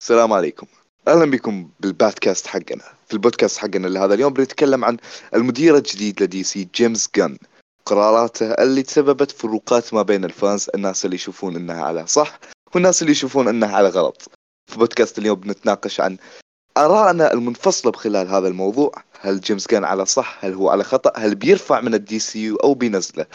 [0.00, 0.66] السلام عليكم.
[1.08, 4.96] أهلا بكم بالبودكاست حقنا في البودكاست حقنا لهذا اليوم بنتكلم عن
[5.34, 7.38] المدير الجديد لدي سي جيمس غان
[7.86, 12.38] قراراته اللي تسببت فروقات ما بين ال fans الناس اللي يشوفون إنها على صح
[12.74, 14.30] والناس اللي يشوفون إنها على غلط.
[14.70, 16.16] في بودكاست اليوم بنتناقش عن
[16.76, 18.92] آرائنا المنفصلة بخلال هذا الموضوع.
[19.20, 22.56] هل جيمس غان على صح؟ هل هو على خطأ؟ هل بيرفع من الدي سي يو
[22.56, 23.26] أو بينزله؟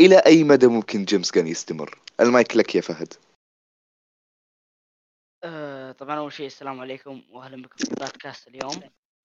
[0.00, 3.14] إلى أي مدى ممكن جيمس غان يستمر؟ المايك لك يا فهد.
[5.44, 8.80] آه، طبعا أول شيء السلام عليكم واهلا بكم في بودكاست اليوم.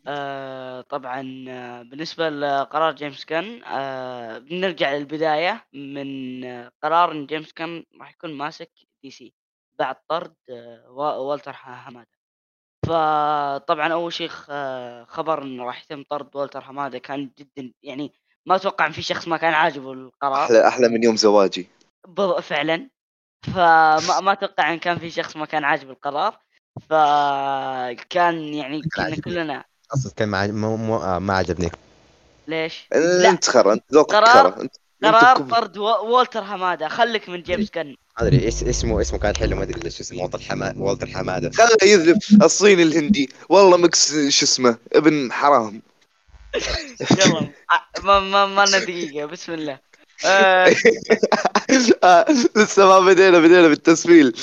[0.07, 7.53] آه، طبعا آه، بالنسبة لقرار جيمس غان آه، بنرجع للبداية من آه، قرار إن جيمس
[7.53, 8.71] غان راح يكون ماسك
[9.03, 9.33] دي سي
[9.79, 12.17] بعد طرد آه، وا- والتر حمادة.
[12.85, 14.27] فطبعا أول شيء
[15.07, 18.13] خبر انه راح يتم طرد والتر حمادة كان جدا يعني
[18.45, 20.45] ما أتوقع إن في شخص ما كان عاجبه القرار.
[20.45, 21.67] أحلى أحلى من يوم زواجي.
[22.41, 22.89] فعلا.
[23.45, 26.39] فما ما أتوقع إن كان في شخص ما كان عاجب القرار.
[26.89, 29.15] فكان يعني كنا.
[29.15, 29.63] كلنا
[29.93, 31.71] أصلا كان ما مو مو آه، ما عجبني.
[32.47, 33.29] ليش؟ لا.
[33.29, 34.67] أنت خرا أنت ذوقك قرار-
[35.03, 36.87] قرار طرد و- والتر حمادة.
[36.87, 40.21] خليك من جيمس كن ما أدري إيش اسمه اسمه كان حلو ما أدري ليش اسمه
[40.23, 41.51] والتر حماده والتر حمادة.
[41.51, 43.29] خله يذلب الصيني الهندي.
[43.49, 45.81] والله مكس شو اسمه ابن حرام.
[47.19, 49.79] يلا ع- ما ما ما لنا دقيقة بسم الله.
[50.25, 50.75] آه.
[52.03, 54.37] آه، لسه ما بدينا بدينا بالتسفيل.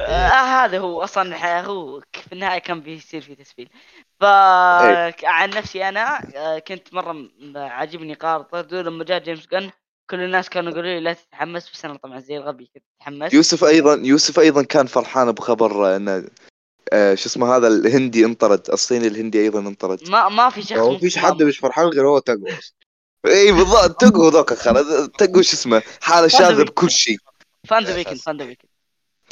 [0.00, 3.68] آه هذا هو أصلا هو في النهاية كان بيصير في تسفيل.
[4.20, 5.14] ف إيه.
[5.22, 9.70] عن نفسي أنا آه، كنت مرة عاجبني قرار طرده لما جاء جيمس جن
[10.10, 13.34] كل الناس كانوا يقولوا لي لا تتحمس بس أنا طبعا زي الغبي كنت أتحمس.
[13.34, 16.28] يوسف أيضا يوسف أيضا كان فرحان بخبر إن
[16.92, 20.08] آه، شو اسمه هذا الهندي انطرد الصيني الهندي أيضا انطرد.
[20.10, 22.74] ما ما في شخص هو مفيش حد مش فرحان غير هو تاجو أصلا
[23.26, 27.16] اي بالضبط تقو ذوك خلا تقو شو اسمه حالة شاذه بكل شيء.
[27.68, 28.71] فان ذا ويكند فان ذا ويكند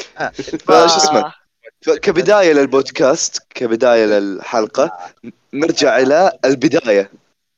[0.67, 1.33] فشو اسمه؟
[2.03, 5.13] كبداية للبودكاست كبداية للحلقة
[5.55, 7.11] نرجع إلى البداية.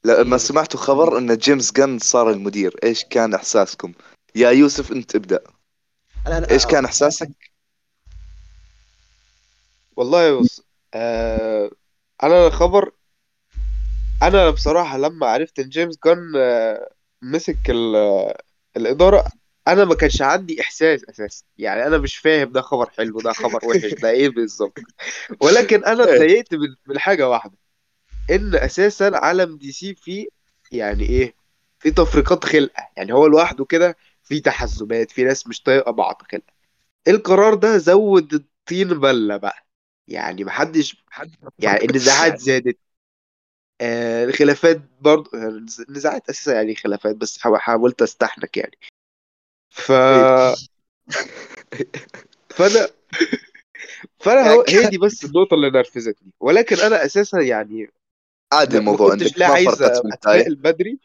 [0.05, 3.93] لما سمعتوا خبر إن جيمس جن صار المدير إيش كان إحساسكم؟
[4.34, 5.41] يا يوسف أنت ابدأ.
[6.50, 7.31] إيش كان إحساسك؟
[9.97, 10.62] والله بص
[10.95, 11.71] آه
[12.22, 12.91] أنا الخبر
[14.22, 16.91] أنا بصراحة لما عرفت إن جيمس جون آه
[17.22, 18.39] مسك ال- آه،
[18.77, 19.25] الإدارة
[19.69, 21.45] أنا ما كانش عندي إحساس أساسا.
[21.59, 24.78] يعني أنا مش فاهم ده خبر حلو ده خبر وحش ده إيه بالظبط.
[25.41, 27.59] ولكن أنا اتضايقت من من حاجة واحدة.
[28.31, 30.27] إن أساسا عالم دي سي فيه
[30.72, 31.34] يعني إيه؟
[31.78, 32.89] في تفرقات خلقة.
[32.97, 36.53] يعني هو لوحده كده في تحزبات في ناس مش طايقة بعض خلقة.
[37.09, 39.67] القرار ده زود الطين بلة بقى.
[40.09, 41.05] يعني محدش
[41.59, 42.78] يعني النزاعات زادت.
[43.81, 45.31] آه الخلافات برضه
[45.89, 48.78] النزاعات أساسا يعني خلافات بس حاول- حاولت استحنك يعني.
[49.72, 49.93] ف
[52.56, 52.88] فانا
[54.19, 55.25] فأنا هو هي دي بس.
[55.25, 56.33] النقطة اللي نرفزتني.
[56.41, 57.88] ولكن أنا أساسا يعني
[58.53, 60.99] عادي الموضوع عندك لا ما عايز أتفائل بدري.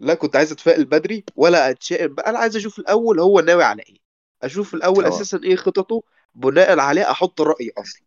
[0.00, 2.14] لا كنت عايز أتفائل بدري ولا أتشائم.
[2.14, 3.96] بقى أنا عايز أشوف الأول هو ناوي على إيه.
[4.42, 5.12] أشوف الأول تمام.
[5.12, 6.02] أساسا إيه خططه
[6.34, 8.02] بناء عليه أحط رأيي أصلا.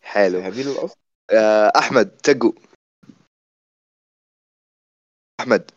[0.00, 0.42] حلو.
[0.42, 0.96] فاهمين القصد؟
[1.30, 2.52] آه، أحمد تقو
[5.40, 5.70] أحمد.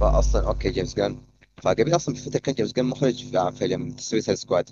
[0.00, 1.29] فاصلا okay جيمس غان
[1.62, 4.70] فقبل أصلا بفتره كان جيمس غان مخرج في فيلم Suicide Squad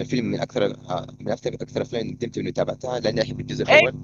[0.00, 3.68] الفيلم من أكثر آه، من أكثر أكثر الأفلام اللي ندمت اني تابعتها لاني احب الجزء
[3.68, 3.94] إيه؟ الأول.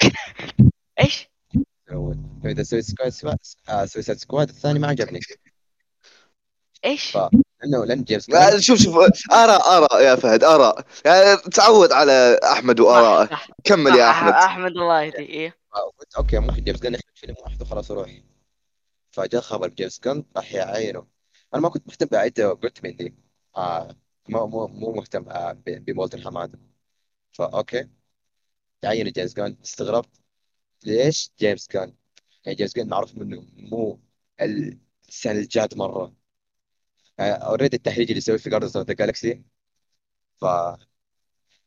[1.00, 1.28] إيش؟
[1.88, 2.18] الأول.
[2.44, 3.38] فإذا سويسايد سكواد
[3.84, 5.20] سويسايد سكواد الثاني ما عجبني.
[6.84, 7.28] إيش؟ ف-
[7.62, 8.94] لأنه لأن جيمس آه، جان شوف شوف
[9.32, 10.84] اراء آراء يا فهد آراء.
[11.04, 14.32] يعني تعود على أحمد صح، كمل يا صح، أحمد.
[14.32, 15.18] أحمد الله يهديه.
[15.18, 15.54] إيه.
[15.98, 18.10] قلت أوكي ممكن جيمس جان يخرج فيلم واحد وخلاص أروح.
[19.10, 21.19] فجاء خبر جيمس جان راح يعاينه
[21.54, 23.14] أنا ما كنت مهتم بعيد قلت من
[23.56, 23.96] آه
[24.28, 26.58] مو مو مو مهتم آه ب- بمولتر حماده
[27.32, 27.90] فاوكي
[28.82, 30.10] تعين جيمس جان استغربت.
[30.86, 31.94] ليش جيمس جان
[32.46, 34.00] يعني جيمس جان معروف منه مو
[34.40, 36.14] الإنسان الجاد مرة.
[37.20, 39.42] أوريدي التهريج اللي يسويه في جاردنز اوف ذا جالكسي
[40.40, 40.44] ف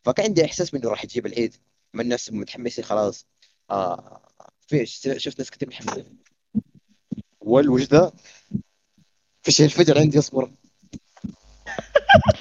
[0.05, 1.56] فكان عندي إحساس انه راح يجيب العيد.
[1.94, 3.27] من الناس متحمسين خلاص.
[3.69, 4.30] آه
[4.68, 6.18] في شفت ناس كثير متحمسين.
[7.41, 8.12] والوش ذا؟
[9.44, 10.50] فيش الفجر عندي اصبر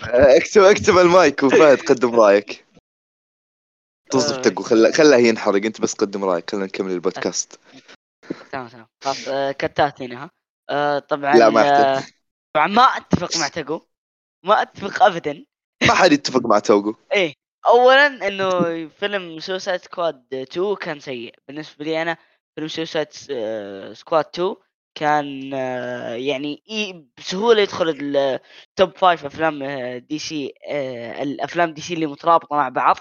[0.39, 2.65] اكتب اكتب المايك وفهد قدم رايك.
[4.11, 4.43] تصدق آه.
[4.43, 7.61] تقو خله خله ينحرق انت بس قدم رايك خلينا نكمل البودكاست.
[8.53, 8.87] تمام تمام.
[9.05, 10.31] خلاص آه، كتات هنا ها.
[10.71, 12.03] آه، طبعا لا، ما
[12.57, 13.81] طبعا ما أتفق مع تقو
[14.47, 15.45] ما أتفق ابدا.
[15.89, 16.95] ما حد يتفق مع توقو.
[17.13, 17.35] إيه.
[17.67, 21.35] اولا إنه فيلم سوسايد سكواد 2 كان سيء.
[21.49, 22.17] بالنسبة لي أنا
[22.55, 23.09] فيلم سوسايد
[23.93, 24.55] سكواد 2
[24.95, 26.63] كان آه، يعني
[27.19, 32.57] بسهولة يدخل ال top five أفلام آه، دي سي آه، الأفلام دي سي اللي مترابطة
[32.57, 32.97] مع بعض.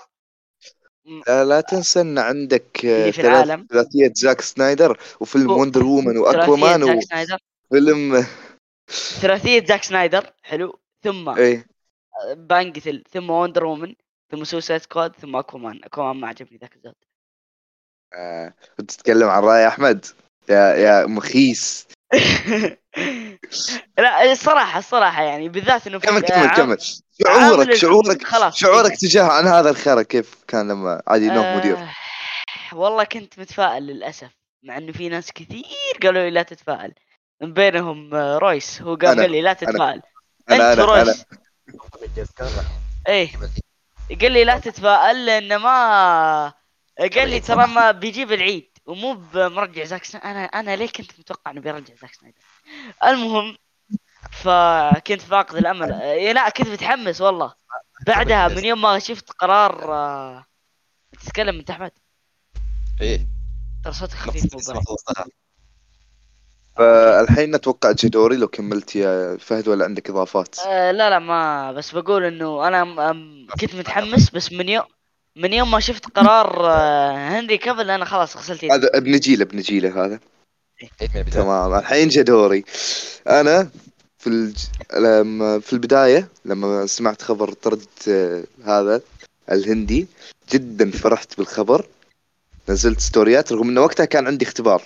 [1.28, 3.68] لا, تنسى إن عندك آه، في العالم.
[3.72, 6.84] ثلاثية زاك سنايدر وفيلم وندر وومن ثلاثية وأكوامان
[7.72, 8.26] وفيلم
[9.22, 10.80] ثلاثية زاك سنايدر حلو.
[11.04, 11.66] ثم إيه.
[12.34, 13.96] بان قتل ثم وندر وومن
[14.32, 15.84] ثم سوسايد سكواد ثم أكوامان.
[15.84, 16.96] أكوامان ما عجبني ذاك الزود.
[18.14, 20.06] آه، كنت تتكلم عن رأي أحمد.
[20.50, 21.88] يا يا مخيس.
[23.98, 26.78] لا الصراحة الصراحة يعني بالذات إنه كمل كمل كمل.
[27.26, 28.56] شعورك شعورك خلاص.
[28.58, 31.90] شعورك تجاه عن هذا الخرا كيف كان لما عادي مدير آه،
[32.74, 34.30] والله كنت متفائل للأسف
[34.64, 35.64] مع إنه في ناس كثير
[36.04, 36.94] قالوا لي لا تتفائل.
[37.42, 38.82] من بينهم آه، رويس.
[38.82, 40.02] هو أنا- قال لي لا تتفائل.
[40.50, 41.26] أنا أنت أنا رويس.
[43.08, 43.32] إيه.
[44.22, 46.54] قال لي لا تتفائل لأن ما
[47.00, 48.71] قال لي ترى ما بيجيب العيد.
[48.92, 50.30] ومو بمرجع زاك سنايدر.
[50.30, 52.38] أنا أنا ليه كنت متوقع إنه بيرجع زاك سنايدر.
[53.04, 53.58] المهم
[54.32, 55.92] فكنت فاقد الأمل.
[55.92, 57.54] آه، لا كنت متحمس والله.
[58.08, 60.46] بعدها من يوم ما شفت قرار آه،
[61.22, 61.92] تتكلم انت أحمد.
[63.02, 63.28] إيه.
[63.84, 64.46] ترى صوتك خفيف
[66.78, 71.96] فالحين نتوقع جدوري لو كملت يا فهد ولا عندك إضافات؟ آه لا لا ما بس
[71.96, 72.84] بقول إنه أنا
[73.62, 74.86] كنت متحمس بس من يوم
[75.36, 78.74] من يوم ما شفت قرار آه، هنري كافل أنا خلاص غسلت يدي.
[78.74, 80.20] هذا بنجي له بنجي له هذا.
[80.82, 81.44] إيه، من البداية.
[81.44, 81.74] تمام.
[81.74, 82.64] الحين جا دوري
[83.28, 83.70] أنا
[84.20, 84.58] في الج...
[84.98, 89.02] لما في البداية لما سمعت خبر طرد آه، هذا
[89.52, 90.08] الهندي
[90.52, 91.86] جدا فرحت بالخبر.
[92.70, 94.82] نزلت ستوريات رغم إنه وقتها كان عندي اختبار.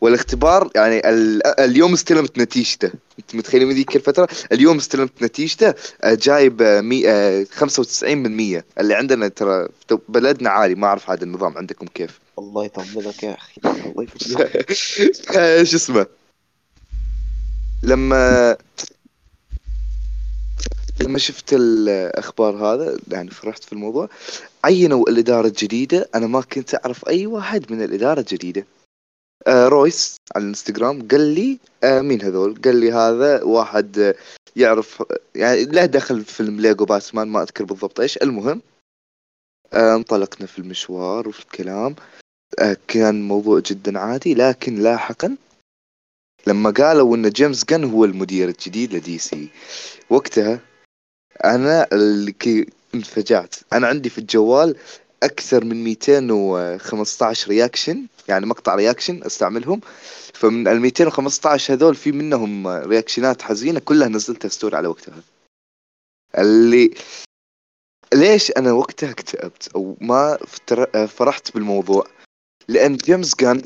[0.00, 1.46] والاختبار يعني ال...
[1.46, 2.90] اليوم استلمت نتيجته.
[3.18, 7.10] انت متخيل من ذيك الفترة؟ اليوم استلمت نتيجته آه، جايب آه، مي...
[7.10, 9.68] آه، 95 من 100 اللي عندنا ترى
[10.08, 12.20] بلدنا عالي ما أعرف هذا النظام عندكم كيف.
[12.38, 13.60] الله يطمنك يا أخي.
[13.64, 14.70] الله يطمنك
[15.36, 16.06] إيش اسمه؟
[17.82, 18.56] لما
[21.00, 24.08] لما شفت الأخبار هذا يعني فرحت في الموضوع
[24.64, 26.08] عينوا الإدارة الجديدة.
[26.14, 28.60] أنا ما كنت أعرف أي واحد من الإدارة الجديدة.
[28.60, 28.77] آه
[29.48, 34.14] رويس على الانستغرام قال لي آه مين هذول؟ قال لي هذا واحد آه،
[34.56, 35.02] يعرف
[35.34, 38.16] يعني له دخل في فيلم ليجو باتمان ما أذكر بالضبط إيش.
[38.16, 38.62] المهم
[39.72, 41.96] آه انطلقنا في المشوار وفي الكلام.
[42.58, 45.36] آه، كان موضوع جدا عادي لكن لاحقا
[46.46, 49.48] لما قالوا إن جيمس جن هو المدير الجديد لدي سي
[50.10, 50.60] وقتها
[51.44, 53.54] أنا اللي انفجعت.
[53.72, 54.76] أنا عندي في الجوال
[55.22, 59.80] أكثر من 215 reaction يعني مقطع reaction أستعملهم.
[60.34, 65.22] فمن ال 215 هذول في منهم reactionات حزينة كلها نزلتها story على وقتها.
[66.38, 66.94] اللي
[68.14, 70.38] ليش أنا وقتها اكتئبت أو ما
[71.06, 72.06] فرحت بالموضوع؟
[72.68, 73.62] لأن جيمس جن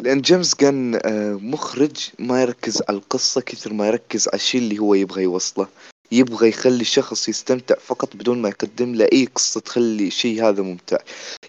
[0.00, 4.78] لأن جيمس جن آه، مخرج ما يركز على القصة كثر ما يركز على الشيء اللي
[4.78, 5.68] هو يبغى يوصله.
[6.12, 10.98] يبغى يخلي الشخص يستمتع فقط بدون ما يقدم له أي قصة تخلي شيء هذا ممتع.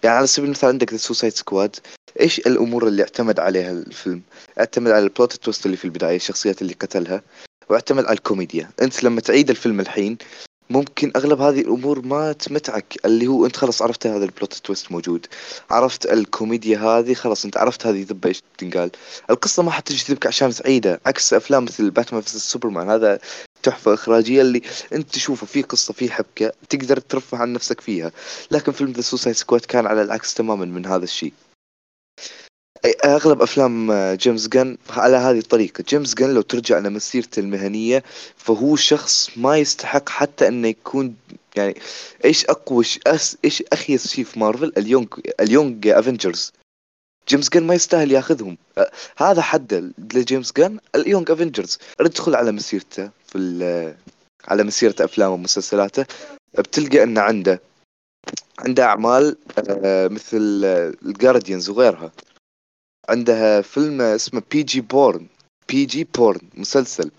[0.04, 1.75] يعني على سبيل المثال عندك ذا سوسايد سكواد
[2.19, 4.21] إيش الأمور اللي اعتمد عليها الفيلم؟
[4.59, 7.21] اعتمد على ال plot twist اللي في البداية الشخصيات اللي قتلها
[7.69, 8.69] واعتمد على الكوميديا.
[8.81, 10.18] أنت لما تعيد الفيلم الحين
[10.69, 12.94] ممكن أغلب هذه الأمور ما تمتعك.
[13.06, 15.25] اللي هو أنت خلاص عرفت هذا ال plot twist موجود.
[15.69, 18.92] عرفت الكوميديا هذه خلاص أنت عرفت هذه ذبة إيش تنقال.
[19.30, 21.00] القصة ما حتجذبك عشان تعيدها.
[21.06, 23.19] عكس أفلام مثل باتمان في سوبرمان هذا
[23.68, 24.62] تحفة إخراجية اللي
[24.94, 28.12] أنت تشوفه في قصة في حبكة تقدر ترفه عن نفسك فيها.
[28.51, 31.34] لكن فيلم ذا سوسايد سكواد كان على العكس تماما من هذا الشيء.
[33.06, 35.84] أغلب أفلام آه، جيمس جن على هذه الطريقة.
[35.89, 38.03] جيمس جن لو ترجع لمسيرته المهنية
[38.38, 41.15] فهو شخص ما يستحق حتى إنه يكون
[41.56, 41.75] يعني
[42.25, 42.86] إيش أقوى.
[43.46, 45.08] إيش أخيس شيء في مارفل اليونج
[45.39, 46.51] اليونج أفنجرز
[47.29, 48.57] جيمس جن ما يستاهل ياخذهم.
[48.77, 51.77] أه، هذا حده لجيمس جن اليونج أفنجرز.
[52.00, 53.96] ادخل على مسيرته في.
[54.48, 56.05] على مسيرة أفلامه ومسلسلاته.
[56.60, 57.62] بتلقى انه عنده
[58.60, 59.38] عنده أعمال
[59.69, 60.38] آه، مثل
[61.05, 62.12] الجارديانز وغيرها.
[63.10, 65.27] عندها فيلم اسمه PG Porn
[65.70, 67.12] PG Porn مسلسل.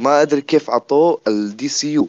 [0.00, 2.08] ما أدري كيف عطوه الدي سي يو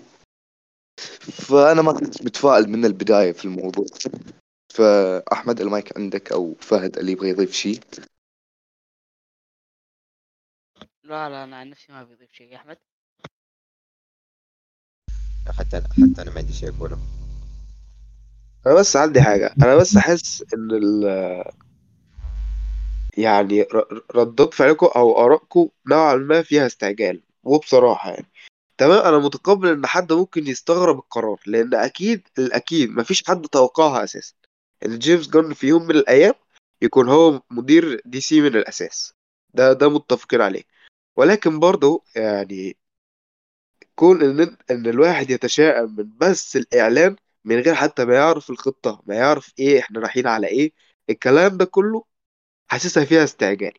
[1.22, 3.86] فأنا ما كنت متفائل من البداية في الموضوع.
[4.70, 7.80] فأحمد المايك عندك أو فهد اللي يبغى يضيف شيء؟
[11.04, 12.52] لا لا أنا عن نفسي ما بيضيف شيء.
[12.52, 12.78] يا احمد
[15.50, 16.98] حتى أنا حتى أنا ما عندي شيء أقوله.
[18.68, 19.56] أنا بس عندي حاجة.
[19.64, 21.04] أنا بس أحس إن ال
[23.18, 23.66] يعني
[24.16, 28.26] ردات فعلكم أو آرائكم نوعا ما فيها استعجال وبصراحة يعني.
[28.78, 34.34] تمام؟ أنا متقبل إن حد ممكن يستغرب القرار لأن أكيد الأكيد مفيش حد توقعها أساسا.
[34.86, 36.34] ان جيمس جون في يوم من الأيام
[36.82, 39.14] يكون هو مدير دي سي من الأساس.
[39.54, 40.64] ده ده متفقين عليه.
[41.16, 42.78] ولكن برضه يعني
[43.96, 49.16] كون إن إن الواحد يتشائم من بس الإعلان من غير حتى ما يعرف الخطة ما
[49.16, 50.74] يعرف إيه إحنا رايحين على إيه
[51.10, 52.06] الكلام ده كله
[52.68, 53.74] حاسسها فيها استعجال.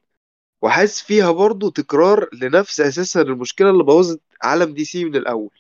[0.62, 5.58] وحاسس فيها برضه تكرار لنفس أساسا المشكلة اللي بوظت عالم دي سي من الأول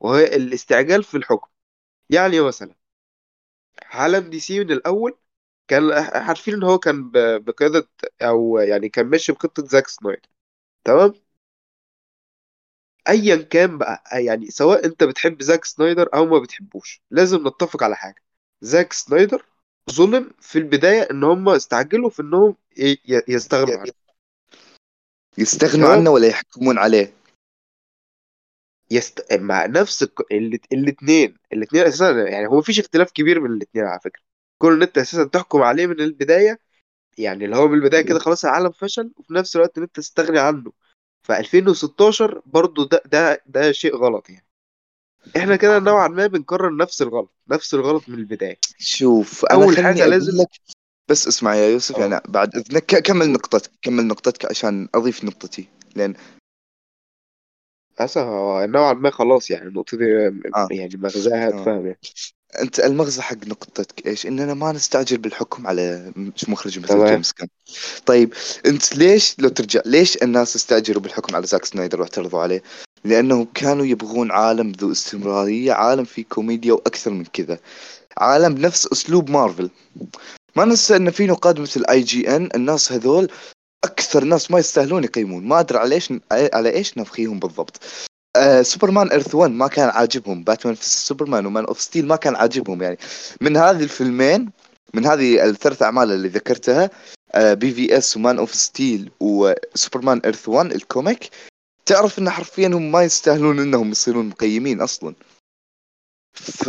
[0.00, 1.48] وهي الاستعجال في الحكم.
[2.10, 2.74] يعني مثلا
[3.84, 5.18] عالم دي سي من الأول.
[5.68, 7.88] كان عارفين إن هو كان ب- بقيادة
[8.22, 10.28] أو يعني كان ماشي بخطة زاك سنايدر.
[10.84, 11.14] تمام؟
[13.08, 17.96] ايا كان بقى يعني سواء أنت بتحب زاك سنايدر أو ما بتحبوش لازم نتفق على
[17.96, 18.22] حاجة.
[18.60, 19.42] زاك سنايدر
[19.90, 23.92] ظلم في البداية إن هم استعجلوا في إنهم ي- ي- يستغنوا عنه.
[25.38, 27.12] يستغنوا تمام؟ عنه ولا يحكمون عليه.
[28.90, 29.32] يست...
[29.32, 30.20] مع نفس الك...
[30.32, 30.58] ال...
[30.72, 34.22] الاثنين الاثنين أساسا يعني هو مفيش اختلاف كبير بين الاثنين على فكرة.
[34.58, 36.58] كون إن أنت أساسا تحكم عليه من البداية
[37.18, 40.38] يعني اللي هو من البداية كده خلاص العالم فشل وفي نفس الوقت إن أنت تستغني
[40.38, 40.72] عنه.
[41.22, 44.46] ف 2016 برضو ده ده ده شيء غلط يعني.
[45.36, 48.56] إحنا كده نوعا ما بنكرر نفس الغلط نفس الغلط من البداية.
[48.78, 50.48] شوف أول أقول لازم لك
[51.08, 52.00] بس اسمع يا يوسف آه.
[52.00, 55.68] يعني بعد إذنك كمل نقطتك كمل نقطتك عشان أضيف نقطتي.
[55.96, 56.14] لأن
[57.98, 60.04] هسه هو نوعا ما خلاص يعني النقطة دي
[60.56, 60.68] آه.
[60.70, 61.98] يعني مغزاها اتفهم يعني.
[62.60, 66.12] أنت المغزى حق نقطتك إيش؟ إننا ما نستعجل بالحكم على
[66.48, 67.48] مخرج مثل جيمس جن.
[68.06, 68.34] طيب
[68.66, 72.62] أنت ليش لو ترجع ليش الناس استعجلوا بالحكم على زاك سنايدر واعترضوا عليه؟
[73.04, 77.58] لأنه كانوا يبغون عالم ذو استمرارية عالم فيه كوميديا وأكثر من كذا.
[78.18, 79.70] عالم بنفس أسلوب مارفل.
[80.56, 83.30] ما ننسى إن في نقاد مثل IGN الناس هذول
[83.84, 85.48] أكثر ناس ما يستاهلون يقيمون.
[85.48, 87.80] ما أدري على إيش على إيش نافخينهم بالضبط.
[88.36, 90.44] آه سوبرمان Earth 1 ما كان عاجبهم.
[90.44, 92.98] باتمان في سوبرمان ومان أوف ستيل ما كان عاجبهم يعني.
[93.40, 94.50] من هذه الفيلمين
[94.94, 96.90] من هذه الثلاث أعمال اللي ذكرتها
[97.34, 101.30] آه BvS ومان أوف ستيل وسوبرمان Earth 1 الكوميك
[101.86, 105.14] تعرف إن حرفيا هم ما يستاهلون إنهم يصيرون مقيمين أصلا.
[106.34, 106.68] ف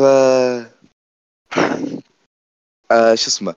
[2.92, 3.56] آه شو اسمه؟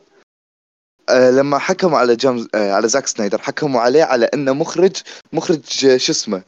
[1.12, 4.96] لما حكموا على جيمس آه على زاك سنايدر حكموا عليه على إنه مخرج
[5.32, 6.42] مخرج آه، شو اسمه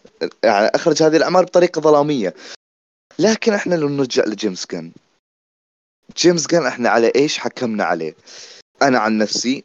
[0.44, 2.34] يعني أخرج هذه الاعمال بطريقة ظلامية.
[3.18, 4.92] لكن إحنا لو نرجع لجيمس جن
[6.16, 8.14] جيمس جن إحنا على إيش حكمنا عليه؟
[8.82, 9.64] أنا عن نفسي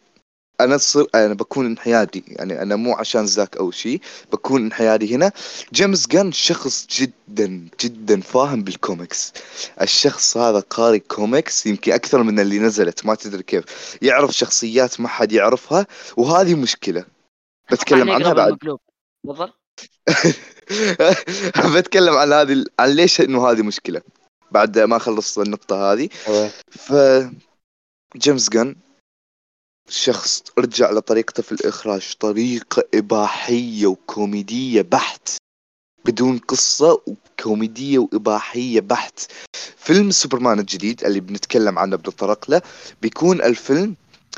[0.62, 2.24] أنا صر أنا بكون انحيادي.
[2.28, 5.32] يعني أنا مو عشان زاك أو شيء بكون انحيادي هنا.
[5.74, 9.34] جيمس جن شخص جدا جدا فاهم بالكوميكس
[9.82, 13.98] الشخص هذا قاري كوميكس يمكن أكثر من اللي نزلت ما تدري كيف.
[14.02, 15.88] يعرف شخصيات ما حد يعرفها
[16.18, 17.06] وهذه مشكلة.
[17.72, 18.58] بتكلم عنها بعد.
[19.24, 19.54] تفضل.
[21.76, 24.02] بتكلم عن هذه عن ليش إنه هذه مشكلة.
[24.52, 26.10] بعد ما اخلص النقطة هذه.
[26.72, 26.94] ف
[28.18, 28.76] جيمس جن
[29.90, 35.30] شخص رجع لطريقته في الإخراج طريقة إباحية وكوميدية بحت
[36.06, 39.32] بدون قصة وكوميدية وإباحية بحت.
[39.78, 42.62] فيلم سوبرمان الجديد اللي بنتكلم عنه بنتطرق له
[43.02, 43.96] بيكون الفيلم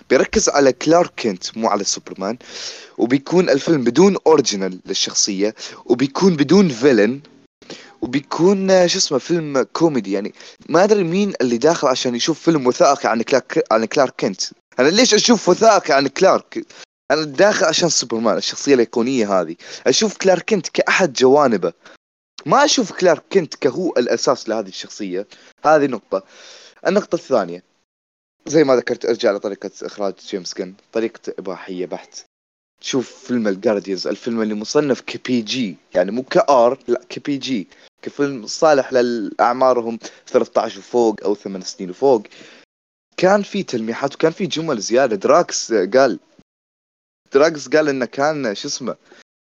[0.09, 2.37] بيركز على كلارك كينت مو على سوبرمان
[2.97, 7.21] وبيكون الفيلم بدون origin للشخصية وبيكون بدون villain
[8.01, 10.11] وبيكون آه، شو اسمه فيلم كوميدي.
[10.11, 10.33] يعني
[10.69, 14.41] ما أدري مين اللي داخل عشان يشوف فيلم وثائقي عن كلارك عن كلارك كينت.
[14.79, 16.65] أنا ليش أشوف وثائقي عن كلارك؟
[17.11, 19.55] أنا داخل عشان سوبرمان الشخصية الأيقونية هذه.
[19.87, 21.73] أشوف كلارك كنت كأحد جوانبه.
[22.45, 25.27] ما أشوف كلارك كنت كهو الأساس لهذه الشخصية.
[25.65, 26.23] هذه نقطة.
[26.87, 27.63] النقطة الثانية.
[28.45, 30.73] زي ما ذكرت أرجع لطريقه إخراج جيمس جن.
[30.93, 32.25] طريقة إباحية بحت.
[32.81, 37.37] تشوف فيلم ال Guardians الفيلم اللي مصنف ك PG يعني مو ك R لا ك
[37.37, 37.67] PG
[38.01, 42.23] كفيلم صالح للأعمارهم 13 وفوق أو 8 سنين وفوق
[43.19, 45.15] كان في تلميحات وكان في جمل زيادة.
[45.15, 46.19] دراكس قال
[47.33, 48.95] دراكس قال إنه كان شو اسمه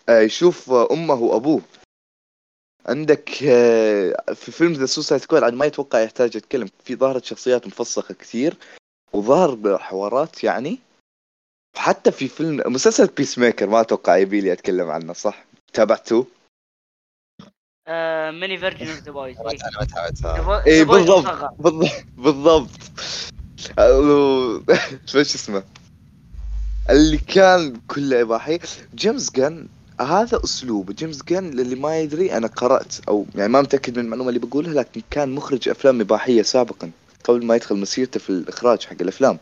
[0.10, 1.62] آه، يشوف أمه وأبوه.
[2.86, 7.68] عندك آه، في فيلم The Suicide Squad عاد ما يتوقع يحتاج يتكلم في ظهرت شخصيات
[7.68, 8.58] مفسخة كثير
[9.14, 10.80] وظهر حوارات يعني.
[11.76, 16.28] حتى في فيلم مسلسل Peacemaker ما أتوقع يبي لي أتكلم عنه صح؟ تابعته؟
[17.88, 19.38] آه mini version of The Boys
[20.68, 21.54] اي بالضبط.
[22.18, 22.70] بالضبط.
[25.06, 25.64] شو اسمه؟
[26.90, 28.60] اللي كان كله إباحي.
[28.96, 29.68] جيمس جن
[30.02, 30.92] هذا أسلوب.
[30.92, 34.74] جيمس جن للي ما يدري أنا قرأت أو يعني ما متأكد من المعلومة اللي بقولها
[34.74, 36.92] لكن كان مخرج أفلام إباحية سابقا
[37.24, 39.38] قبل ما يدخل مسيرته في الإخراج حق الأفلام.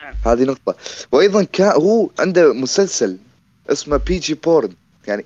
[0.00, 0.14] نعم.
[0.26, 0.74] هذه نقطة.
[1.12, 3.18] وأيضا كان هو عنده مسلسل
[3.70, 4.72] اسمه PG Porn
[5.06, 5.24] يعني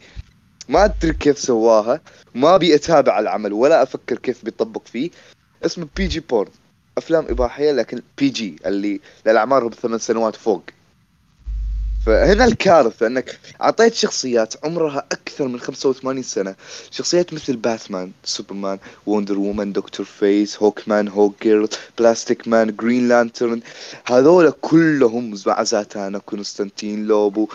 [0.69, 2.01] ما أدري كيف سواها
[2.35, 5.11] ما أبي أتابع العمل ولا أفكر كيف بيطبق فيه.
[5.67, 6.51] اسمه PG Porn
[6.99, 10.63] أفلام إباحية لكن PG اللي للأعمار ثمان سنوات فوق.
[12.07, 16.55] فهنا الكارثة أنك أعطيت شخصيات عمرها أكثر من 85 سنة.
[16.91, 23.61] شخصيات مثل باتمان سوبرمان وندر وومن دكتور فيس هوكمان هوك جيرل بلاستيك مان جرين لانترن
[24.07, 27.49] هذول كلهم مع زاتانا كونستانتين لوبو.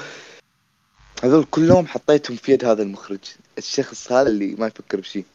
[1.24, 3.20] هذول كلهم حطيتهم في يد هذا المخرج.
[3.58, 5.26] الشخص هذا اللي ما يفكر بشيء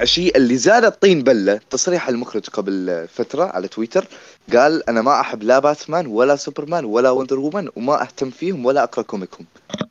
[0.00, 4.06] الشيء اللي زاد الطين بلة تصريح المخرج قبل فترة على تويتر
[4.52, 8.82] قال أنا ما أحب لا باتمان ولا سوبرمان ولا وندر وومن وما أهتم فيهم ولا
[8.82, 9.46] أقرأ كوميكهم.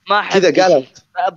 [0.09, 0.87] ما أحب كذا قال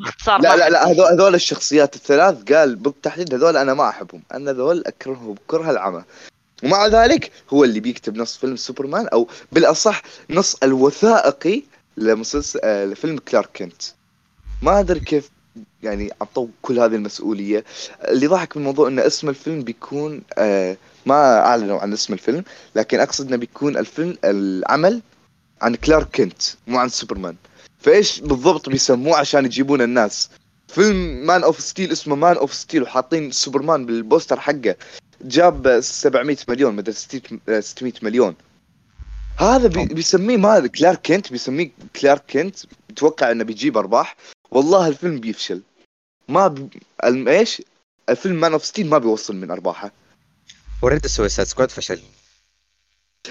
[0.00, 0.88] باختصار لا لا لا.
[0.88, 6.04] هذول هذول الشخصيات الثلاث قال بالتحديد هذول أنا ما أحبهم أنا هذول أكرههم بكره العمى.
[6.64, 11.62] ومع ذلك هو اللي بيكتب نص فيلم سوبرمان أو بالأصح نص الوثائقي
[11.96, 13.82] لمسلسل آه، لفيلم كلارك كنت.
[14.62, 15.30] ما أدري كيف
[15.82, 17.64] يعني عطوا كل هذه المسؤولية.
[18.04, 22.44] اللي ضحك من الموضوع إن اسم الفيلم بيكون آه ما أعلنوا عن اسم الفيلم
[22.76, 25.02] لكن أقصد إنه بيكون الفيلم العمل
[25.62, 27.36] عن كلارك كنت مو عن سوبرمان.
[27.78, 30.30] فإيش بالضبط بيسموه عشان يجيبون الناس؟
[30.68, 34.76] فيلم Man of Steel اسمه Man of Steel وحاطين سوبرمان بال poster حقه.
[35.22, 38.34] جاب 700 مليون مدري 600 600 مليون.
[39.38, 41.70] هذا بي بيسميه ما كلارك كنت بيسميه
[42.00, 42.56] كلارك كنت.
[42.88, 44.16] بتوقع إنه بيجيب أرباح.
[44.50, 45.62] والله الفيلم بيفشل.
[46.28, 46.80] ما بي...
[47.04, 47.62] الم- إيش؟
[48.08, 49.92] الفيلم Man of Steel ما بيوصل من أرباحه.
[50.82, 52.00] و The Suicide Squad فشل.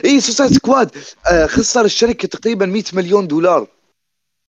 [0.05, 0.97] اي Suicide Squad
[1.31, 3.67] آه خسر الشركة تقريبا 100 مليون دولار.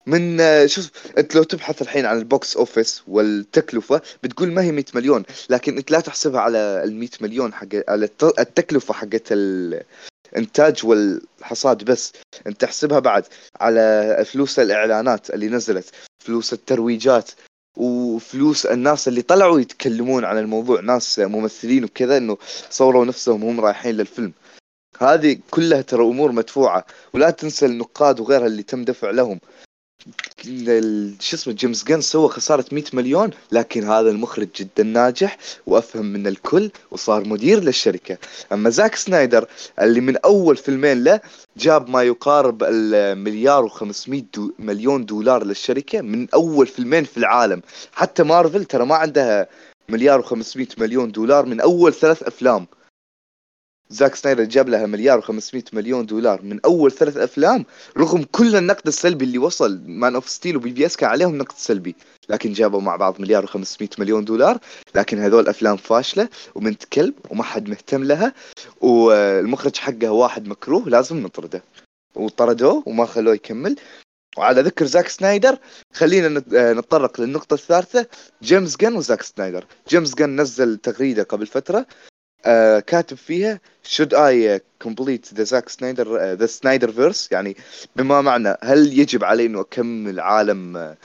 [0.07, 4.73] من آه شوف أنت لو تبحث الحين عن ال box office والتكلفة بتقول ما هي
[4.73, 9.29] 100 مليون لكن أنت لا تحسبها على ال 100 مليون حق على الت- التكلفة حقت
[10.33, 12.13] الإنتاج والحصاد بس
[12.47, 13.25] أنت تحسبها بعد
[13.61, 17.31] على فلوس الإعلانات اللي نزلت فلوس الترويجات
[17.77, 22.39] وفلوس الناس اللي طلعوا يتكلمون عن الموضوع ناس ممثلين وكذا إنه
[22.71, 24.33] صوروا نفسهم وهم رايحين للفيلم.
[24.99, 29.41] هذه كلها ترى أمور مدفوعة ولا تنسى النقاد وغيرها اللي تم دفع لهم.
[31.21, 36.27] شو اسمه جيمس جن سوى خسارة 100 مليون لكن هذا المخرج جدا ناجح وأفهم من
[36.27, 38.19] الكل وصار مدير للشركة.
[38.53, 39.47] أما زاك سنايدر
[39.81, 41.21] اللي من أول فيلمين له
[41.57, 47.63] جاب ما يقارب المليار و500 دو مليون دولار للشركة من أول فيلمين في العالم.
[47.93, 49.47] حتى مارفل ترى ما عندها
[49.89, 52.67] مليار و500 مليون دولار من أول ثلاث أفلام.
[53.93, 57.65] زاك سنايدر جاب لها مليار و500 مليون دولار من أول ثلاث أفلام
[57.97, 61.97] رغم كل النقد السلبي اللي وصل Man of Steel و BvS كان عليهم نقد سلبي
[62.29, 64.59] لكن جابوا مع بعض مليار و500 مليون دولار
[64.95, 68.33] لكن هذول أفلام فاشلة وبنت كلب وما حد مهتم لها
[68.81, 71.63] والمخرج حقها واحد مكروه لازم نطرده.
[72.15, 73.77] وطردوه وما خلوه يكمل.
[74.39, 75.59] وعلى ذكر زاك سنايدر
[75.93, 78.07] خلينا آه، نتطرق للنقطة الثالثة
[78.43, 79.65] جيمس جن وزاك سنايدر.
[79.89, 81.87] جيمس جن نزل تغريدة قبل فترة.
[82.45, 87.57] آه كاتب فيها should I uh, complete the Zack Snyder uh, the Snyder verse يعني
[87.97, 90.97] بما معنى هل يجب علي إنه أكمل عالم آه،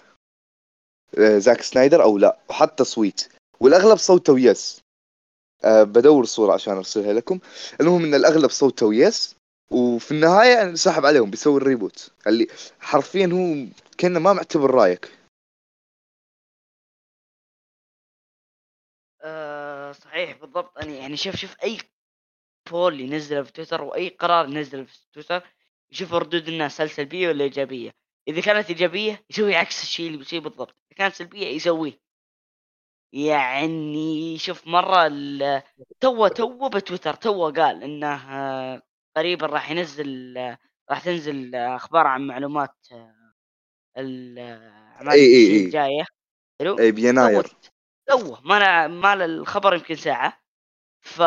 [1.17, 3.27] آه، زاك سنايدر أو لا؟ وحط تصويت
[3.59, 4.81] والأغلب صوتوا yes
[5.63, 7.39] آه بدور صورة عشان أرسلها لكم.
[7.81, 9.35] المهم إن الأغلب صوتوا yes
[9.71, 12.47] وفي النهاية انسحب عليهم بيسوي ال reboot اللي
[12.79, 13.65] حرفيا هو
[13.97, 15.16] كأنه ما معتبر رأيك.
[19.87, 20.77] آه صحيح بالضبط.
[20.77, 21.77] أنا يعني شوف شوف أي
[22.71, 25.43] بول ينزله في تويتر وأي قرار ينزله في تويتر
[25.91, 27.91] يشوف ردود الناس هل سلبية ولا إيجابية.
[28.27, 30.75] إذا كانت إيجابية يسوي عكس الشيء اللي بيصير بالضبط.
[30.91, 31.99] إذا كانت سلبية يسويه.
[33.13, 35.07] يعني شوف مرة
[35.99, 38.81] تو تو بتويتر تو قال إنه
[39.17, 40.37] قريبا راح ينزل
[40.89, 42.87] راح تنزل أخبار عن معلومات
[43.97, 45.65] ال- اعمال إي إي DC إي.
[45.65, 46.05] الجايه
[46.59, 47.47] حلو؟ إي بيناير.
[48.07, 50.41] توه ما أنا ما له الخبر يمكن ساعة.
[51.01, 51.21] ف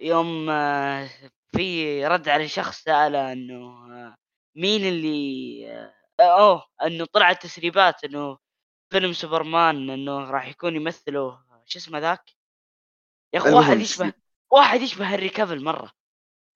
[0.00, 0.46] يوم
[1.56, 3.86] في رد على شخص سأله إنه
[4.56, 5.90] مين اللي
[6.20, 8.38] أوه إنه طلعت تسريبات إنه
[8.90, 12.30] فيلم سوبرمان إنه راح يكون يمثله شو اسمه ذاك؟
[13.34, 14.12] يا أخي واحد يشبه
[14.50, 15.92] واحد يشبه هنري كافل مرة.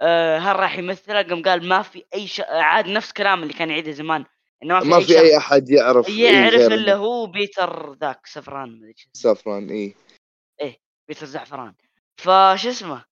[0.03, 2.41] آه هل راح يمثله؟ قام قال ما في أي ش...
[2.41, 4.25] عاد نفس كلام اللي كان يعيده زمان.
[4.63, 8.85] إنه ما في, ما أي أحد يعرف إيه يعرف غير إلا هو بيتر ذاك سفران
[8.85, 9.11] اسمه.
[9.13, 9.95] سافران إي.
[11.09, 11.75] بيتر زعفران.
[12.21, 13.05] فش اسمه؟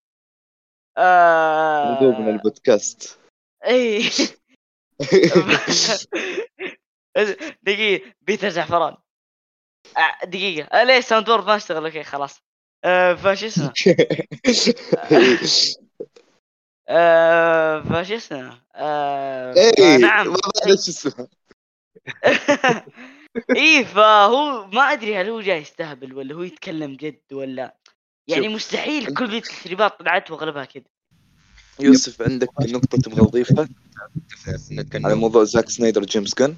[0.99, 2.21] آه...
[2.21, 3.19] من البودكاست.
[3.67, 4.11] إي.
[7.63, 8.97] دقيقة بيتر زعفران.
[9.97, 10.67] آه، دقيقة.
[10.67, 11.85] آه، ليه بورد ما اشتغل.
[11.85, 12.41] أوكي خلاص.
[12.85, 13.73] آه فش اسمه؟
[16.89, 21.29] آه فش اسمه؟ آه اي نعم ما بعرف شو اسمه.
[23.57, 27.77] اي فهو ما أدري هل هو جاي يستهبل ولا هو يتكلم جد ولا
[28.29, 30.85] يعني مستحيل كل ذي التسريبات طلعت وأغلبها كذا.
[31.81, 33.69] يوسف عندك نقطة تبغى تضيفها
[34.95, 36.57] على موضوع زاك سنايدر جيمس جن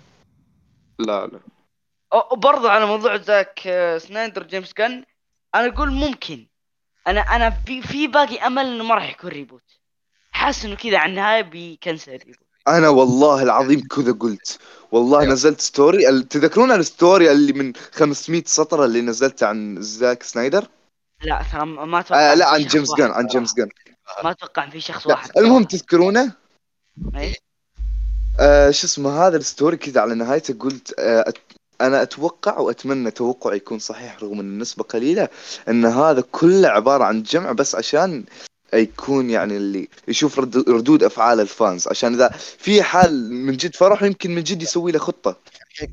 [0.98, 1.40] لا لا.
[2.14, 5.04] أو- وبرضه على موضوع زاك آه، سنايدر جيمس جن
[5.54, 6.46] أنا أقول ممكن
[7.06, 9.77] أنا أنا في, في باقي أمل إنه ما راح يكون reboot
[10.48, 12.18] حاسس إنه كذا على النهاية بيكنسل
[12.68, 14.58] أنا والله العظيم كذا قلت
[14.92, 15.32] والله أيوة.
[15.32, 20.66] نزلت story تذكرون ال story اللي من 500 سطر اللي نزلته عن زاك سنايدر
[21.22, 23.26] لا ترى ما أتوقع آه لا عن جيمس جن عن.
[23.26, 23.68] جيمس جن
[24.24, 26.32] ما أتوقع في شخص لا واحد المهم تذكرونه
[27.14, 27.34] إيه؟
[28.40, 31.32] آه شو اسمه هذا ال story كذا على نهايته قلت آه
[31.80, 35.28] أنا أتوقع وأتمنى توقع يكون صحيح رغم إن النسبة قليلة
[35.68, 38.24] إن هذا كله عبارة عن جمع بس عشان
[38.74, 41.88] يكون يعني اللي يشوف رد- ردود أفعال ال fans.
[41.88, 42.28] عشان إذا
[42.58, 45.36] في حال من جد فرح يمكن من جد يسوي له خطة.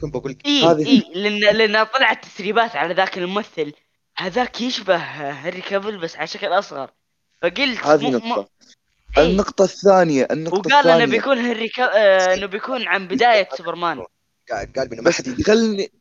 [0.01, 3.73] كنت بقول لك إي هذه- إي لأن لأن طلعت تسريبات على ذاك الممثل.
[4.17, 6.91] هذاك يشبه هنري كافل بس على شكل أصغر.
[7.41, 8.25] فقلت هذه نقطة.
[8.25, 8.47] مو-
[9.17, 9.23] إيه.
[9.23, 11.05] النقطة الثانية النقطة وقال إنه الثانية.
[11.05, 11.83] بيكون هنري كا...
[11.83, 13.97] آه، إنه بيكون عن بداية سوبرمان.
[14.51, 15.43] قال قال إنه ما حد يدري.
[15.43, 15.91] خلني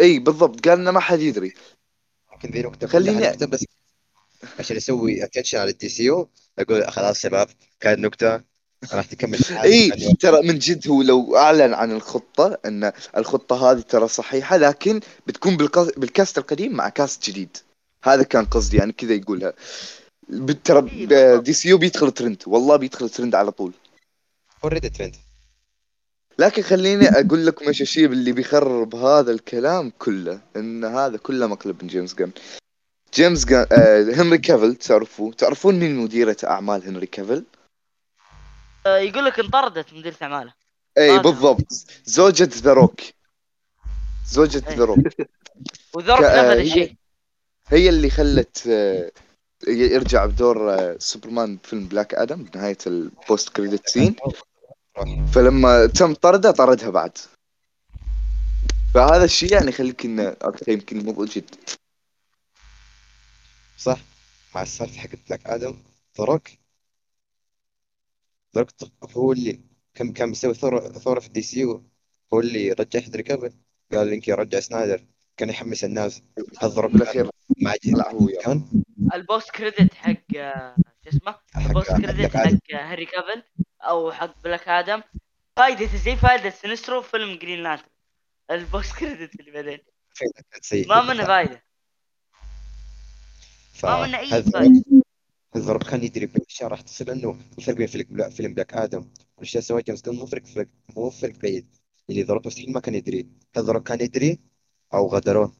[0.00, 0.68] إي بالضبط.
[0.68, 1.54] قال إنه ما حد يدري.
[2.32, 3.64] ممكن ذي نقطة خليني- بس
[4.58, 7.48] عشان يسوي attention على ال DCU أقول خلاص شباب
[7.80, 8.54] كانت نقطة
[8.92, 14.08] راح تكمل إي ترى من جد هو لو أعلن عن الخطة إن الخطة هذه ترى
[14.08, 15.56] صحيحة لكن بتكون.
[15.96, 17.56] بال cast القديم مع cast جديد.
[18.04, 19.52] هذا كان قصدي يعني كذا يقولها.
[20.64, 21.06] ترى.
[21.36, 23.72] DCU بيدخل ترند والله بيدخل ترند على طول.
[24.64, 25.16] already trend.
[26.38, 31.82] لكن خليني أقول لكم إيش الشيء اللي بيخرب هذا الكلام كله إن هذا كله مقلب
[31.82, 32.30] من جيمس جان.
[33.14, 37.44] جيمس جان آه هنري كافل تعرفوه؟ تعرفون مين مديرة أعمال هنري كافل
[38.86, 40.54] آه، يقول لك انطردت مديرة أعماله.
[40.98, 41.22] اي هذا.
[41.22, 41.66] بالضبط.
[42.04, 43.00] زوجة ذا روك.
[44.26, 44.76] زوجة إيه.
[44.76, 44.98] ذا روك.
[45.94, 46.94] وذا روك ك- آه، نفذ هي- الشيء
[47.68, 49.10] هي اللي خلت آه،
[49.68, 54.16] يرجع بدور آه، سوبرمان بفيلم بلاك آدم بنهاية ال post credit scene
[55.34, 57.18] فلما تم طرده طردها بعد.
[58.94, 61.54] فهذا الشيء يعني يخليك إنه okay يمكن الموضوع جد
[63.78, 63.98] صح؟
[64.54, 65.82] مع السالفة حقت بلاك آدم.
[66.18, 66.48] ذا روك
[68.56, 68.70] ذا روك
[69.16, 69.60] هو اللي
[69.94, 71.84] كان كان بيسوي ثورة ثورة في ال DCU
[72.34, 73.52] هو اللي رجع هنري كافل
[73.92, 75.04] قال يمكن يرجع سنايدر
[75.36, 76.22] كان يحمس الناس.
[76.64, 77.30] ذا روك بالأخير.
[77.62, 78.82] مع لا هو كان.
[79.14, 80.32] ال post credit حق
[81.04, 82.58] شو اسمه؟ حق ال post credit آدم.
[82.72, 83.42] حق هنري كافل
[83.80, 85.02] أو حق بلاك آدم.
[85.56, 87.88] فائدته زي فائدة سينسترو في فيلم جرين لانترن.
[88.50, 89.78] ال post credit اللي بعدين.
[90.88, 91.63] ما منه فائدة
[93.74, 94.84] فهذا فائدة
[95.56, 99.08] ذا روك كان يدري بالاشياء راح تصير انه الفرق بين فيلم فيلم بلاك آدم.
[99.36, 100.42] والاشياء سواها جيمس جن مو فرق
[100.96, 101.66] مو فرق بعيد.
[102.10, 103.28] اللي ضرب مستحيل ما كان يدري.
[103.56, 104.38] هل ضرب كان يدري
[104.94, 105.52] أو غدروه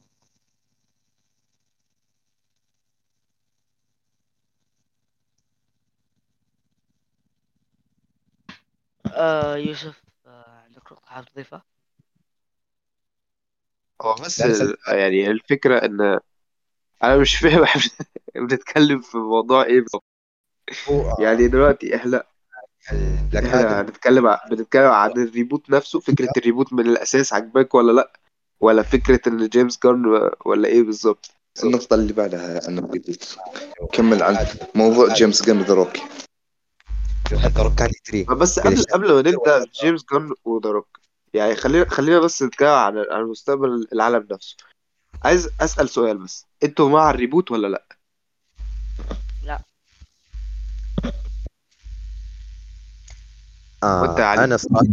[9.13, 11.63] آه يوسف آه عندك نقطة حاب تضيفها؟
[14.01, 16.19] هو بس ال- يعني الفكرة إن
[17.03, 17.81] أنا مش فاهم إحنا
[18.35, 20.03] بنتكلم في موضوع إيه بالظبط.
[20.89, 22.23] هو يعني دلوقتي إحنا
[23.35, 28.13] إحنا هنتكلم بنتكلم عن ال reboot نفسه فكرة ال reboot من الأساس عجباك ولا لأ؟
[28.59, 31.31] ولا فكرة إن جيمس جان ولا إيه بالظبط؟
[31.63, 33.37] النقطة اللي بعدها أنا reboot
[33.93, 34.37] كمل عن
[34.75, 35.97] موضوع جيمس جن ذا روك
[38.29, 38.83] بس قبل.
[38.83, 40.99] قبل ما نبدأ جيمس جان وذا روك
[41.33, 44.55] يعني خلينا خلينا بس نتكلم عن عن مستقبل العالم نفسه.
[45.25, 46.45] عايز أسأل سؤال بس.
[46.63, 47.85] أنتوا مع ال reboot ولا لأ؟
[49.43, 49.63] يا علي؟
[53.83, 54.85] آه أنا صراحة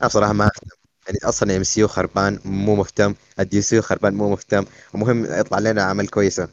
[0.00, 0.68] أنا صراحة ما اهتم
[1.06, 3.14] يعني أصلا ام سي خربان مو مهتم.
[3.40, 4.64] ال DC خربان مو مهتم.
[4.94, 6.48] المهم يطلع لنا عمل كويسة.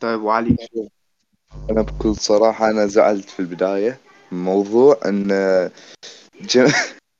[0.00, 0.56] طيب وعلي؟
[1.70, 4.00] أنا بكل صراحة أنا زعلت في البداية
[4.32, 5.28] من موضوع ان
[6.42, 6.66] جيم...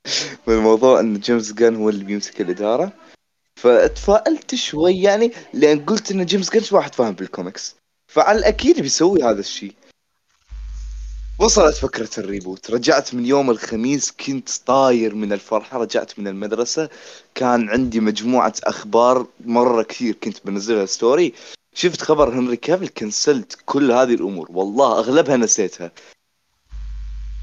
[0.49, 2.93] من موضوع إن جيمس جان هو اللي بيمسك الإدارة.
[3.61, 7.77] فتفائلت شوي يعني لأن قلت إن جيمس جان واحد فاهم بالكوميكس
[8.13, 9.75] فعلى الأكيد بيسوي هذا الشيء.
[11.39, 12.71] وصلت فكرة ال reboot.
[12.71, 16.89] رجعت من يوم الخميس كنت طاير من الفرحة رجعت من المدرسة.
[17.35, 21.35] كان عندي مجموعة أخبار مرة كثير كنت بنزلها story
[21.75, 24.49] شفت خبر هنري كافل كنسلت كل هذه الأمور.
[24.51, 25.93] والله أغلبها نسيتها.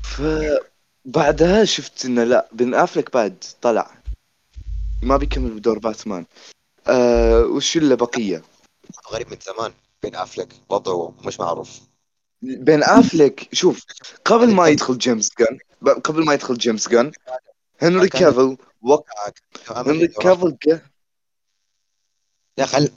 [0.03, 3.96] فبعدها شفت إنه لا بن أفلك بعد طلع.
[5.01, 6.25] ما بيكمل بدور باتمان.
[6.88, 8.41] أه وش اللي بقية؟
[9.12, 9.73] غريب من زمان.
[10.03, 11.79] بين أفلك وضعه مش معروف.
[12.41, 13.86] بين أفلك شوف
[14.25, 15.57] قبل ما يدخل جيمس جان
[16.03, 17.12] قبل ما يدخل جيمس جان
[17.81, 19.05] هنري كافل وقت
[19.67, 20.57] هنري كافل
[22.57, 22.89] يا خل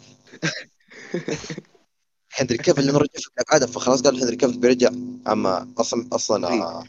[2.32, 4.88] هنري كيفل لأنه رجع في آدم فخلاص قال هنري كيفل بيرجع.
[5.28, 6.84] أما أصلا أصلا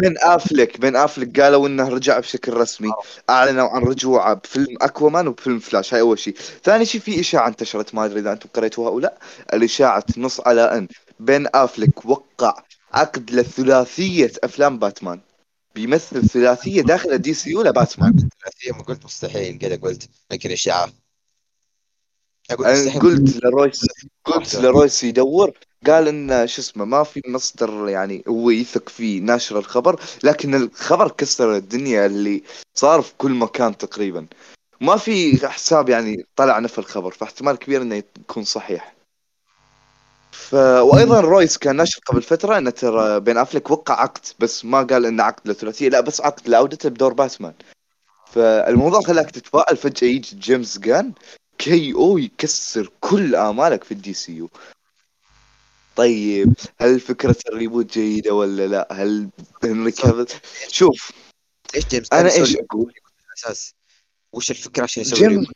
[0.00, 2.92] بين أفلك بين أفلك قالوا إنه رجع بشكل رسمي.
[3.30, 5.94] أعلنوا عن رجوعه بفيلم أكوامان وبفيلم فلاش.
[5.94, 6.34] هاي أول شيء.
[6.64, 9.18] ثاني شيء في إشاعة انتشرت ما أدري إذا أنتم قريتوها أو لا.
[9.52, 10.88] الإشاعة تنص على أن
[11.20, 15.20] بين أفلك وقع عقد لثلاثية أفلام باتمان.
[15.74, 18.28] بيمثل ثلاثية داخل ال DCU لباتمان.
[18.42, 19.58] ثلاثية؟ ما قلت مستحيل.
[19.58, 20.92] كذا قلت يمكن إشاعة.
[23.00, 23.86] قلت لرويس
[24.24, 25.52] قلت لرويس يدور
[25.86, 31.10] قال إن شو اسمه ما في مصدر يعني هو يثق فيه ناشر الخبر لكن الخبر
[31.10, 32.42] كسر الدنيا اللي
[32.74, 34.26] صار في كل مكان تقريبا.
[34.80, 38.94] ما في حساب يعني طلع نفى الخبر فاحتمال كبير إنه يكون صحيح.
[40.32, 40.54] ف...
[40.54, 45.06] وأيضا رويس كان ناشر قبل فترة إنه ترى بين افلك وقع عقد بس ما قال
[45.06, 47.54] إنه عقد لثلاثية لا بس عقد لعودته بدور باتمان.
[48.32, 51.12] فالموضوع خلاك تتفائل فجأة يجي جيمس جان
[51.58, 54.50] KO يكسر كل آمالك في ال DCU.
[55.96, 59.28] طيب هل فكرة ال reboot جيدة ولا لا؟ هل
[59.64, 60.26] هنري كافيل
[60.68, 61.12] شوف
[61.74, 62.92] إيش جيمس غان كان إيش أقول؟
[63.38, 63.74] أساس
[64.32, 65.46] وش الفكرة عشان يسوي جيم؟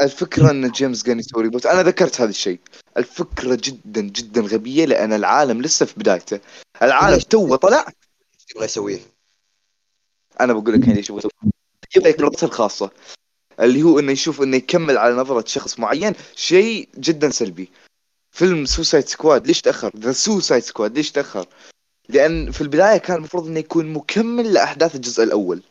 [0.00, 2.60] الفكرة إن جيمس جان يسوي reboot أنا ذكرت هذا الشيء
[2.96, 6.40] الفكرة جدا جدا غبية لأن العالم لسه في بدايته
[6.82, 9.00] العالم تو طلع إيش يبغى يسويه؟
[10.40, 11.30] أنا بقول لك إيش يبغى يسوي.
[11.96, 12.90] يبغى يقرأ الخاصة
[13.60, 17.68] اللي هو إنه يشوف إنه يكمل على نظرة شخص معين شيء جدا سلبي
[18.32, 21.46] فيلم Suicide Squad ليش تأخر؟ The Suicide Squad ليش تأخر؟
[22.08, 25.62] لأن في البداية كان المفروض إنه يكون مكمل لأحداث الجزء الأول.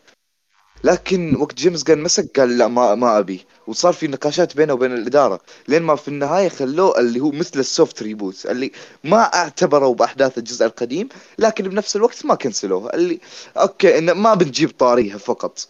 [0.83, 3.45] لكن وقت جيمس غان مسك قال لا ما ما أبي.
[3.67, 5.41] وصار في نقاشات بينه وبين الإدارة.
[5.67, 8.71] لين ما في النهاية خلوه اللي هو مثل ال soft reboot اللي
[9.03, 13.19] ما اعتبروا بأحداث الجزء القديم لكن بنفس الوقت ما كنسلوها اللي
[13.57, 15.69] okay انه ما بنجيب طاريها فقط.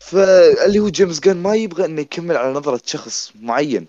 [0.00, 3.86] فاللي هو جيمس جان ما يبغى إنه يكمل على نظرة شخص معين.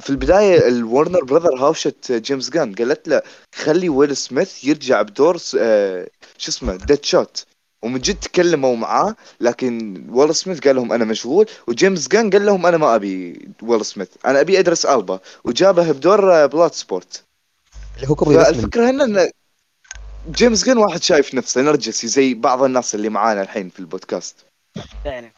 [0.00, 3.22] في البداية ال Warner Brothers هاوشت جيمس جان قالت له
[3.54, 7.46] خلي ويل سميث يرجع بدور آه، شو اسمه Deadshot
[7.82, 11.46] ومن جد تكلموا معاه لكن ويل سميث قال لهم أنا مشغول.
[11.66, 15.20] وجيمس جان قال لهم أنا ما أبي ويل سميث أنا أبي إدريس ألبا.
[15.44, 17.24] وجابه بدور Bloodsport
[17.96, 19.30] اللي هو من فالفكرة هنا إن
[20.30, 24.36] جيمس جان واحد شايف نفسه نرجسي زي بعض الناس اللي معانا الحين في البودكاست.
[25.04, 25.30] فعلا.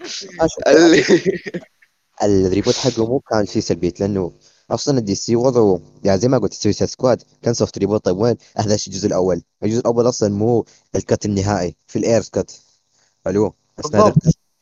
[0.00, 1.04] أشوف اللي
[2.22, 4.32] ال reboot حقه مو كان شيء سلبي لأنه
[4.70, 8.36] أصلا ال DC وضعه يعني زي ما قلت Suicide Squad كان soft reboot طيب وين؟
[8.58, 9.42] احداث الجزء الأول.
[9.62, 10.64] الجزء الأول أصلا مو
[10.96, 12.60] ال cut النهائي في ال Ayer cut
[13.26, 14.14] ألو بالضبط.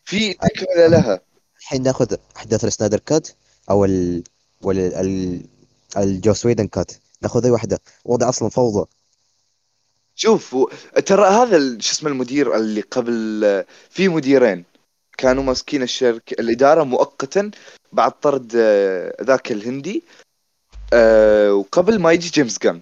[0.04, 1.20] في تكملة لها.
[1.60, 3.28] الحين ناخذ أحداث ال Snyder cut
[3.70, 4.22] أو ال
[4.62, 5.42] ولا ال
[5.96, 7.80] ال Joss Whedon cut ناخذ أي واحدة.
[8.04, 8.88] وضع أصلا فوضى.
[10.14, 10.56] شوف
[11.06, 14.71] ترى هذا شو اسمه المدير اللي قبل في مديرين.
[15.22, 17.50] كانوا ماسكين الشركة الإدارة مؤقتا
[17.92, 20.02] بعد طرد آه، ذاك الهندي
[20.92, 22.80] آه، وقبل ما يجي جيمس جان.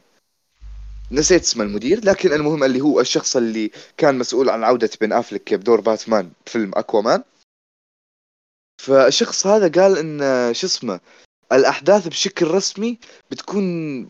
[1.12, 5.54] نسيت اسم المدير لكن المهم اللي هو الشخص اللي كان مسؤول عن عودة بن أفلك
[5.54, 7.22] بدور باتمان فيلم أكوامان.
[8.82, 11.00] فالشخص هذا قال إن آه، شو اسمه
[11.52, 12.98] الأحداث بشكل رسمي
[13.30, 13.64] بتكون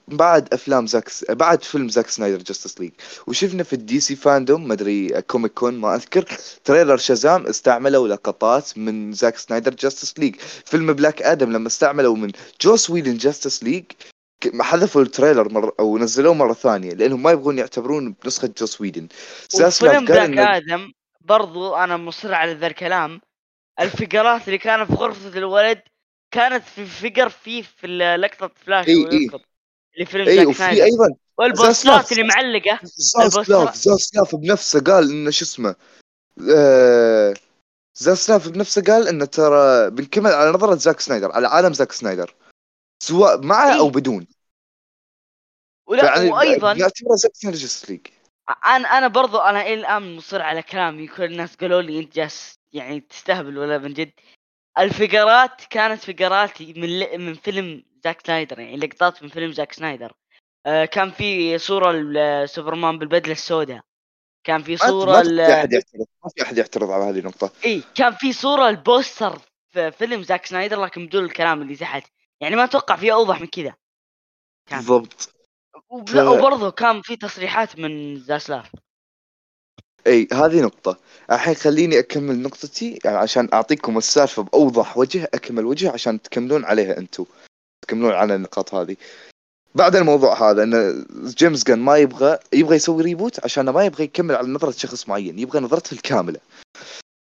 [0.08, 2.90] بعد أفلام زاك بعد فيلم زاك سنايدر Justice League
[3.26, 6.22] وشفنا في ال DC FanDome ما أدري Comic Con ما أذكر
[6.64, 12.32] trailer شازام استعملوا لقطات من زاك سنايدر Justice League فيلم بلاك آدم لما استعملوا من
[12.60, 13.84] جوس ويدن Justice League
[14.60, 19.08] حذفوا ال trailer مرة أو نزلوه مرة ثانية لأنهم ما يبغون يعتبرون بنسخة جوس ويدن
[19.80, 23.20] قال بلاك إن- آدم برضو أنا مصر على ذا الكلام
[23.80, 25.80] الفقرات اللي كانت في غرفة الولد
[26.30, 28.94] كانت في فقر فيه في لقطة فلاش إي.
[28.94, 29.40] يركض
[29.94, 32.12] اللي فيلم اي وفي أيضا والبوستات.
[32.12, 35.76] اللي معلقة زاسلاف زاسلاف بنفسه قال إنه شو اسمه
[36.54, 37.34] آه،
[37.94, 42.34] زاسلاف بنفسه قال إنه ترى بنكمل على نظرة زاك سنايدر على عالم زاك سنايدر
[43.02, 43.92] سواء معه أو إيه.
[43.92, 44.26] بدون
[45.86, 48.06] ولا يعني وأيضا نعتبره زاك سنايدر League
[48.66, 52.54] أنا أنا برضو أنا إلى الآن مصر على كلامي كل الناس قالوا لي أنت جالس
[52.72, 54.12] يعني تستهبل ولا من جد
[54.78, 57.18] الفقرات كانت فقرات من ل...
[57.18, 60.12] من فيلم زاك سنايدر يعني لقطات من فيلم زاك سنايدر.
[60.66, 63.80] آه كان في صورة لسوبرمان بالبدلة السوداء.
[64.44, 65.52] كان في ما صورة ما في.
[65.52, 67.52] أحد يعترض ما في أحد يعترض على هذه النقطة.
[67.64, 69.38] إي كان في صورة ال poster
[69.72, 73.46] في فيلم زاك سنايدر لكن بدون الكلام اللي تحت يعني ما أتوقع في أوضح من
[73.46, 73.74] كذا.
[74.70, 75.34] بالضبط.
[75.90, 78.72] وبرضه كان في تصريحات من زاسلاف
[80.06, 80.98] إي هذه نقطة.
[81.30, 86.98] الحين خليني أكمل نقطتي يعني عشان أعطيكم السالفة بأوضح وجه أكمل وجه عشان تكملون عليها
[86.98, 87.24] أنتم
[87.82, 88.96] تكملون على النقاط هذه.
[89.74, 91.06] بعد الموضوع هذا إن
[91.38, 95.38] جيمس جان ما يبغى يبغى يسوي ريبوت عشان ما يبغى يكمل على نظرة شخص معين
[95.38, 96.40] يبغى نظرته الكاملة.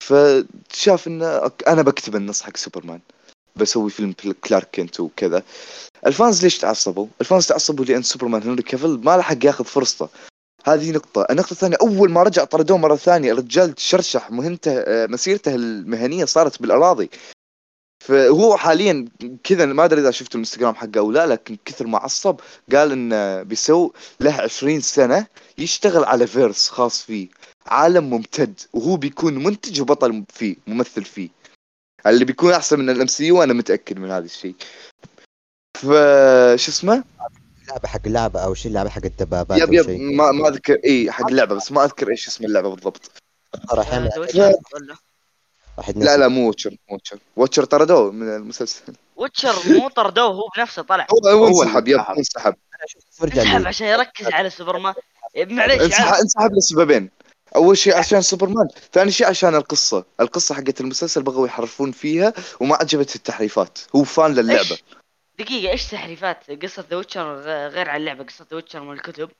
[0.04, 3.00] فشاف انه أنا بكتب النص حق سوبرمان.
[3.56, 4.12] بسوي فيلم
[4.44, 5.42] كلارك كنت وكذا.
[6.06, 10.08] ال fans ليش تعصبوا؟ ال fans تعصبوا لأن سوبرمان هنري كافيل ما لحق ياخذ فرصته.
[10.64, 15.54] هذه نقطة، النقطة الثانية أول ما رجع طردوه مرة ثانية الرجال تشرشح مهمته آه، مسيرته
[15.54, 17.10] المهنية صارت بالأراضي.
[18.02, 19.08] فهو حاليا
[19.44, 22.40] كذا ما أدري إذا شفت الإنستغرام حقه أو لا لكن كثر ما عصب
[22.72, 25.26] قال انه بيسوي له 20 سنة
[25.58, 27.28] يشتغل على verse خاص فيه
[27.66, 31.28] عالم ممتد وهو بيكون منتج وبطل فيه ممثل فيه.
[32.06, 34.54] اللي بيكون أحسن من ال MCU أنا متأكد من هذا الشيء.
[35.76, 35.86] ف
[36.56, 37.04] شو اسمه؟
[37.72, 41.26] لعبه حق اللعبه أو شيء اللعبة حق الدبابات yep yep ما ما أذكر إي حق
[41.26, 43.10] اللعبة بس ما أذكر إيش اسم اللعبة بالضبط.
[43.72, 44.10] راح آه،
[45.96, 48.82] لا لا مو Witcher Witcher Witcher طردوه من المسلسل.
[49.16, 51.06] Witcher مو طردوه هو بنفسه طلع.
[51.12, 52.54] هو هو انسحب yep انسحب.
[53.24, 54.94] انسحب عشان يركز على سوبرمان.
[55.36, 57.10] معليش انسحب لسببين.
[57.56, 60.04] أول شيء عشان سوبرمان ثاني شيء عشان القصة.
[60.20, 63.78] القصة حقت المسلسل بغوا يحرفون فيها وما عجبت التحريفات.
[63.96, 64.60] هو fan للعبة.
[64.60, 64.84] إيش؟
[65.38, 67.34] دقيقة إيش تحريفات قصة The Witcher
[67.68, 69.30] غير عن اللعبة قصة The Witcher من الكتب؟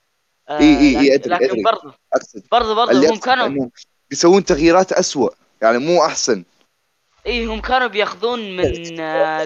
[0.49, 1.63] آه إي إي إي، لكن- أدري- لكن أدري.
[1.63, 3.69] برضه أقصد برضه برضه هم كانوا
[4.11, 5.31] بيسوون تغييرات أسوأ
[5.63, 6.45] يعني مو أحسن.
[7.27, 9.43] إي هم كانوا بياخذون من آه،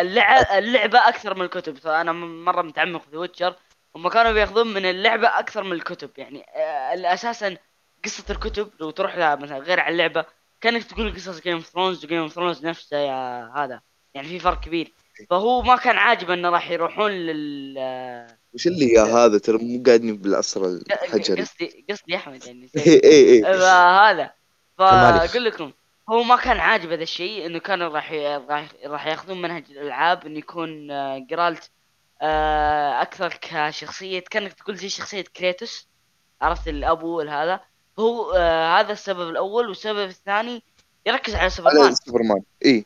[0.00, 1.78] اللعبة اللعبة أكثر من الكتب.
[1.78, 3.54] فأنا م- مرة متعمق في The Witcher
[3.96, 6.10] هم كانوا بياخذون من اللعبة أكثر من الكتب.
[6.16, 7.56] يعني آه، أساسا
[8.04, 10.24] قصة الكتب لو تروح لها مثلا غير عن اللعبة
[10.60, 13.80] كأنك تقول قصص Game of Thrones و Game of Thrones نفسه يا هذا.
[14.14, 14.92] يعني في فرق كبير.
[15.30, 19.82] فهو ما كان عاجبه إنه راح يروحون لل آه، وش اللي يا هذا؟ ترى مو
[19.86, 21.42] قاعدين بالعصر الحجري.
[21.42, 22.70] قصدي قصدي أحمد يعني.
[22.76, 24.30] اي اي اي هذا.
[24.78, 25.72] فأقول لكم
[26.10, 28.36] هو ما كان عاجبه ذا الشيء إنه كانوا راح ي-
[28.86, 31.70] راح ياخذون منهج الألعاب إنه يكون آه، جرالت
[32.22, 35.86] آه، أكثر كشخصية كأنك تقول زي شخصية كريتوس.
[36.42, 37.60] عرفت الأبو هذا
[37.98, 40.62] هو آه، هذا السبب الأول والسبب الثاني
[41.06, 41.94] يركز على على سوبرمان.
[41.94, 42.42] سوبرمان.
[42.64, 42.84] اي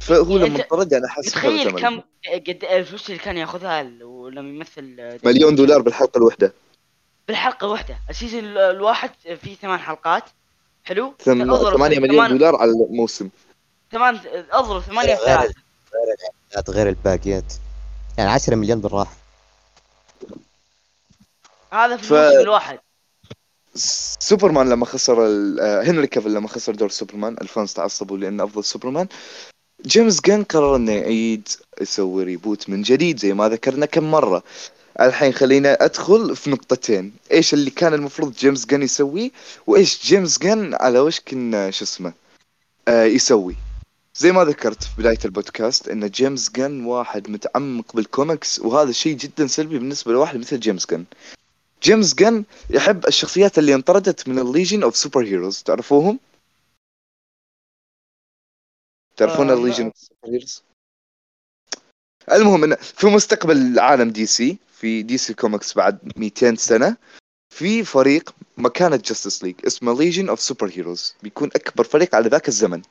[0.00, 2.00] فهو يعني لما أنت طرد أنا احس متخيل فرق كم.
[2.48, 6.52] قد الفلوس اللي كان ياخذها ل- ولما يمثل مليون دولار بالحلقة الواحدة.
[7.28, 9.10] بالحلقة واحدة ال season ال- الواحد
[9.42, 10.24] فيه ثمان حلقات.
[10.84, 13.28] حلو؟ ثم- اضرب 8 مليون ثمان- دولار على الموسم.
[13.92, 14.20] ثمان
[14.52, 15.54] اضرب ثمانية في غير ثلاثة.
[15.94, 17.52] الإعلانات، غير الباقيات.
[18.18, 19.16] يعني 10 مليون بالراحة.
[21.72, 22.78] هذا في ف- الموسم الواحد.
[24.20, 28.44] سوبرمان لما خسر ال- آه، هنري كافيل لما خسر دور سوبرمان ال fans تعصبوا لأنه
[28.44, 29.08] أفضل سوبرمان.
[29.84, 31.48] جيمس جان قرر إنه يعيد
[31.80, 34.42] يسوي reboot من جديد زي ما ذكرنا كم مرة.
[35.00, 37.12] الحين خلينا أدخل في نقطتين.
[37.32, 39.30] إيش اللي كان المفروض جيمس جان يسويه
[39.66, 42.12] وإيش جيمس جان على وشك إنه شو اسمه
[42.88, 43.56] آه يسوي؟
[44.14, 49.46] زي ما ذكرت في بداية البودكاست إن جيمس جان واحد متعمق بالكوميكس وهذا شيء جدا
[49.46, 51.04] سلبي بالنسبة لواحد مثل جيمس جان.
[51.82, 56.18] جيمس جان يحب الشخصيات اللي انطردت من ال Legion of Super Heroes تعرفوهم؟
[59.16, 59.92] تعرفون آه، ال Legion
[60.24, 60.62] Heroes؟
[62.32, 66.96] المهم انه في مستقبل عالم DC في DC Comics بعد 200 سنة
[67.54, 72.48] في فريق مكانة Justice League اسمه Legion of Super Heroes بيكون أكبر فريق على ذاك
[72.48, 72.82] الزمن.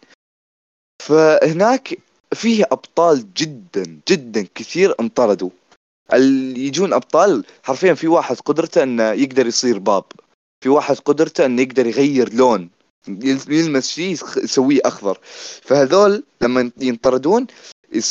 [1.02, 1.98] فهناك
[2.34, 5.50] فيه أبطال جدا جدا كثير انطردوا.
[6.14, 10.04] اللي يجون أبطال حرفيا في واحد قدرته إنه يقدر يصير باب
[10.64, 12.70] في واحد قدرته إنه يقدر يغير لون.
[13.08, 15.20] يلمس شيء يسويه أخضر.
[15.62, 17.48] فهذول لما ينطردون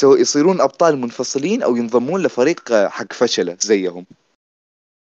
[0.02, 4.06] يصيرون أبطال منفصلين أو ينضمون لفريق آه، حق فشلة زيهم.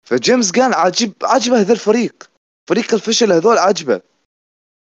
[0.05, 2.31] فجيمس كان عاجب عاجبه هذا الفريق.
[2.67, 4.01] فريق الفشل هذول عاجبه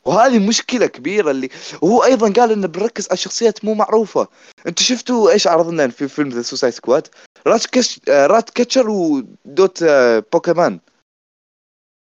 [0.06, 1.50] وهذه مشكلة كبيرة اللي
[1.82, 4.28] وهو أيضا قال انه بنركز على شخصيات مو معروفة.
[4.68, 7.08] أنتوا شفتوا إيش عرضنا في فيلم The Suicide Squad
[7.48, 7.66] Rat.
[8.10, 10.80] آه، Ratcatcher و Dot آه، Polka Man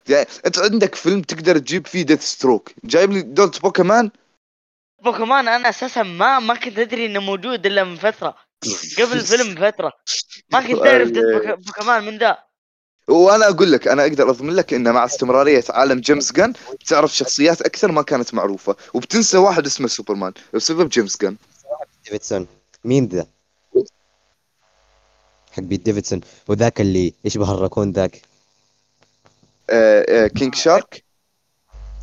[0.08, 4.10] يعني انت عندك فيلم تقدر تجيب فيه Deathstroke جايب لي Dot Polka Man
[5.02, 8.34] Polka Man أنا أساسا ما ما كنت ادري إنه موجود إلا من فترة.
[8.98, 9.92] قبل الفيلم بفترة.
[10.52, 11.10] ما كنت أعرف
[11.66, 12.38] Polka Man من ذا.
[13.08, 16.52] وأنا أقول لك أنا أقدر أضمن لك ان مع استمرارية عالم جيمس جان
[16.86, 18.76] تعرف شخصيات أكثر ما كانت معروفة.
[18.94, 21.36] وبتنسى واحد اسمه سوبرمان بسبب جيمس جان
[22.04, 22.46] ديفيدسون
[22.84, 23.26] مين ذا؟
[25.52, 28.31] حق بيت ديفيدسون وذاك اللي يشبه الراكون ذاك.
[30.28, 31.04] King Shark؟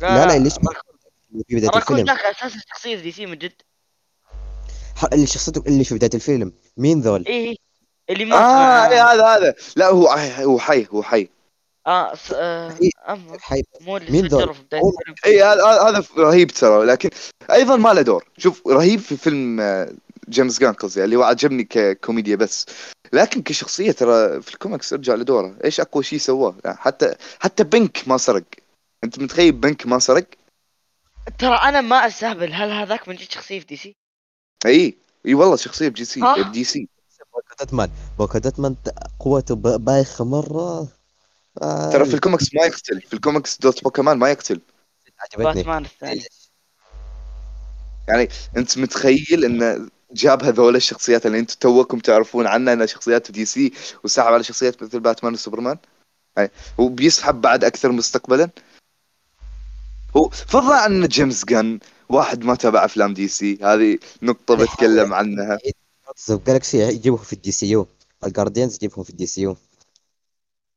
[0.00, 0.50] لا لا اللي
[1.48, 2.06] في بداية الفيلم.
[2.06, 3.52] ذاك أساسا شخصية DC من جد.
[4.96, 6.52] ح- اللي شخصيته اللي في بداية الفيلم.
[6.76, 7.56] مين ذول؟ إيه إيه.
[8.10, 8.38] اللي ما آه
[8.86, 9.54] اسمه- إيه هذا هذا.
[9.76, 11.28] لا هو هو حي هو حي.
[11.86, 12.90] آه س- آه، إيه.
[13.40, 13.62] حي.
[13.80, 14.54] مو اللي مين ذول؟
[15.26, 17.10] اي هذا هذا رهيب ترى لكن
[17.50, 18.24] أيضا ما له دور.
[18.38, 19.92] شوف رهيب في فيلم آه،
[20.28, 22.66] جيمس جان قصدي اللي هو عجبني ككوميديا بس.
[23.12, 25.56] لكن كشخصية ترى في الكوميكس ارجع لدوره.
[25.64, 28.44] إيش أقوى شيء سواه؟ يعني حتى حتى بنك ما سرق.
[29.04, 30.26] أنت متخيل بنك ما سرق؟
[31.38, 32.52] ترى أنا ما أستهبل.
[32.52, 33.96] هل هذاك من جد شخصية في DC؟
[34.66, 34.96] إي
[35.26, 36.88] إي والله شخصية ب DC ها؟ ب DC.
[37.34, 38.76] Polka-Dot Man Polka-Dot Man
[39.18, 40.88] قوته ب- بايخه مرة.
[41.62, 43.00] آه، ترى في الكوميكس ما يقتل.
[43.00, 44.60] في ال comics Dot Polka Man ما يقتل.
[45.20, 45.54] عجبتني.
[45.54, 46.24] باتمان الثاني.
[48.08, 53.72] يعني أنت متخيل انه جاب هذول الشخصيات اللي أنتم توكم تعرفون عنها إنها شخصيات DC
[54.04, 55.78] وسحب على شخصيات مثل باتمان وسوبرمان.
[56.36, 56.50] يعني
[56.80, 58.50] هو بيسحب بعد أكثر مستقبلا.
[60.16, 63.58] هو فضلا عن جيمس جن واحد ما تابع أفلام DC.
[63.62, 65.58] هذه نقطة بتكلم عنها.
[66.46, 67.86] Galaxy يجيبهم في ال DCU.
[68.24, 69.56] ال Guardians يجيبهم في ال DCU.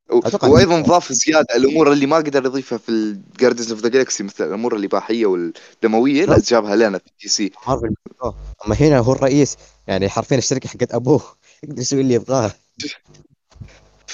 [0.09, 1.55] أتوقع وأيضا ضاف زيادة.
[1.55, 6.25] الأمور اللي ما قدر يضيفها في ال Guardians of the Galaxy مثل الأمور الإباحية والدموية
[6.25, 7.51] لا جابها لنا في DC.
[8.65, 11.23] أما هنا هو الرئيس يعني حرفيا الشركة حقت أبوه.
[11.63, 12.51] يقدر يسوي اللي يبغاه.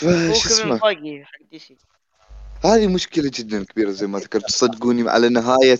[0.04, 0.80] هو وش اسمه؟
[2.66, 4.52] هذه مشكلة جدا كبيرة زي ما ذكرت.
[4.52, 5.80] صدقوني على نهاية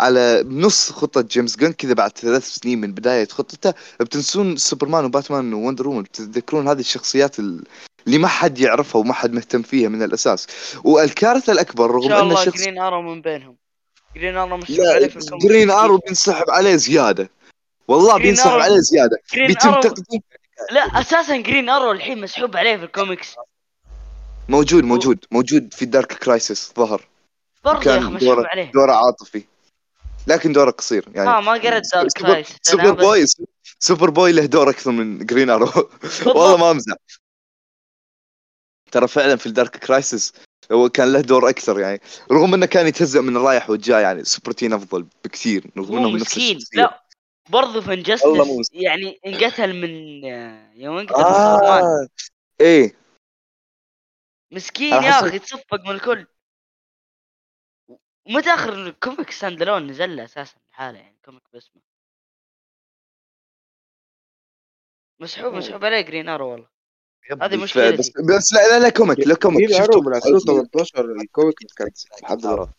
[0.00, 5.52] على نص خطة جيمس جن كذا بعد ثلاث سنين من بداية خطته بتنسون سوبرمان وباتمان
[5.54, 6.02] ووندر وومن.
[6.02, 7.64] بتتذكرون هذه الشخصيات ال-
[8.06, 10.46] اللي ما حد يعرفها وما حد مهتم فيها من الأساس.
[10.84, 13.56] والكارثة الأكبر إن رغم شاء أن الله الشخص Green Arrow من بينهم.
[14.16, 15.08] Green Arrow مش لا
[15.42, 17.30] Green Arrow بينسحب عليه زيادة.
[17.88, 18.76] والله بينسحب عليه
[19.34, 20.20] Green بيتم تقديم
[20.70, 23.34] لا أساسا Green Arrow الحين مسحوب عليه في الكوميكس.
[24.48, 27.08] موجود موجود موجود في Dark Crisis ظهر.
[27.64, 28.72] برضه يا كان أخي مسحوب دوره عليه.
[28.72, 29.44] دوره عاطفي.
[30.26, 33.24] لكن دوره قصير يعني آه ما قريت Dark سوبر- Crisis سوبر بوي
[33.78, 35.90] سوبر بوي له دور أكثر من Green Arrow
[36.26, 36.94] والله ما أمزح.
[38.92, 40.32] ترى فعلا في ال Dark Crisis
[40.72, 42.00] هو كان له دور أكثر يعني
[42.32, 46.16] رغم إنه كان يتهزأ من الرايح والجاي يعني سوبر تين أفضل بكثير رغم هو انهم
[46.16, 47.04] نفس لا
[47.48, 48.26] برضه في Injustice.
[48.72, 49.90] يعني انقتل من
[50.80, 52.08] يوم انقتل من آه.
[52.60, 52.96] إيه.
[54.52, 56.26] مسكين يا أخي تصفق من الكل.
[58.26, 61.82] ومتى اخر ال comic stand alone نزل له أساسا لحاله يعني comic باسمه.
[65.20, 66.68] مسحوب مسحوب عليه Green Arrow والله.
[67.42, 67.96] هذه مشكلتي.
[67.96, 69.72] بس بس لا لا لا comic لا comic.
[69.72, 70.00] شفته.
[70.00, 72.70] من 2018 ال comic متكنسل لحد دلوقتي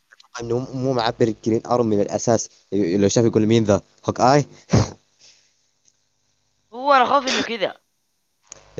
[0.42, 2.50] إنه مو معبر Green Arrow من الأساس.
[2.74, 4.46] لو شاف يقول مين ذا؟ Hawkeye
[6.74, 7.76] هو أنا خاف إنه كذا.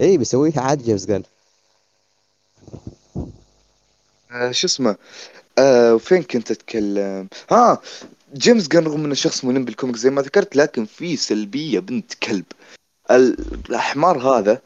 [0.02, 1.24] اي بيسويها عادي جيمس جان.
[4.32, 4.96] آه شو اسمه؟
[5.60, 7.82] آه فين كنت أتكلم؟ ها
[8.34, 12.14] جيمس جان رغم إنه شخص ملم بال comic زي ما ذكرت لكن في سلبية بنت
[12.14, 12.46] كلب.
[13.12, 13.38] ال-
[13.70, 14.62] الحمار هذا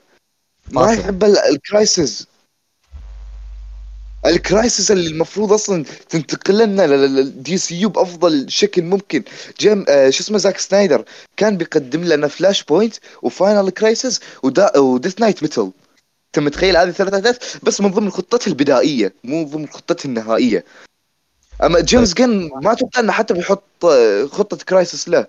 [0.72, 0.94] ما.
[0.94, 2.28] يحب ال- ال crisis
[4.26, 9.24] ال crisis اللي المفروض أصلا تنتقل لنا لل DCU بأفضل شكل ممكن.
[9.60, 11.06] جيم آه شو اسمه زاك سنايدر
[11.38, 14.20] كان بيقدم لنا Flashpoint و Final Crisis
[14.78, 15.72] و Dark Nights Metal.
[16.28, 20.66] أنت متخيل هذه ثلاث احداث بس من ضمن خطته البدائية مو ضمن خطته النهائية.
[21.64, 25.28] أما جيمس جن ما أتوقع انه حتى بيحط آه، خطة crisis له.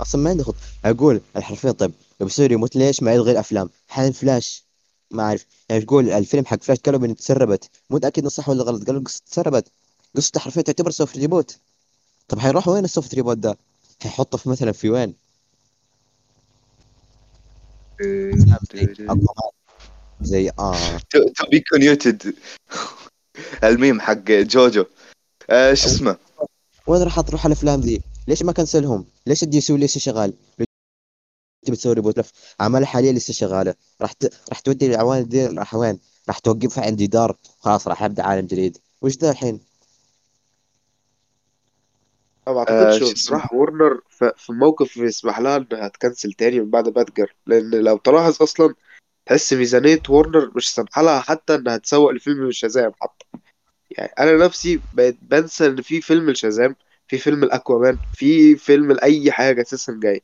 [0.00, 0.54] أصلا ما عندي خط.
[0.84, 4.64] أقول الحرفيا طيب لو بيسوي ريموت ليش ما يلغي الأفلام؟ حال فلاش.
[5.10, 5.46] ما أعرف.
[5.68, 7.70] يعني تقول الفيلم حق فلاش قالوا من تسربت.
[7.90, 8.86] مو متأكد إنه صح ولا غلط.
[8.86, 9.68] قالوا القصة تسربت.
[10.16, 11.58] قصته حرفيا تعتبر سوفت ريبوت
[12.28, 13.56] طب حيروحوا وين السوفت ريبوت ده؟
[14.02, 15.14] حيحطه في مثلا في وين؟
[20.20, 20.98] زي آه.
[21.10, 22.34] تو بي كونيوتد
[23.64, 24.84] الميم حق جوجو.
[25.50, 26.16] آه شو اسمه؟
[26.86, 30.66] وين راح تروح الأفلام ذي؟ ليش ما كنسلهم؟ ليش ال DC لسه شغال لو
[31.66, 32.32] تبي تسوي reboot لف.
[32.60, 34.34] أعمال حاليا لسه شغاله راح ت...
[34.48, 38.78] راح تودي العوالم دي راح وين راح توقفها عند جدار خلاص راح أبدأ عالم جديد.
[39.02, 39.60] وش ذا الحين؟
[42.48, 46.32] أنا ما آه، اعتقدش شو اسمه؟ بصراحة ورنر ف- في موقف يسمح لها إنها تكنسل
[46.32, 48.74] تاني من بعد Batgirl لأن لو تلاحظ أصلا
[49.26, 53.26] تحس ميزانية ورنر مش سامحة لها حتى إنها تسوق لفيلم ال Shazam حتى.
[53.90, 56.76] يعني أنا نفسي بقيت بنسى إن في فيلم ال Shazam
[57.08, 60.22] في فيلم ال Aquaman في فيلم لأي حاجة أساسا جاي.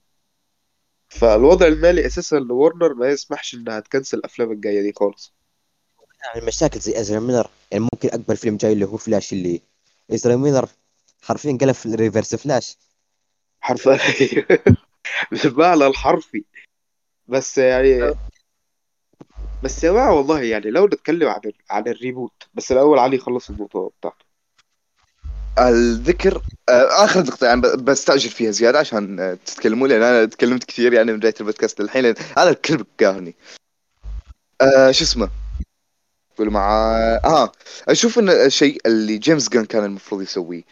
[1.08, 5.34] فالوضع المالي أساسا لورنر ما يسمحش إنها تكنسل الأفلام الجاية دي خالص.
[6.24, 9.60] يعني المشاكل زي إزرا ميلر يعني ممكن أكبر فيلم جاي اللي هو فلاش اللي
[10.14, 10.68] إزرا ميلر
[11.22, 12.76] حرفيا قلب في ال Reverse Flash.
[13.60, 14.46] حرفيا.
[15.32, 16.44] بالمعنى الحرفي.
[17.28, 18.14] بس يعني
[19.62, 23.50] بس يا جماعة والله يعني لو نتكلم عن عن ال reboot بس الأول علي يخلص
[23.50, 24.24] النقطة بتاعته
[25.58, 30.64] الذكر آه آخر نقطه يعني ب- بستعجل فيها زيادة عشان آه تتكلمون لأن أنا تكلمت
[30.64, 32.04] كثير يعني من بداية البودكاست للحين.
[32.38, 33.34] أنا الكلب قاهرني
[34.60, 35.30] آه شو اسمه؟
[36.38, 36.70] قول مع
[37.24, 37.52] آه
[37.88, 40.62] أشوف إن الشيء اللي جيمس جان كان المفروض يسويه.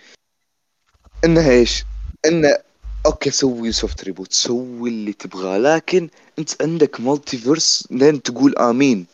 [1.25, 1.87] إنه إيش؟
[2.27, 2.59] إنه
[3.07, 6.09] okay سوي soft reboot سوي اللي تبغاه لكن
[6.39, 9.07] أنت عندك multiverse لين تقول آمين.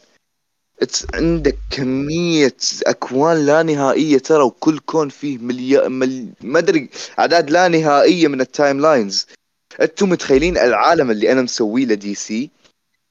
[1.14, 2.56] عندك كمية
[2.86, 6.28] أكوان لا نهائية ترى وكل كون فيه مليار مل...
[6.40, 9.26] ما أدري أعداد لا نهائية من ال timelines.
[9.80, 12.50] أنتم متخيلين العالم اللي أنا مسويه ل DC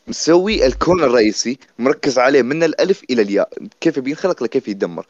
[0.08, 3.50] مسوي الكون الرئيسي مركز عليه من الألف إلى الياء.
[3.82, 5.06] كيف بينخلق لكيف يدمر.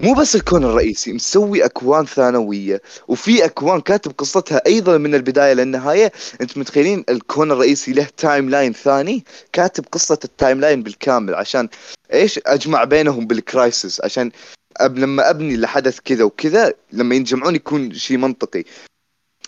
[0.00, 6.12] مو بس الكون الرئيسي مسوي أكوان ثانوية وفي أكوان كاتب قصتها أيضا من البداية للنهاية.
[6.40, 11.68] أنت متخيلين الكون الرئيسي له timeline ثاني؟ كاتب قصة ال timeline بالكامل عشان
[12.12, 14.30] إيش؟ أجمع بينهم بال crisis عشان
[14.76, 18.64] أب لما أبني لحدث كذا وكذا لما ينجمعون يكون شيء منطقي.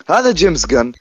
[0.08, 0.92] هذا جيمس جان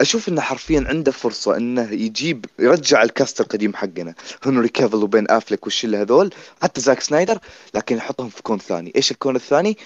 [0.00, 4.14] أشوف إنه حرفيا عنده فرصة إنه يجيب يرجع ال cast القديم حقنا.
[4.42, 7.38] هنري كافل وبين افلك والشله هذول حتى زاك سنايدر
[7.74, 8.92] لكن يحطهم في كون ثاني.
[8.96, 9.78] إيش الكون الثاني؟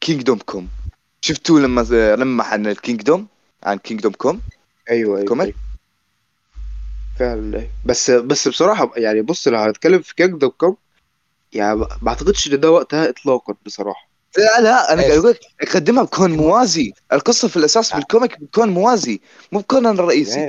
[0.00, 0.68] Kingdom Come.
[1.22, 1.80] شفتوا لما
[2.16, 3.26] لمح عن ال Kingdom؟
[3.62, 4.40] عن Kingdom Come؟
[4.90, 5.56] أيوه أيوه comic؟ أيوة.
[7.18, 7.70] فعلا أيوة.
[7.86, 10.76] بس بس بصراحة يعني بص لو هنتكلم في كينج دوت كوم
[11.52, 14.09] يعني ما أعتقدش إن ده وقتها اطلاقا بصراحة.
[14.38, 16.92] لا لا أنا؟ قاعد أقول لك يقدمها بكون موازي.
[17.12, 19.20] القصة في الأساس بال comic بكون موازي
[19.52, 20.40] مو بكون الرئيسي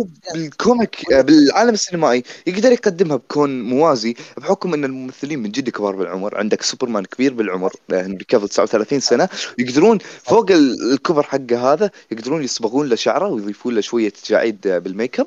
[0.00, 5.70] هو بال comic آه، بالعالم السينمائي يقدر يقدمها بكون موازي بحكم إن الممثلين من جد
[5.70, 9.28] كبار بالعمر عندك سوبرمان كبير بالعمر آه، هنري كافل 39 سنة
[9.58, 14.78] يقدرون فوق ال- الكبر حقه هذا يقدرون يصبغون له شعره ويضيفون له شوية تجاعيد آه،
[14.78, 15.26] بالميك اب.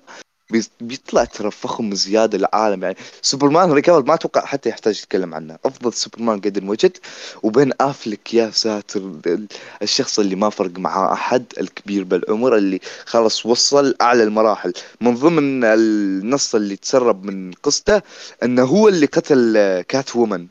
[0.81, 5.57] بيطلع ترى فخم زيادة العالم يعني سوبرمان هنري كافل ما أتوقع حتى يحتاج يتكلم عنه.
[5.65, 6.97] أفضل سوبرمان قد انوجد
[7.43, 9.47] وبين أفلك يا ساتر ال-
[9.81, 14.73] الشخص اللي ما فرق معاه أحد الكبير بالعمر اللي خلاص وصل أعلى المراحل.
[15.01, 18.01] من ضمن النص اللي تسرب من قصته
[18.43, 20.47] إنه هو اللي قتل Catwoman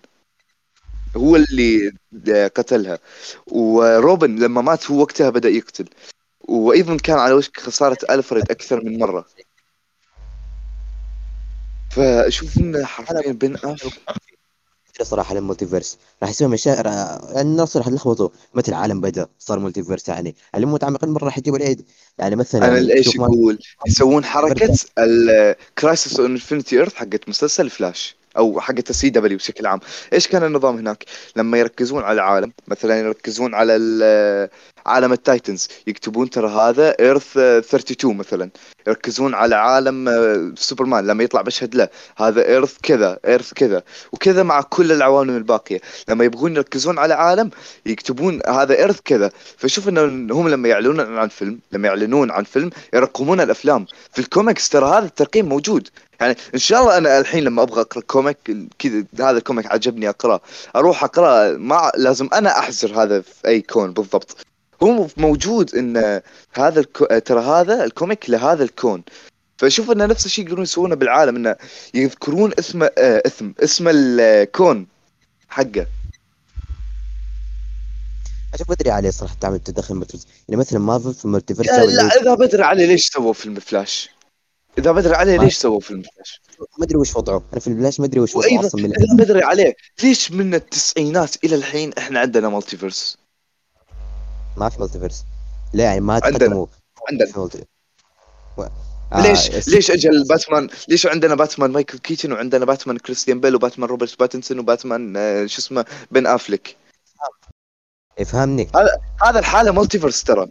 [1.17, 1.93] هو اللي
[2.29, 2.99] آه، قتلها.
[3.47, 5.89] وروبن لما مات هو وقتها بدأ يقتل.
[6.49, 9.27] وأيضا كان على وشك خسارة ألفريد أكثر من مرة.
[11.91, 13.93] فاشوف انه حرفيا بين افلك
[15.03, 15.99] صراحة لل multiverse.
[16.22, 18.28] راح يسوي مشاعر يعني الناس راح يلخبطوا.
[18.55, 20.34] متى العالم بدا صار multiverse يعني.
[20.55, 21.84] اللي مو متعمقين مرة راح يجيبوا العيد.
[22.18, 28.16] يعني مثلا أنا إيش يقول يسوون حركة ال Crisis on Infinite Earths حقت مسلسل فلاش
[28.36, 29.80] أو حقت ال CW بشكل عام.
[30.12, 31.05] إيش كان النظام هناك؟
[31.36, 33.76] لما يركزون على عالم مثلا يركزون على
[34.89, 35.68] عالم التايتنز.
[35.86, 38.51] يكتبون ترى هذا Earth 32 مثلا.
[38.86, 41.07] يركزون على عالم آه، سوبرمان.
[41.07, 43.82] لما يطلع مشهد له هذا Earth كذا Earth كذا.
[44.12, 45.80] وكذا مع كل العوالم الباقية.
[46.09, 47.51] لما يبغون يركزون على عالم
[47.86, 49.30] يكتبون هذا Earth كذا.
[49.57, 53.86] فشوف ان هم لما يعلنون عن فيلم لما يعلنون عن فيلم يرقمون الأفلام.
[54.12, 55.89] في الكوميكس ترى هذا الترقيم موجود.
[56.20, 58.37] يعني إن شاء الله أنا الحين لما أبغى أقرأ comic
[58.78, 60.41] كذا هذا ال comic عجبني أقرأه.
[60.76, 64.36] أروح اقرا ما لازم أنا أحزر هذا في أي كون بالضبط.
[64.83, 66.20] هو موجود إن
[66.53, 67.05] هذا الكو...
[67.05, 69.03] ترى هذا ال comic لهذا الكون
[69.59, 71.57] فشوف إن نفس الشيء يقدرون يسوونه بالعالم انه
[71.95, 74.87] يذكرون اسم آه اسم اسم الكون
[75.49, 75.87] حقه
[78.55, 81.85] أشوف بدري عليه صراحة تعمل تدخل multiverse يعني مثلا مارفل في ال multiverse لا.
[81.85, 84.11] لا إذا بدري عليه ليش سووا فيلم فلاش؟
[84.79, 86.41] إذا بدري عليه ليش سووا فيلم فلاش؟
[86.79, 89.76] ما أدري وش وضعه أنا في الفلاش ما أدري وش وضعه أصلا إذا بدري عليه
[90.03, 93.19] ليش من التسعينات إلى الحين إحنا عندنا multiverse؟
[94.59, 95.25] ما في multiverse
[95.73, 96.39] لا يعني ما عندنا.
[96.39, 96.67] تقدموا
[97.11, 97.65] عندنا.
[99.13, 103.55] آه، ليش اس- ليش أجل باتمان ليش عندنا باتمان مايكل كيتن وعندنا باتمان كريستيان بيل
[103.55, 106.77] وباتمان روبرت باتنسون وباتمان آه، شو اسمه بن أفليك
[108.19, 108.69] افهمني
[109.23, 110.51] هذا الحالة multiverse ترى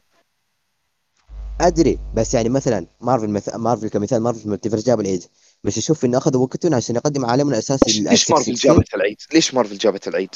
[1.62, 3.55] أدري بس يعني مثلا مارفل مث...
[3.55, 5.24] مارفل كمثال مارفل في ال multiverse جاب العيد
[5.64, 8.74] بس أشوف إنه اخذوا وقتهم عشان يقدم عالمنا الأساسي ليش, مارفل 616.
[8.74, 10.36] جابت العيد؟ ليش مارفل جابت العيد؟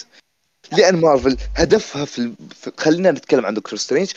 [0.71, 2.33] لأن مارفل هدفها في, ال...
[2.55, 2.71] في...
[2.77, 4.11] خلينا نتكلم عن دكتور سترينج.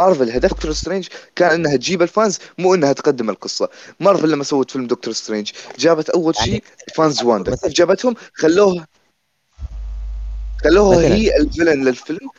[0.00, 3.68] مارفل هدف دكتور سترينج كان إنها تجيب ال fans مو إنها تقدم القصة.
[4.00, 8.86] مارفل لما سوت فيلم دكتور سترينج جابت أول يعني شيء fans واندا جابتهم خلوها
[10.64, 11.14] خلوها.
[11.14, 12.30] هي ال villain للفيلم.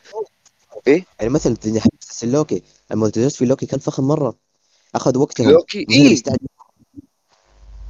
[0.88, 1.58] يعني مثلا
[2.24, 4.36] لوكي ال multiverse في لوكي كان فخم مرة.
[4.96, 6.24] أخذ وقتهم لوكي إيه.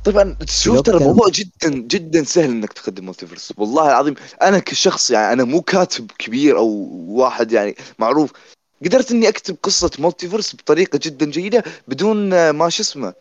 [0.05, 5.33] طبعا شوف ترى الموضوع جدا جدا سهل إنك تقدم multiverse والله العظيم أنا كشخص يعني
[5.33, 6.67] أنا مو كاتب كبير أو
[7.07, 8.31] واحد يعني معروف.
[8.85, 13.13] قدرت إني أكتب قصة multiverse بطريقة جدا جيدة بدون آه، ما شو اسمه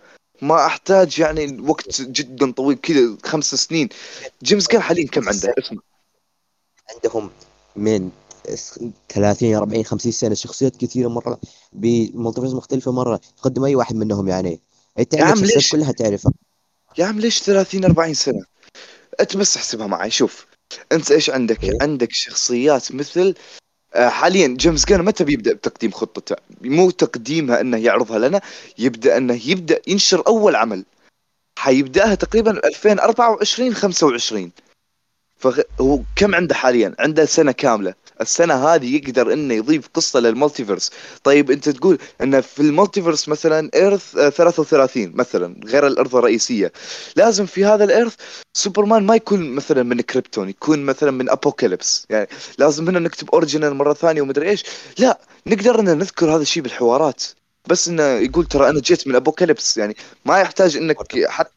[0.43, 3.89] ما أحتاج يعني وقت جدا طويل كذا خمس سنين.
[4.43, 5.81] جيمس غان حاليا كم عنده؟ اسمه
[6.95, 7.31] عندهم
[7.77, 8.11] من
[9.09, 11.41] 30 40 50 سنة شخصيات كثيرة مرة
[11.73, 13.21] ب multiverse مختلفة مرة.
[13.39, 14.61] تقدم أي واحد منهم يعني.
[14.99, 16.33] انت يا عندك شخصيات؟ كلها تعرفها.
[16.99, 18.45] يا عم ليش 30 40 سنة؟
[19.21, 20.47] انت بس احسبها معي شوف.
[20.93, 21.59] انت إيش عندك.
[21.83, 23.35] عندك شخصيات مثل
[23.95, 28.41] آه، حاليا جيمس جان متى بيبدأ بتقديم خطته؟ مو تقديمها إنه يعرضها لنا
[28.79, 30.85] يبدأ إنه يبدأ ينشر أول عمل.
[31.59, 34.51] حيبدأها تقريبا 2024 25
[35.37, 37.95] فهو كم عنده حاليا؟ عنده سنة كاملة.
[38.21, 40.91] السنة هذه يقدر إنه يضيف قصة لل multiverse.
[41.25, 46.73] طيب أنت تقول إن في ال multiverse مثلا Earth آه، 33 مثلا غير الأرض الرئيسية.
[47.17, 48.15] لازم في هذا ال Earth
[48.53, 53.75] سوبرمان ما يكون مثلا من كريبتون يكون مثلا من ابوكاليبس يعني لازم هنا نكتب original
[53.75, 54.65] مرة ثانية ومدري إيش.
[54.99, 57.23] لا نقدر ان نذكر هذا الشيء بالحوارات.
[57.69, 60.97] بس إنه يقول ترى أنا جيت من ابوكاليبس يعني ما يحتاج إنك
[61.29, 61.51] حتى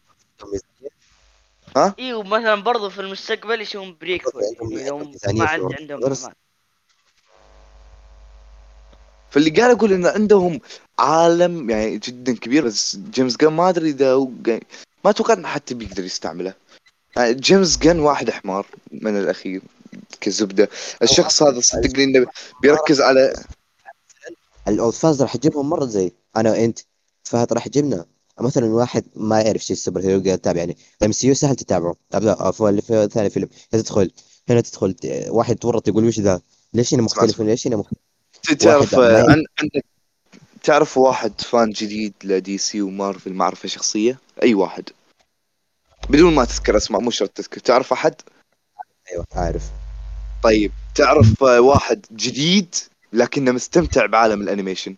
[2.00, 6.04] إيوه مثلا برضو في المستقبل يسوون prequel يعني ما عاد عندهم.
[6.04, 6.34] أمان.
[9.30, 10.60] فاللي قاعد أقول إن عندهم
[11.00, 12.66] عالم يعني جدا كبير.
[12.66, 14.16] بس جيمس جان ما أدري إذا
[15.06, 16.54] ما أتوقع إنه حتى بيقدر يستعمله.
[17.16, 19.62] يعني جيمس جان واحد حمار من الأخير
[20.22, 20.70] كزبدة.
[21.02, 22.28] الشخص هذا صدقني إنه
[22.62, 23.44] بيركز على
[24.68, 26.80] الالفاظ راح تجيبهم مرة زي أنا وأنت.
[27.24, 28.06] فهد راح يجيبنا.
[28.40, 30.60] مثلا واحد ما يعرف شيء ال superhero قاعد يتابع.
[30.60, 31.96] يعني MCU سهل تتابعه.
[32.14, 33.50] ابدا في في ثاني فيلم.
[33.74, 34.12] هنا تدخل.
[34.50, 34.96] هنا تدخل.
[35.30, 36.42] واحد تورط يقول وش ذا؟
[36.74, 38.07] ليش هنا مختلف ليش هنا مختلف
[38.60, 39.86] تعرف عندك
[40.64, 44.90] تعرف واحد fan جديد ل DC ومارفل معرفة شخصية؟ أي واحد.
[46.10, 47.60] بدون ما تذكر أسماء مو شرط تذكر.
[47.60, 48.16] تعرف أحد؟
[49.12, 49.64] أيوه عارف.
[50.44, 52.76] طيب تعرف واحد جديد
[53.14, 54.96] لكنه مستمتع بعالم ال animation؟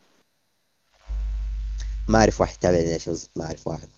[2.07, 3.89] ما أعرف واحد يتابع animations ما أعرف واحد.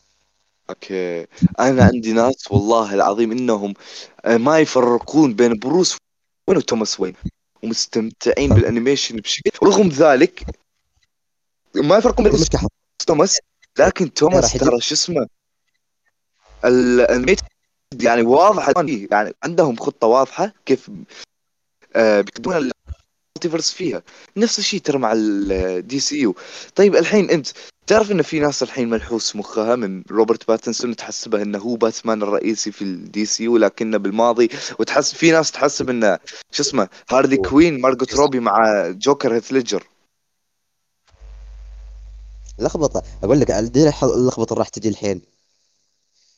[0.70, 1.28] okay.
[1.60, 3.74] أنا عندي ناس والله العظيم إنهم
[4.26, 5.98] آه، ما يفرقون بين بروس
[6.50, 7.14] وين وتوماس وين.
[7.64, 10.44] ومستمتعين بال animation بشكل رغم ذلك
[11.76, 12.46] ما يفرقون بين
[13.08, 13.40] توماس.
[13.80, 15.28] لكن توماس ترى شو اسمه
[16.66, 17.40] ال animated
[18.02, 18.74] يعني واضحه
[19.12, 20.92] يعني عندهم خطة واضحة كيف
[21.96, 22.72] آه بيكتبون
[23.46, 24.04] ال multiverse فيها
[24.38, 26.36] نفس الشيء ترى مع ال DCU
[26.76, 27.48] طيب الحين انت
[27.88, 32.72] تعرف إن في ناس الحين ملحوس مخها من روبرت باتنسون تحسبه إنه هو باتمان الرئيسي
[32.72, 36.20] في ال DCU لكنه بالماضي وتحس في ناس تحسب إنه
[36.52, 39.84] شو اسمه هارلي كوين مارجوت روبي مع جوكر هيث ليدجر.
[42.60, 43.04] لخبطة.
[43.24, 45.22] أقول لك دي اللخبطة راح تجي الحين.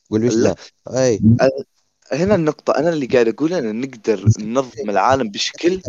[0.09, 0.55] قول وش ذا
[0.87, 1.19] أي.
[2.11, 5.81] هنا النقطة أنا اللي قاعد أقول أن نقدر ننظم العالم بشكل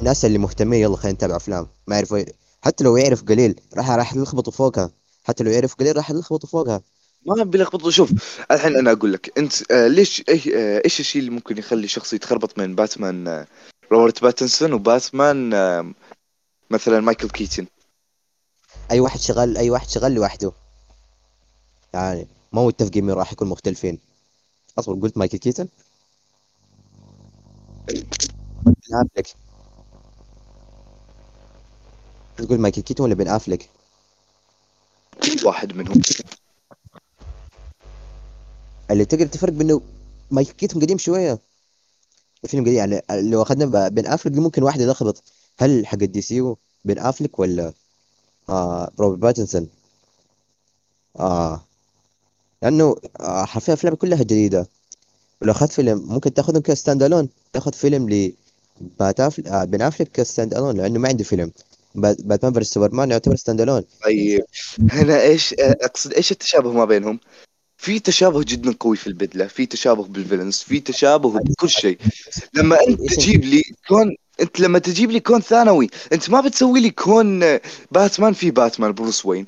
[0.00, 1.66] الناس اللي مهتمين يلا خلينا نتابع أفلام.
[1.86, 2.18] ما يعرفوا
[2.62, 4.90] حتى لو يعرف قليل راح راح يلخبطوا فوقها.
[5.24, 6.82] حتى لو يعرف قليل راح يلخبطوا فوقها.
[7.26, 7.90] ما بيلخبطوا.
[7.90, 8.12] شوف
[8.50, 12.12] الحين أنا أقول لك أنت آه ليش إيه آه إيش الشيء اللي ممكن يخلي شخص
[12.12, 13.46] يتخربط بين باتمان آه
[13.92, 15.92] روبرت باتنسون وباتمان آه
[16.70, 17.66] مثلا مايكل كيتن
[18.90, 20.52] أي واحد شغال أي واحد شغال لوحده.
[21.94, 23.98] يعني ما متفقين مين راح يكون مختلفين.
[24.78, 25.68] أصبر قلت مايكل كيتن
[32.36, 33.70] تقول مايكل كيتن ولا بن افلك
[35.44, 36.02] واحد منهم.
[38.90, 39.80] اللي تقدر تفرق بينه
[40.30, 41.38] مايكل كيتن قديم شوية.
[42.44, 45.22] الفيلم قديم يعني لو أخذنا بن افلك ممكن واحد يلخبط
[45.58, 47.72] هل حق ال DCU بن افلك ولا
[48.48, 49.68] آه روبرت باتنسون؟
[51.18, 51.64] آه.
[52.62, 54.68] لأنه آه حرفيا افلام كلها جديدة.
[55.42, 58.32] ولو أخذت فيلم ممكن تأخذهم ك standalone تأخذ فيلم ل
[59.00, 59.48] أفل...
[59.48, 61.52] آه بن افلك ك standalone لأنه ما عنده فيلم.
[61.96, 64.44] باتمان versus سوبرمان يعتبر standalone طيب.
[64.90, 67.20] هنا إيش آه أقصد إيش التشابه ما بينهم؟
[67.78, 71.98] في تشابه جدا قوي في البدلة في تشابه بال villains في تشابه بكل شيء.
[72.54, 76.90] لما أنت تجيب لي كون أنت لما تجيب لي كون ثانوي أنت ما بتسوي لي
[76.90, 77.58] كون
[77.90, 79.44] باتمان في باتمان بروس وين.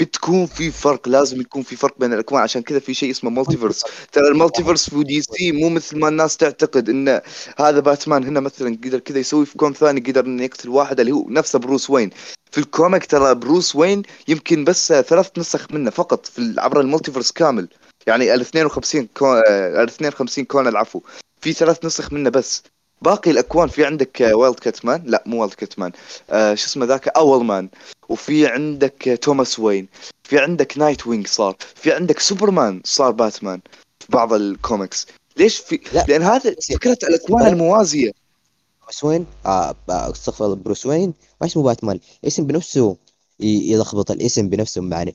[0.00, 2.42] بتكون في فرق لازم يكون في فرق بين الأكوان.
[2.42, 6.36] عشان كذا في شيء اسمه multiverse ترى ال multiverse في DC مو مثل ما الناس
[6.36, 7.20] تعتقد إن
[7.58, 11.12] هذا باتمان هنا مثلا قدر كذا يسوي في كون ثاني قدر إنه يقتل واحد اللي
[11.12, 12.10] هو نفسه بروس وين.
[12.50, 16.85] في ال comic ترى بروس وين يمكن بس ثلاث نسخ منه فقط في عبر ال
[16.85, 17.68] multiverse كامل.
[18.06, 21.00] يعني ال 52 كون آه، ال 52 كون العفو
[21.40, 22.62] في ثلاث نسخ منه بس.
[23.06, 25.92] باقي الأكوان في عندك آه، وايلد كاتمان لا مو وايلد كاتمان
[26.30, 27.68] آه شو اسمه ذاك؟ أول مان
[28.08, 29.88] وفي عندك آه، توماس وين
[30.24, 31.56] في عندك نايت وينج صار.
[31.74, 33.60] في عندك سوبرمان صار باتمان
[34.00, 36.04] في بعض الكوميكس ليش في؟ لا.
[36.08, 38.12] لأن هذا فكرة الأكوان الموازية.
[38.82, 42.96] بروس وين آه آه، استغفر الله بروس وين ما اسمه باتمان اسم بنفسه
[43.40, 45.14] يلخبط الاسم بنفسه يعني.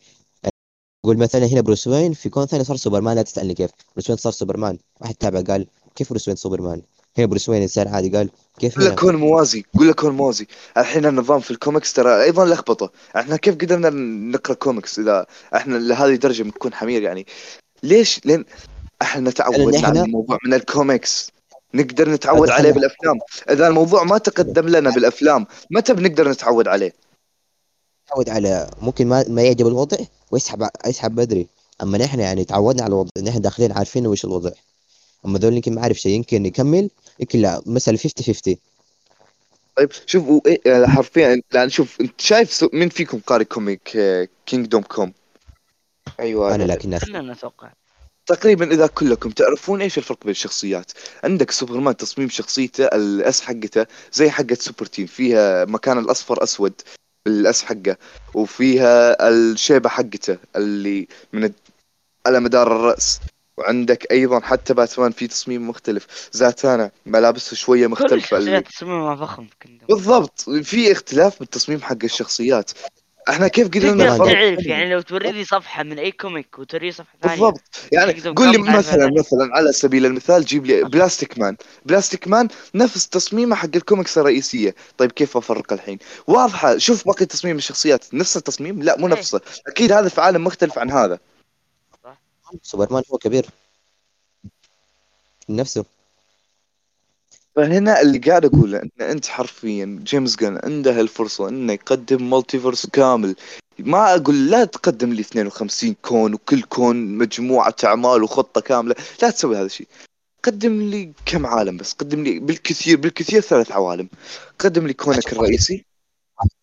[1.05, 3.71] يقول مثلا هنا بروس وين في كون ثاني صار سوبرمان لا تسألني كيف.
[3.95, 6.81] بروس وين صار سوبرمان واحد تابع قال كيف بروس وين سوبرمان
[7.18, 10.47] هنا بروس وين انسان عادي قال كيف قول لك كون موازي قول لك كون موازي.
[10.78, 12.91] الحين النظام في الكوميكس ترى أيضا لخبطة.
[13.18, 13.89] إحنا كيف قدرنا
[14.38, 17.26] نقرأ كوميكس إذا إحنا لهذه الدرجة بنكون حمير يعني؟
[17.84, 18.45] ليش؟ لأن
[19.01, 21.32] إحنا تعودنا لأن على إحنا- الموضوع من الكوميكس.
[21.74, 23.20] نقدر نتعود هذا عليه بالأفلام.
[23.49, 26.93] إذا الموضوع ما تقدم لنا بالأفلام متى بنقدر نتعود عليه؟
[28.07, 29.97] تعود على ممكن ما ما يعجب الوضع
[30.32, 31.47] ويسحب يسحب بدري.
[31.84, 34.51] أما نحن يعني تعودنا على الوضع نحن داخلين عارفين وش الوضع.
[35.26, 38.55] أما ذول يمكن ما عارف شيء يمكن يكمل يمكن لا مثلا 50 50
[39.78, 43.97] طيب شوف و- إيه- آه، حرفيا يعني شوف أنت شايف سو- مين فيكم قاري comic
[44.45, 45.13] Kingdom Come؟
[46.19, 47.72] أيوه أنا لكن كلنا نتوقع.
[48.26, 50.91] تقريبا إذا كلكم تعرفون إيش الفرق بين الشخصيات.
[51.24, 56.74] عندك سوبرمان تصميم شخصيته الأس حقته زي حقة سوبر تيم فيها مكان الأصفر أسود
[57.28, 57.97] الاس حقه
[58.34, 61.51] وفيها الشيبة حقته اللي من
[62.26, 63.19] على مدار الرأس.
[63.57, 66.29] وعندك أيضا حتى باتمان في تصميم مختلف.
[66.31, 68.37] زاتانا ملابسه شوية كل مختلفة.
[68.37, 69.47] الشخصيات تصميمها فخم
[69.89, 70.49] بالضبط.
[70.63, 72.71] في اختلاف بالتصميم حق الشخصيات.
[73.29, 77.17] إحنا كيف قدرنا نفرق تعرف يعني لو توري لي صفحة من أي comic وتوري صفحة
[77.21, 77.61] ثانية بالضبط.
[77.91, 83.07] يعني قول لي مثلا مثلا على سبيل المثال جيب لي بلاستيك مان بلاستيك مان نفس
[83.07, 84.75] تصميمه حق الكوميكس الرئيسية.
[84.97, 86.77] طيب كيف أفرق الحين؟ واضحة.
[86.77, 88.13] شوف باقي تصميم الشخصيات.
[88.13, 89.13] نفس التصميم؟ لا مو إيه.
[89.13, 89.41] نفسه.
[89.67, 91.19] أكيد هذا في عالم مختلف عن هذا.
[92.63, 93.45] سوبرمان هو كبير.
[95.49, 95.85] نفسه.
[97.55, 103.35] فهنا اللي قاعد أقوله إن أنت حرفيا جيمس جان عنده الفرصه إنه يقدم multiverse كامل.
[103.79, 109.57] ما أقول لا تقدم لي 52 كون وكل كون مجموعة أعمال وخطة كاملة لا تسوي
[109.57, 109.87] هذا الشيء.
[110.43, 114.09] قدم لي كم عالم بس؟ قدم لي بالكثير بالكثير ثلاث عوالم.
[114.59, 115.85] قدم لي كونك الرئيسي.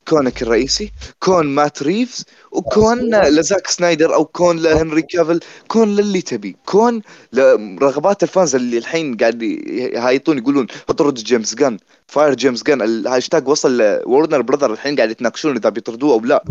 [0.09, 6.57] كونك الرئيسي كون مات ريفز وكون لزاك سنايدر أو كون لهنري كافل كون للي تبي
[6.67, 7.03] كون
[7.33, 13.49] لرغبات ال fans اللي الحين قاعد يهايطون يقولون اطرد جيمس جان fire جيمس جان الهاشتاج
[13.49, 16.45] وصل ل Warner Brothers الحين قاعد يتناقشون إذا بيطردوه أو لا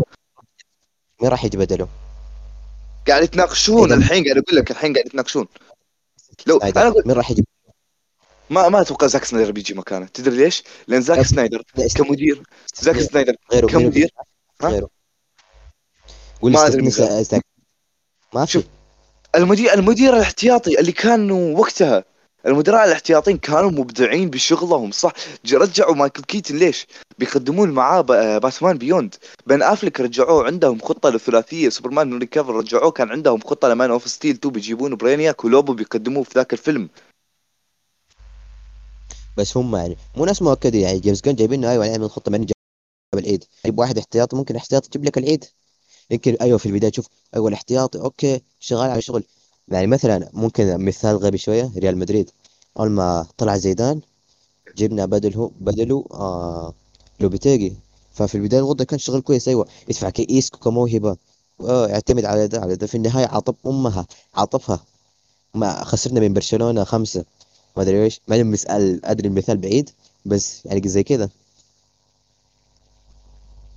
[1.22, 1.88] مين راح بدله؟
[3.08, 5.46] قاعد يتناقشون الحين قاعد أقول لك الحين قاعد يتناقشون
[6.46, 6.58] لو.
[6.58, 7.44] أنا مين راح يجي
[8.50, 11.22] ما ما أتوقع زاك سنايدر بيجي مكانه تدري ليش؟ لأن زاك.
[11.22, 11.62] سنايدر؟
[11.96, 12.42] كمدير
[12.74, 13.34] زاك سنايدر
[13.68, 14.10] كمدير
[14.62, 14.68] ها؟
[16.42, 16.58] ما
[17.22, 17.44] زاك
[18.34, 18.64] ما شوف.
[19.34, 22.04] المدير المدير الاحتياطي اللي كانوا وقتها
[22.46, 25.12] المدراء الاحتياطيين كانوا مبدعين بشغلهم صح
[25.52, 26.86] رجعوا مايكل كيتن ليش
[27.18, 28.00] بيقدمون معاه
[28.38, 29.14] Batman Beyond
[29.46, 33.90] بن افلك رجعوه عندهم خطة للثلاثية سوبرمان هنري كافل رجعوه كان عندهم خطة ل Man
[33.90, 36.88] of Steel 2 بيجيبون برينياك ولوبو بيقدموه في ذاك الفيلم
[39.38, 42.54] بس هم يعني مو ناس مؤكدين يعني جيمس جان جايبين أيوه يعمل خطة من جاب
[43.14, 43.44] العيد.
[43.66, 45.44] جيب واحد احتياطي ممكن احتياطي يجيب لك العيد.
[46.10, 49.24] يمكن أيوه في البداية تشوف أيوه الاحتياطي okay شغال على شغل.
[49.68, 52.30] يعني مثلا ممكن مثال غبي شوية ريال مدريد.
[52.78, 54.00] أول ما طلع زيدان
[54.76, 56.74] جبنا بدله بدله آه
[57.20, 57.72] لوبيتيجي.
[58.12, 59.48] ففي البداية الوضع كان شغل كويس.
[59.48, 61.16] أيوه يدفع كيسكو كموهبة.
[61.60, 62.86] يعتمد على ده على ده.
[62.86, 64.80] في النهاية عاطف أمها عاطفها
[65.54, 67.24] ما خسرنا من برشلونة خمسة.
[67.78, 69.90] ما أدري إيش ما مسأل أدري المثال بعيد
[70.26, 71.28] بس يعني زي كذا.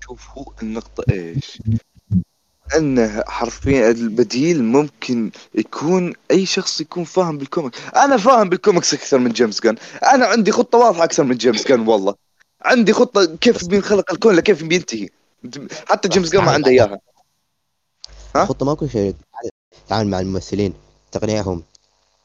[0.04, 1.62] شوف هو النقطة إيش؟
[2.78, 9.32] انه حرفيا البديل ممكن يكون أي شخص يكون فاهم بالكوميك أنا فاهم بالكوميكس أكثر من
[9.32, 9.76] جيمس جان.
[10.14, 12.16] أنا عندي خطة واضحة أكثر من جيمس جان والله.
[12.62, 15.10] عندي خطة كيف بينخلق الكون لكيف بينتهي.
[15.88, 17.00] حتى جيمس جان ما عنده إياها.
[18.36, 19.16] ها؟ الخطه ما كل شيء.
[19.90, 20.74] تعامل مع الممثلين
[21.12, 21.64] تقنيعهم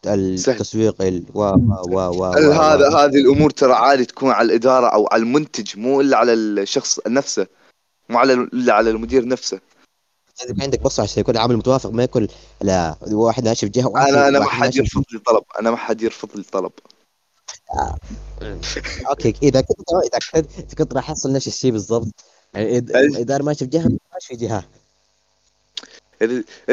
[0.07, 1.55] التسويق ال و و
[1.89, 6.17] و و هذا هذه الأمور ترى عادي تكون على الإدارة أو على المنتج مو إلا
[6.17, 7.47] على الشخص نفسه
[8.09, 9.61] مو على إلا على المدير نفسه؟
[10.45, 12.29] إذا عندك بص عشان يكون العمل متوافق ما يكون
[12.63, 15.43] لا واحد ماشي في جهة واحد أنا أنا ما حد يرفض لي طلب.
[15.61, 16.73] أنا ما حد يرفض لي طلب.
[19.11, 22.25] okay إذا كنت إذا كنت كنت راح أحصل نفس الشيء بالضبط
[22.55, 22.79] يعني.
[22.79, 24.65] الاداره ماشي في جهة ماشي في جهة.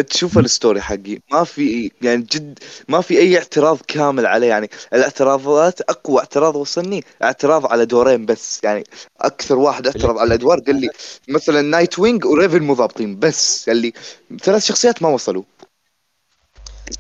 [0.10, 4.48] تشوف ال story حقي ما في يعني جد ما في أي اعتراض كامل عليه.
[4.48, 8.64] يعني الاعتراضات أقوى اعتراض وصلني اعتراض على دورين بس.
[8.64, 8.84] يعني
[9.22, 10.90] أكثر واحد اعترض على الادوار قال لي
[11.28, 13.70] مثلا نايت وينج وريفن مو ضابطين بس.
[13.70, 13.94] قال لي
[14.42, 15.44] ثلاث شخصيات ما وصلوا.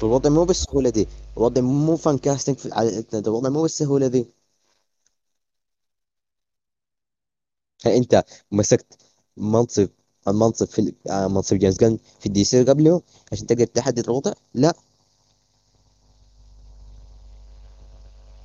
[0.04, 1.08] الوضع مو بالسهولة دي.
[1.38, 2.58] الوضع مو fan casting
[3.14, 4.26] الوضع مو بالسهولة دي.
[7.86, 8.98] أنت مسكت
[9.38, 9.90] منصب
[10.28, 13.02] المنصب في آه، منصب جيمس جان في ال DC قبله
[13.32, 14.74] عشان تقدر تحدد الوضع لا.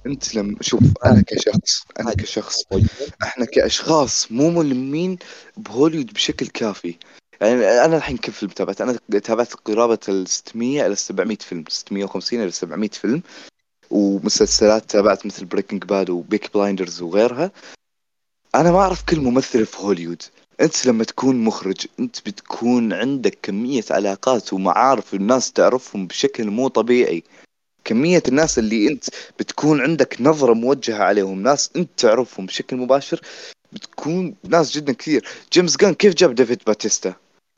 [0.06, 2.62] أنت لما شوف أنا كشخص أنا كشخص.
[3.22, 5.18] إحنا كأشخاص مو ملمين
[5.56, 6.94] بهوليوود بشكل كافي.
[7.40, 11.64] يعني أنا الحين كم فيلم تابعت أنا تابعت قرابة ال 600 إلى 700 فيلم.
[11.68, 13.22] 650 إلى 700 فيلم.
[13.90, 17.50] ومسلسلات تابعت مثل بريكنج باد وبيك بلايندرز وغيرها.
[18.54, 20.22] أنا ما أعرف كل ممثل في هوليوود
[20.60, 27.22] أنت لما تكون مخرج أنت بتكون عندك كمية علاقات ومعارف الناس تعرفهم بشكل مو طبيعي.
[27.84, 29.04] كمية الناس اللي أنت
[29.38, 33.20] بتكون عندك نظرة موجهة عليهم ناس أنت تعرفهم بشكل مباشر
[33.72, 35.28] بتكون ناس جدا كثير.
[35.52, 37.14] جيمس جان كيف جاب ديفيد باتيستا؟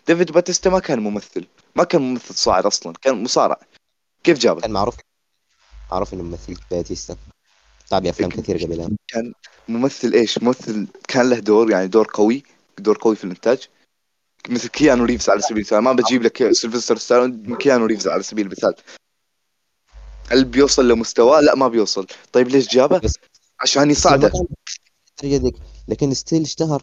[0.06, 1.46] ديفيد باتيستا ما كان ممثل
[1.76, 3.60] ما كان ممثل صاعد أصلا كان مصارع.
[4.24, 4.96] كيف جابه؟ كان معروف
[5.92, 7.16] معروف إنه ممثل باتيستا.
[7.90, 9.32] طلع بافلام كثير قبلها كان
[9.68, 12.42] ممثل إيش؟ ممثل كان له دور يعني دور قوي.
[12.80, 13.68] دور قوي في الإنتاج.
[14.48, 15.78] مثل كيانو ريفز على سبيل المثال.
[15.78, 18.74] ما بجيب لك سيلفستر ستالون كيانو ريفز على سبيل المثال.
[20.30, 22.06] هل بيوصل لمستواه؟ لا ما بيوصل.
[22.32, 23.00] طيب ليش جابه؟
[23.60, 24.32] عشان يصعده
[25.22, 25.54] يدك
[25.88, 26.82] لكن still اشتهر.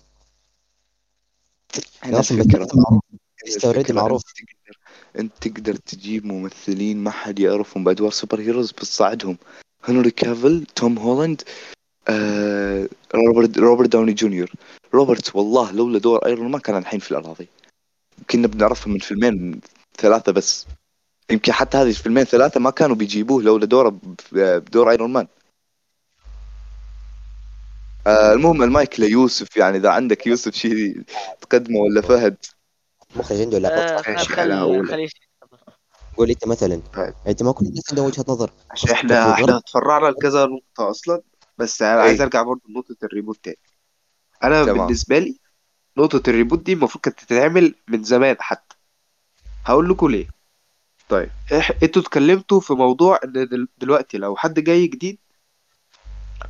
[2.04, 2.44] أصلا.
[2.44, 4.24] بتكلم معروف.
[5.20, 9.38] أنت تقدر تجيب ممثلين ما حد يعرفهم بادوار superheroes بتصعدهم
[9.84, 11.42] هنري كافل توم هولاند
[12.10, 14.52] آه، روبرت روبرت داوني جونيور.
[14.94, 17.48] روبرت والله لولا دور أيرون مان كان الحين في الأراضي.
[18.30, 19.62] كنا بنعرفه من فيلمين
[19.98, 20.68] ثلاثة بس.
[21.30, 24.00] يمكن حتى هذه الفيلمين ثلاثة ما كانوا بيجيبوه لولا دوره
[24.32, 25.28] بدور أيرون مان.
[28.08, 31.02] آه المهم المايك ليوسف يعني إذا عندك يوسف شيء
[31.42, 32.38] تقدمه ولا فهد؟
[33.16, 35.12] مخرج عنده لا آه، خل إيش خل على أول؟ خل يش-
[36.18, 36.82] قول أنت مثلا.
[36.94, 37.14] طيب.
[37.28, 38.52] أنت ما كل الناس وجهة نظر.
[38.92, 41.22] إحنا في إحنا اتفرعنا لكذا نقطة أصلا.
[41.58, 42.08] بس أنا أي.
[42.08, 43.58] عايز أرجع برضه لنقطة ال reboot تاني.
[44.44, 44.78] أنا تمام.
[44.86, 45.40] بالنسبة لي
[45.98, 48.76] نقطة ال reboot دي المفروض كانت تتعمل من زمان حتى
[49.66, 50.28] هقول لكم ليه
[51.10, 51.72] طيب إح...
[51.84, 53.68] أنتوا اتكلمتوا في موضوع إن دل...
[53.78, 55.18] دلوقتي لو حد جاي جديد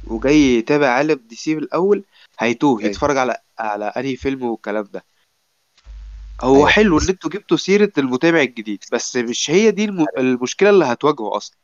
[0.07, 2.03] وجاي يتابع عالم DC من الأول
[2.39, 2.85] هيتوه أي.
[2.85, 5.05] يتفرج على على أنهي فيلم والكلام ده
[6.41, 6.67] هو أيوة.
[6.67, 10.05] حلو إن أنتوا جبتوا سيرة المتابع الجديد بس مش هي دي الم...
[10.17, 11.57] المشكلة اللي هتواجهه أصلا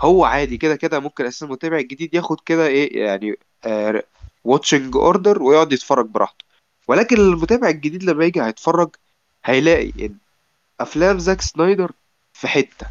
[0.00, 3.36] هو عادي كده كده ممكن أساسا المتابع الجديد ياخد كده إيه يعني
[4.44, 6.44] watching order ويقعد يتفرج براحته.
[6.88, 8.90] ولكن المتابع الجديد لما يجي هيتفرج
[9.44, 10.14] هيلاقي إن
[10.80, 11.92] أفلام زاك سنايدر
[12.32, 12.86] في حتة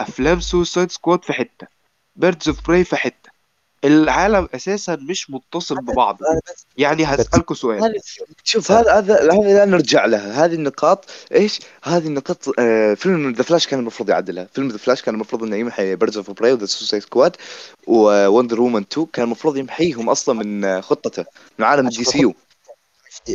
[0.00, 1.66] أفلام سوسايد سكواد في حتة
[2.16, 3.30] Birds of Prey في حتة
[3.84, 6.18] العالم أساسا مش متصل ببعض
[6.78, 7.94] يعني هسألكوا سؤال.
[8.44, 10.44] شوف هذا هذا هذا لا نرجع لها.
[10.44, 14.48] هذه النقاط إيش؟ هذه النقاط آه فيلم The Flash كان المفروض يعدلها.
[14.54, 17.36] فيلم The Flash كان المفروض إنه يمحي Birds of Prey و The Suicide Squad
[17.86, 21.24] و Wonder Woman 2 كان المفروض يمحيهم أصلا من خطته
[21.58, 22.34] من عالم ال DCU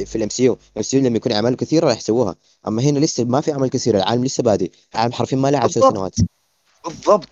[0.05, 2.35] في ال MCU ال MCU لما يكون أعمال كثيرة راح يسووها.
[2.67, 3.97] أما هنا لسه ما في أعمال كثيرة.
[3.97, 4.71] العالم لسه بادئ.
[4.95, 5.93] العالم حرفيا ما لعب ثلاث.
[5.93, 6.15] سنوات.
[6.85, 7.29] بالضبط.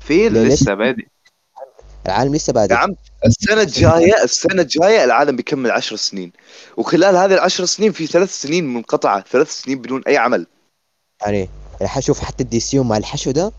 [0.00, 1.06] فين؟ لسه بادئ؟
[2.06, 2.96] العالم لسه يا بادئ عم
[3.26, 6.32] السنة الجاية السنة الجاية العالم بيكمل عشر سنين.
[6.76, 10.46] وخلال هذه العشر سنين في ثلاث سنين منقطعة ثلاث سنين بدون أي عمل.
[11.22, 11.48] يعني
[11.82, 13.52] راح أشوف حتى ال DC مع الحشو ده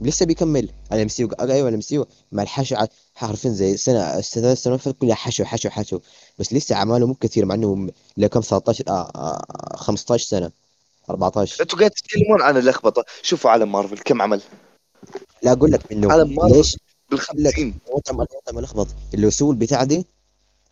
[0.00, 0.68] لسه بيكمل.
[0.92, 2.76] ال MCU أيوه ال MCU مع الحشو
[3.14, 6.00] حرفيا زي سنة ثلاث سنوات فاتت كلها حشو حشو حشو.
[6.38, 10.50] بس لسه أعماله مو كثير مع إنه له كم 13 آه آه 15 سنة
[11.10, 13.04] 14 أنتوا قاعد تتكلمون عن اللخبطة.
[13.22, 14.40] شوفوا عالم مارفل كم عمل.
[15.42, 16.76] لا أقول لك إنه عالم مارفل ليش
[17.16, 18.12] بالخمسين وانت
[18.52, 20.06] ملخبط اللي يسوي البتاع دي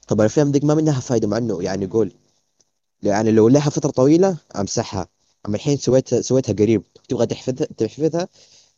[0.09, 2.13] طب الافلام ديك ما منها فايدة مع إنه يعني يقول
[3.03, 5.09] يعني لو لها فترة طويلة امسحها
[5.49, 6.83] أما الحين سويتها سويتها قريب.
[7.09, 8.29] تبغى تحفظها تحفظها؟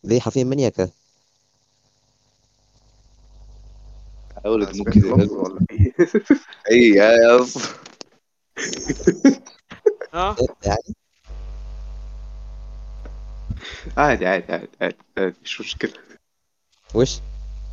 [0.07, 0.91] ذي حرفيا منيكة.
[4.47, 5.95] لفظ ولا إيه؟
[6.71, 7.47] إي يا
[10.15, 10.37] ها؟
[10.67, 10.95] يعني؟
[13.97, 14.97] عادي عادي عادي عادي.
[15.19, 15.93] عادي، مش مشكلة.
[16.95, 17.21] وش؟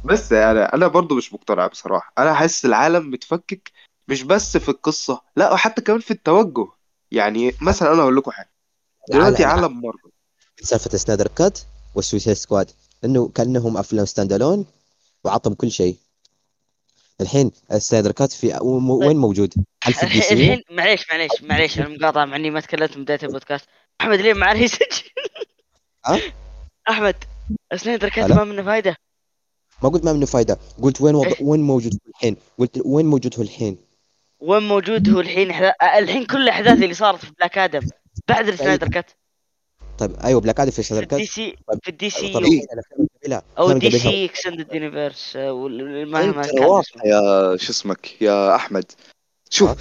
[0.04, 2.14] بس أنا أنا برضو مش مقتنع بصراحة.
[2.18, 3.72] أنا حاسس العالم متفكك
[4.08, 6.68] مش بس في القصة لا وحتى كمان في التوجه.
[7.12, 8.52] يعني مثلا أنا أقول لكم حاجة.
[9.12, 10.12] دلوقتي العالم- عالم مارفل.
[10.62, 11.60] سالفة Snyder Cut
[11.96, 12.72] وال Suicide Squad.
[13.04, 14.66] لأنه كأنهم أفلام stand alone
[15.24, 15.98] وعطهم كل شيء.
[17.22, 21.88] الحين Snyder Cut في وين موجود؟ هل في ال DC؟ الحين معليش معليش معليش أنا
[21.88, 23.66] مقاطع مع إني ما تكلمت من بداية البودكاست.
[24.02, 25.10] أحمد ليه ما عليه يسجل
[26.06, 26.20] ها؟
[26.90, 27.16] أحمد
[27.76, 28.96] Snyder Cut هلا؟ ما منه فايدة.
[29.84, 31.26] ما قلت ما منه فايدة قلت وين وض...
[31.26, 33.78] إيه؟ وين موجود هو الحين؟ قلت وين موجود هو الحين؟
[34.40, 35.52] وين موجود هو الحين.
[35.98, 37.82] الحين كل الأحداث اللي صارت في بلاك آدم
[38.28, 39.12] بعد ال Snyder Cut
[39.98, 42.34] طيب أيوه بلاك آدم في في Snyder Cut ال DC في ال DC
[43.58, 44.00] أو D.
[44.00, 48.92] C Extended Universe ما طيب، كان يا شو اسمك يا أحمد
[49.54, 49.72] شوف؟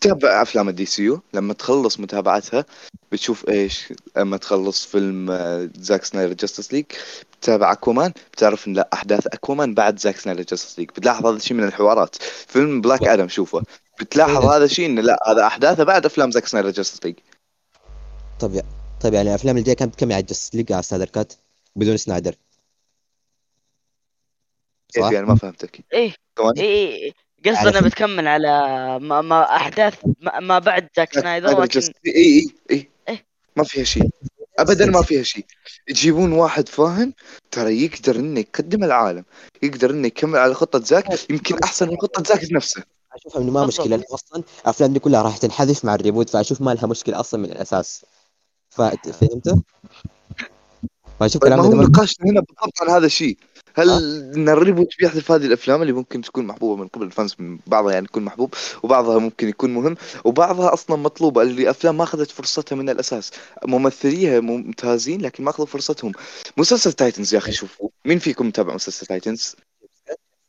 [0.00, 1.20] تابع أفلام ال DCU.
[1.34, 2.64] لما تخلص متابعتها
[3.12, 6.84] بتشوف إيش؟ لما تخلص فيلم آه، زاك سنايدر Justice League
[7.32, 10.88] بتتابع أكوامان بتعرف إن لا أحداث أكوامان بعد زاك سنايدر Justice League.
[10.88, 12.16] بتلاحظ هذا الشيء من الحوارات.
[12.22, 13.62] فيلم بلاك آدم شوفه.
[14.00, 14.56] بتلاحظ إيه.
[14.56, 17.14] هذا الشيء إن لا هذا أحداثه بعد أفلام زاك سنايدر Justice League.
[18.40, 18.62] طيب.
[19.00, 21.32] طيب يعني الافلام الجاية كانت بتكمل على Justice League على Snyder Cut
[21.76, 22.34] بدون سنايدر.
[24.92, 25.84] كيف صح؟ يعني ما فهمتك.
[25.92, 26.14] إيه
[26.58, 27.12] إيه.
[27.46, 28.48] قصدنا فيلم- بتكمل على
[28.98, 32.88] ما, ما أحداث ما, ما بعد زاك سنايدر لكن اي اي إي.
[33.08, 33.24] إيه.
[33.56, 34.10] ما فيها شيء.
[34.58, 35.44] ابدا ما فيها شيء.
[35.88, 37.14] يجيبون واحد فاهم
[37.50, 39.24] ترى يقدر إنه يقدم العالم
[39.62, 42.82] يقدر إنه يكمل على خطة زاك يمكن أحسن من خطة زاك نفسه.
[43.12, 43.66] أشوف إنه ما.
[43.66, 47.40] مشكلة أصلا الافلام دي كلها راح تنحذف مع ال reboot فأشوف ما لها مشكلة أصلا
[47.40, 48.04] من الأساس.
[48.70, 49.54] فهمت؟
[51.20, 53.36] فأشوف طيب ما كلامنا هو نقاشنا هنا بالضبط عن هذا الشيء.
[53.74, 53.90] هل
[54.34, 57.58] ان ال reboot بيحذف هذه الأفلام اللي ممكن تكون محبوبة من قبل؟ ال fans من
[57.66, 62.30] بعضها يعني يكون محبوب وبعضها ممكن يكون مهم وبعضها أصلا مطلوبة اللي أفلام ما أخذت
[62.30, 63.30] فرصتها من الأساس.
[63.64, 66.12] ممثليها ممتازين لكن ما أخذوا فرصتهم.
[66.56, 69.56] مسلسل تايتنز يا أخي شوفوا مين فيكم متابع مسلسل تايتنز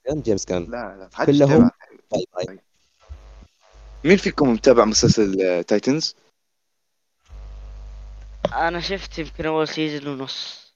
[0.06, 1.70] كان جيمس غان لا لا كلهم تابع.
[2.12, 2.60] باي باي
[4.04, 6.16] مين فيكم متابع مسلسل آه، تايتنز
[8.54, 10.71] أنا شفت يمكن أول سيزون ونص.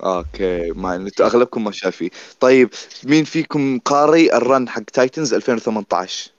[0.00, 2.10] okay ما أنتوا أغلبكم ما شايفين.
[2.40, 2.70] طيب
[3.04, 6.30] مين فيكم قاري ال run حق تايتنز 2018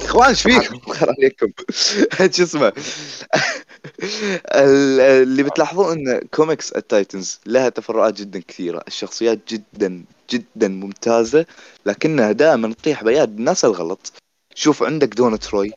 [0.00, 1.46] إخوان إيش فيكم خير عليكم.
[2.36, 2.72] شو اسمه؟
[4.54, 8.82] ال- اللي بتلاحظون إن كوميكس التايتنز لها تفرعات جدا كثيرة.
[8.88, 11.46] الشخصيات جدا جدا ممتازة
[11.86, 14.12] لكنها دائما تطيح بيد الناس الغلط.
[14.54, 15.72] شوف عندك دونا تروي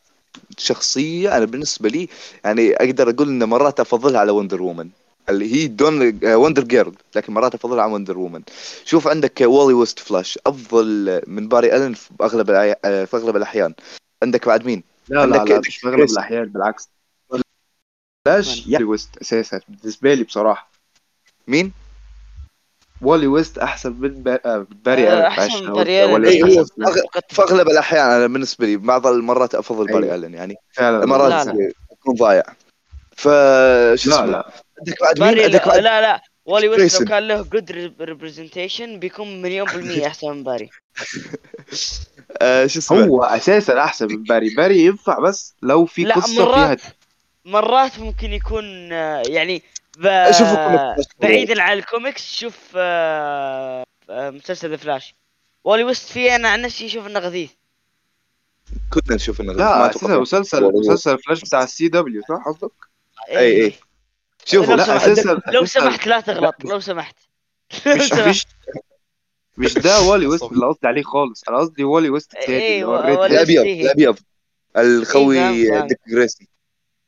[0.57, 2.09] شخصية أنا بالنسبة لي
[2.45, 4.89] يعني أقدر أقول إن مرات أفضلها على وندر وومن
[5.29, 8.41] اللي هي دون وندر جيرل لكن مرات افضلها على وندر وومن
[8.85, 13.73] شوف عندك وولي ويست فلاش أفضل من باري الن في أغلب الأي- في أغلب الأحيان.
[14.23, 16.11] عندك بعد مين؟ لا لا عندك لا مش في أغلب كريس.
[16.11, 16.89] الأحيان بالعكس.
[18.25, 20.71] فلاش والي ويست أساسا بالنسبة لي بصراحة.
[21.47, 21.71] مين؟
[23.01, 25.91] والي ويست أحسن من با- آه، من باري آه، الن أحسن معلش، من باري
[26.29, 26.63] إيه،.
[26.63, 30.15] أغ- في أغلب الأحيان أنا بالنسبة لي بعض المرات أفضل باري أيوة.
[30.15, 30.55] الن يعني.
[30.73, 31.05] فعلا.
[31.05, 31.71] مرات لا، لا.
[31.91, 32.43] يكون ضايع.
[33.17, 34.51] ف شو لا اسمه؟ لا.
[34.79, 36.21] عندك بعد مين؟ باري عندك لا لا, لا.
[36.45, 37.01] والي ويست.
[37.01, 40.69] لو كان له good representation بيكون مليون بالمية أحسن من باري
[42.41, 46.93] آه، شو اسمه هو أساسا أحسن من باري باري ينفع بس لو في مرات فيها
[47.45, 49.63] مرات ممكن يكون آه، يعني
[49.97, 50.31] ب...
[51.21, 55.15] بعيدا عن الكوميكس شوف آه، مسلسل ذا فلاش
[55.63, 57.51] والي ويست فيه أنا عن نفسي أشوف إنه غثيث
[58.89, 59.89] كنا نشوف إنه لا.
[59.89, 60.71] أساسا مسلسل.
[60.73, 62.71] مسلسل فلاش بتاع السي دبليو صح قصدك؟
[63.29, 63.73] اي اي
[64.53, 67.15] لو لا سمحت أساسا لو سمحت لا تغلط لو سمحت.
[67.85, 68.27] لو مش سمحت.
[68.27, 68.45] مش
[69.57, 71.43] مش ده والي ويست اللي قصدي عليه خالص.
[71.49, 73.25] أنا قصدي والي ويست التاني إيه،.
[73.25, 73.65] الأبيض.
[73.65, 74.17] الأبيض.
[74.77, 75.87] الخوي إيه، فاهم، فاهم.
[75.87, 76.47] ديك جريسون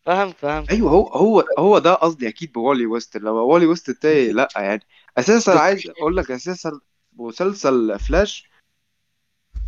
[0.06, 0.72] فهمت فهمت.
[0.72, 3.18] أيوه هو هو هو ده قصدي أكيد بوالي ويست.
[3.18, 4.82] لما والي ويست التاني لا يعني
[5.18, 6.80] أساسا عايز أقول لك أساسا
[7.14, 8.50] مسلسل فلاش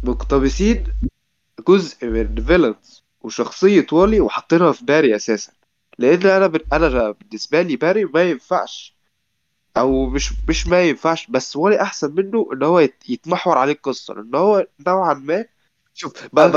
[0.03, 0.83] مقتبسين
[1.67, 5.51] جزء من villains وشخصية والي وحاطينها في باري أساسا.
[5.97, 6.59] لأن أنا بن...
[6.73, 8.97] أنا بالنسبة لي باري ما ينفعش.
[9.77, 14.13] أو مش مش ما ينفعش بس والي أحسن منه إن هو يت- يتمحور عليه القصة.
[14.13, 15.45] لأن هو نوعا ما
[15.93, 16.51] شوف باري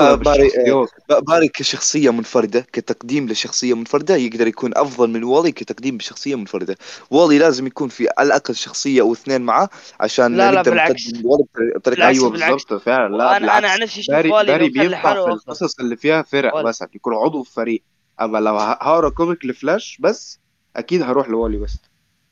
[1.09, 6.77] با- باري كشخصية منفردة كتقديم لشخصية منفردة يقدر يكون أفضل من وولي كتقديم بشخصية منفردة.
[7.11, 9.69] وولي لازم يكون في على الأقل شخصية أو اثنين معاه
[10.01, 11.07] عشان لا، لا، بالعكس.
[11.25, 11.45] وولي
[11.77, 12.65] بطريقة بالعكس، بالعكس.
[12.65, 13.17] بالظبط فعلا.
[13.17, 13.59] لا وأنا بالعكس.
[13.59, 16.69] أنا عن نفسي باري والي باري بينفع في افضل القصص اللي فيها فرق والي.
[16.69, 17.83] مثلا يكون عضو في فريق.
[18.21, 20.39] أما لو ه- هقرأ comic لفلاش بس
[20.77, 21.81] أكيد هروح لوالي ويست.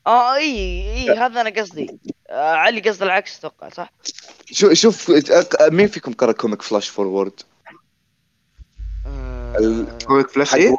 [0.06, 0.44] آه إي
[0.94, 1.98] إي هذا أنا قصدي.
[2.30, 3.92] آه علي قصد العكس أتوقع صح؟
[4.52, 5.12] شوف شوف
[5.62, 7.32] مين فيكم قرأ comic فلاش فورورد؟
[9.06, 10.74] آه comic فلاش إيه؟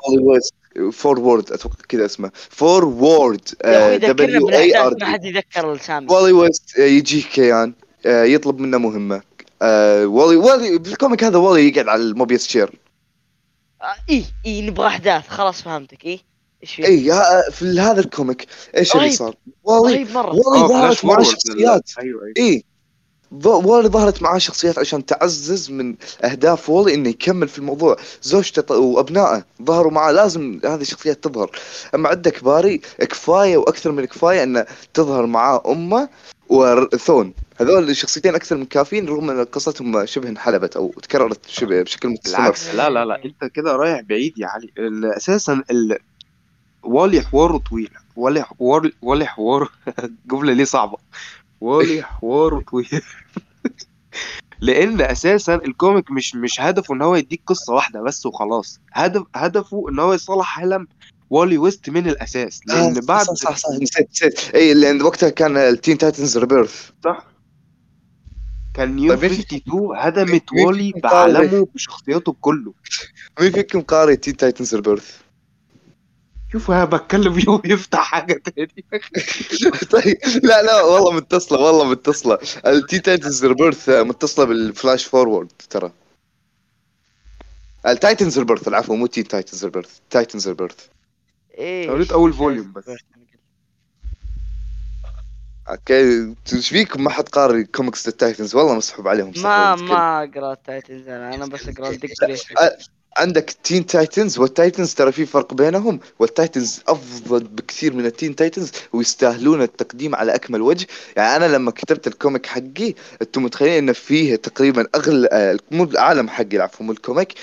[0.91, 2.31] فورورد أتوقع كذا اسمه.
[2.49, 7.73] فورورد ذكرنا دبليو إي أر بالاحداث ما حد يذكر الاسامي وولي ويست آه، يجيه كيان
[8.05, 9.21] آه، يطلب منه مهمة.
[9.61, 12.67] آه، وولي وولي بال comic هذا وولي يقعد على الموبيوس chair.
[12.67, 12.88] آه
[14.09, 15.27] اي اي نبغى أحداث.
[15.27, 16.05] خلاص فهمتك.
[16.05, 16.19] اي
[16.63, 18.47] إيش في؟ اي ها- في هذا ال comic
[18.77, 19.15] إيش اللي رهيب.
[19.17, 20.35] صار؟ مرة.
[20.35, 21.89] وولي آه ظهرت معاه شخصيات.
[21.99, 22.33] أيوه أيوه.
[22.37, 22.63] اي
[23.33, 27.97] ظ- وولي ظهرت معاه شخصيات عشان تعزز من أهداف وولي إنه يكمل في الموضوع.
[28.21, 30.11] زوجته وأبنائه ظهروا معاه.
[30.11, 31.51] لازم هذه الشخصيات تظهر.
[31.95, 36.09] أما عندك باري كفاية وأكثر من كفاية إنه تظهر معاه أمه.
[36.49, 37.33] وثون.
[37.59, 42.37] هذول الشخصيتين أكثر من كافيين رغم أن قصتهم شبه انحلبت أو تكررت شبه بشكل مستمر.
[42.37, 42.75] بالعكس.
[42.75, 43.25] لا لا لا.
[43.25, 44.71] أنت كده رايح بعيد يا علي.
[45.17, 45.97] أساسا ال...
[46.83, 47.89] والي حواره طويل.
[48.15, 49.71] والي حوار والي حوار.
[50.03, 50.97] الجمله ليه صعبة.
[51.61, 52.89] والي حواره طويل.
[54.61, 58.79] لأن أساسا ال comic مش مش هدفه إن هو يديك قصة واحدة بس وخلاص.
[58.93, 60.87] هدف هدفه إن هو يصلح عالم
[61.29, 64.55] والي ويست من الأساس لأن آه، بعد صح صح صح نسيت نسيت.
[64.55, 67.25] اي لأن وقتها كان التين تايتنز ريبيرث صح.
[68.73, 72.73] كان نيو طيب مين في- 52 هدمت والي بعالمه بشخصياته بكله.
[73.41, 75.17] مين فيكم قاري تين تايتنز ريبيرث؟
[76.51, 78.85] شوف أنا بتكلم يوم يفتح حاجة تاني
[79.91, 82.37] طيب لا لا والله متصلة والله متصلة.
[82.67, 85.91] التين تايتنز ريبيرث متصلة بالفلاش فورورد ترى.
[87.87, 90.75] التايتنز ريبيرث العفو مو تين تايتنز ريبيرث تايتنز ريبيرث
[91.59, 92.85] إيه قريت أول volume بس.
[95.69, 101.07] okay إيش فيكم ما حد قاري كوميكس التايتنز والله مسحوب عليهم ما ما أقرأ تايتنز
[101.07, 102.11] أنا أنا بس أقرأ ديك
[103.17, 109.61] عندك تين تايتنز والتايتنز ترى في فرق بينهم والتايتنز أفضل بكثير من التين تايتنز ويستاهلون
[109.61, 110.87] التقديم على أكمل وجه.
[111.15, 115.83] يعني أنا لما كتبت ال comic حقي أنتم متخيلين إن فيه تقريبا أغلى آه، مو
[115.83, 117.33] العالم حقي العفو مو ال comic.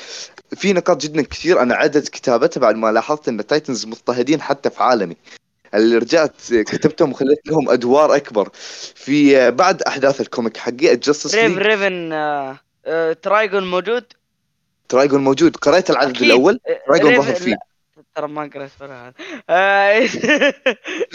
[0.54, 1.62] في نقاط جدا كثير.
[1.62, 5.16] أنا عدت كتابتها بعد ما لاحظت إن التايتنز مضطهدين حتى في عالمي.
[5.74, 8.48] اللي رجعت كتبتهم وخليت لهم أدوار أكبر.
[8.94, 14.04] في بعد أحداث الكوميك حقي الجستس ريف ريفن آه، آه، ترايجون موجود؟
[14.88, 15.56] ترايجون موجود.
[15.56, 16.22] قريت العدد أكيد.
[16.22, 17.56] الأول؟ آه، ترايجون ظهر فيه.
[18.16, 19.12] ترى ما قريت ولا
[19.48, 19.92] هذا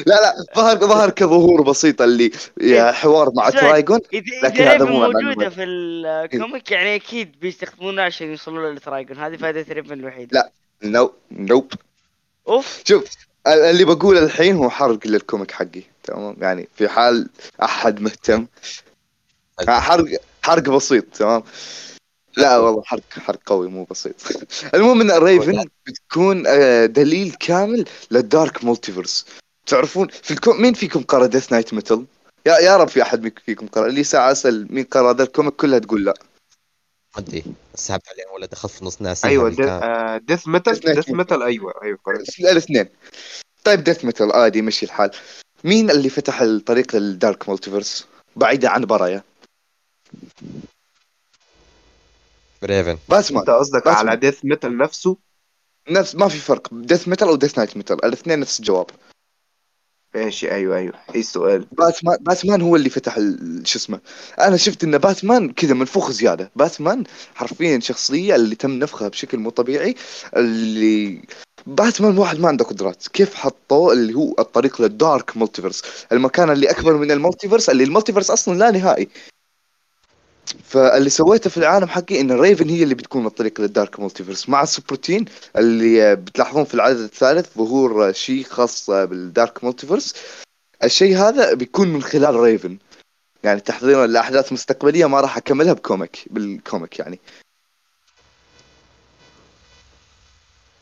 [0.06, 2.32] لا لا ظهر ظهر كظهور بسيط اللي
[2.62, 5.50] يا حوار مع ترايجون اذا لكن هذا مو موجودة.
[5.50, 10.30] في الكوميك يعني أكيد بيستخدمونها عشان يوصلوا للترايجون هذه فائدة ريفن الوحيدة.
[10.34, 10.52] لا.
[10.84, 11.74] no nope.
[12.48, 12.82] أوف.
[12.88, 13.06] شوف
[13.48, 15.84] اللي بقوله الحين هو حرق لل comic حقي.
[16.04, 17.30] تمام؟ يعني في حال
[17.64, 18.48] أحد مهتم.
[19.70, 20.06] حرق
[20.44, 21.44] حرق بسيط تمام؟
[22.38, 24.16] لا والله حرق حرق قوي مو بسيط.
[24.76, 29.26] المهم إن ريفن بتكون آه، دليل كامل لل Dark Multiverse
[29.66, 32.06] تعرفون في الكوم مين فيكم قرأ Death Night Metal
[32.46, 33.88] يا يا رب في أحد فيكم قرأ.
[33.88, 36.14] اللي ساعة أسأل مين قرأ ذا ال comic كلها تقول لا.
[37.16, 37.44] ما أدري.
[37.76, 40.86] سحبت عليه ولا دخلت في نص ناسي أيوه ديث Metal.
[40.96, 41.98] ديث ميتال أيوه أيوه.
[42.40, 42.90] الاثنين.
[43.64, 45.12] طيب Death Metal عادي يمشي الحال.
[45.64, 49.24] مين اللي فتح الطريق لل Dark Multiverse بعيدا عن برايا.
[52.64, 52.98] ريفن.
[53.10, 55.18] باتمان انت قصدك بس- على Death Metal نفسه؟
[55.90, 56.68] نفس ما في فرق.
[56.74, 58.86] Death Metal أو Death Night Metal الاثنين نفس الجواب.
[60.16, 60.94] ماشي أيوه أيوه.
[61.16, 61.68] إيه السؤال.
[61.72, 64.00] باتمان باتمان هو اللي فتح ال- شو اسمه.
[64.40, 66.52] أنا شفت إن باتمان كذا منفوخ زيادة.
[66.56, 67.04] باتمان
[67.36, 69.96] حرفيا شخصية اللي تم نفخها بشكل مو طبيعي
[70.38, 71.22] اللي
[71.68, 73.08] باتمان واحد ما عنده قدرات.
[73.08, 75.82] كيف حطوه اللي هو الطريق لل Dark Multiverse
[76.12, 79.08] المكان اللي أكبر من ال Multiverse اللي ال Multiverse أصلا لا نهائي.
[80.64, 84.64] فاللي سويته في العالم حقي إن ريفن هي اللي بتكون الطريق لل Dark Multiverse مع
[84.64, 85.26] السوبروتين
[85.58, 90.16] اللي بتلاحظون في العدد الثالث ظهور شيء خاص بال Dark Multiverse
[90.84, 92.78] الشيء هذا بيكون من خلال ريفن
[93.44, 97.20] يعني تحضيرا لاحداث مستقبليه ما راح أكملها ب comic بال comic يعني.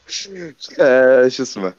[0.79, 1.73] آه، شو اسمه؟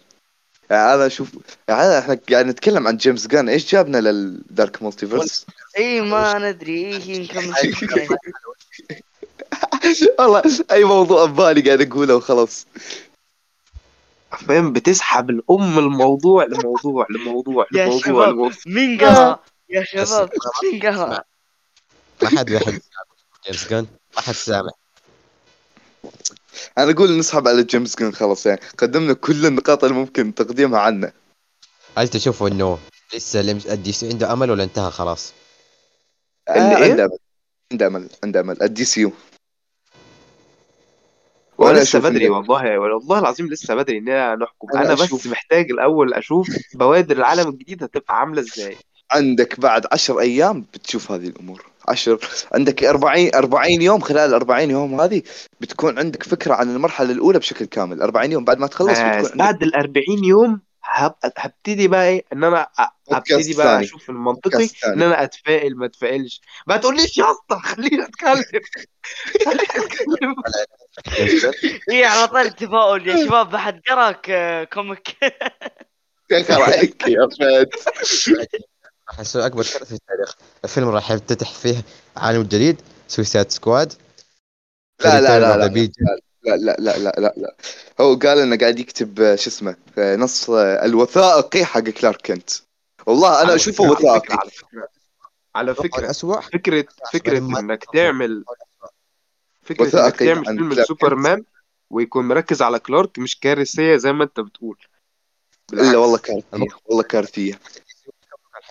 [0.70, 1.28] يعني أنا أشوف
[1.68, 5.46] يعني إحنا قاعد نتكلم عن جيمس غان إيش جابنا لل Dark Multiverse
[5.78, 7.28] إي ما ندري إيه.
[10.18, 12.66] والله أي موضوع ببالي قاعد اقوله وخلاص.
[14.48, 18.28] فاهم بتسحب الأم الموضوع لموضوع لموضوع يا لموضوع شباب.
[18.34, 18.52] لموضوع.
[18.66, 19.38] مين قرا
[19.70, 20.30] يا شباب
[20.72, 21.22] مين قرا
[22.22, 22.80] ما حد بيحب
[23.46, 24.70] جيمس غان ما حد سامع
[26.78, 28.60] أنا أقول نسحب على جيمس غان خلاص يعني.
[28.78, 31.12] قدمنا كل النقاط اللي ممكن تقديمها عنه.
[31.98, 32.78] هل تشوفوا إنه
[33.14, 35.32] لسه ال DC عنده أمل ولا انتهى خلاص؟
[36.50, 37.18] اللي آه،؟ عنده أمل.
[37.72, 38.08] عنده أمل.
[38.24, 38.62] عنده أمل.
[38.62, 39.12] ال DCU.
[41.58, 42.78] وأنا وأنا لسه بدري والله.
[42.78, 47.48] والله العظيم لسه بدري اننا نحكم أنا أنا, بس أشوف- محتاج الأول أشوف بوادر العالم
[47.48, 48.76] الجديد هتبقى عاملة إزاي.
[49.10, 51.69] عندك بعد عشر أيام بتشوف هذه الأمور.
[51.90, 52.18] عشر.
[52.52, 55.22] عندك 40 40 يوم خلال ال 40 يوم هذه
[55.60, 58.02] بتكون عندك فكرة عن المرحلة الأولى بشكل كامل.
[58.02, 60.60] 40 يوم بعد ما تخلص بتكون عندك بعد ال 40 يوم
[61.38, 62.68] هبتدي بقى إيه؟ إن أنا
[63.12, 63.84] هبتدي بقى ثاني.
[63.84, 64.68] أشوف المنطقي.
[64.86, 66.40] إن أنا أتفائل ما أتفائلش.
[66.66, 68.42] ما تقوليش يا اسطى خليني أتكلم.
[69.44, 70.34] خليني اتكلم
[71.90, 75.16] إيه على طاري التفاؤل يا شباب بحد قرا ك- comic؟
[76.30, 77.68] يا أخي عليك يا فهد؟
[79.10, 80.36] راح يصير أكبر كارثه في التاريخ.
[80.64, 81.84] الفيلم راح يفتتح فيه
[82.16, 83.92] عالم جديد Suicide Squad
[85.00, 87.56] لا لا لا لا لا لا لا لا لا لا
[88.00, 92.50] هو قال إنه قاعد يكتب آه، شو اسمه آه، نص آه، الوثائقي حق كلارك كنت.
[93.06, 94.36] والله أنا أشوفه على فكرة- وثائقي.
[94.36, 94.88] على فكرة
[95.54, 96.10] على فكرة.
[96.10, 98.44] اسوء فكرة فكرة لما- إنك تعمل
[99.62, 101.44] فكرة إنك تعمل عن فيلم سوبرمان
[101.90, 104.78] ويكون مركز على كلارك مش كارثية زي ما أنت بتقول.
[105.72, 106.18] إلا والله.
[106.18, 107.60] كارثية والله كارثية.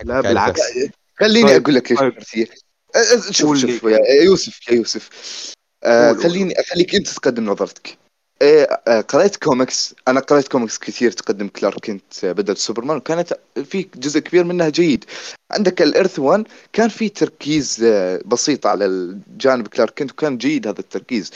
[0.03, 0.61] لا بالعكس.
[1.19, 2.13] خليني طيب، أقول لك ليش طيب.
[2.13, 2.47] كارثيه
[2.95, 3.91] أه، أه، شوف شوف لي.
[3.93, 5.09] يا يوسف يا يوسف.
[5.83, 6.13] آه.
[6.13, 7.97] خليني أخليك أنت تقدم نظرتك.
[8.41, 13.33] إيه آه قريت كوميكس؟ أنا قريت كوميكس كثير تقدم كلارك كنت بدل سوبرمان وكانت
[13.65, 15.05] في جزء كبير منها جيد.
[15.51, 20.67] عندك ال Earth 1 كان في تركيز آه بسيط على الجانب كلارك كنت وكان جيد
[20.67, 21.31] هذا التركيز.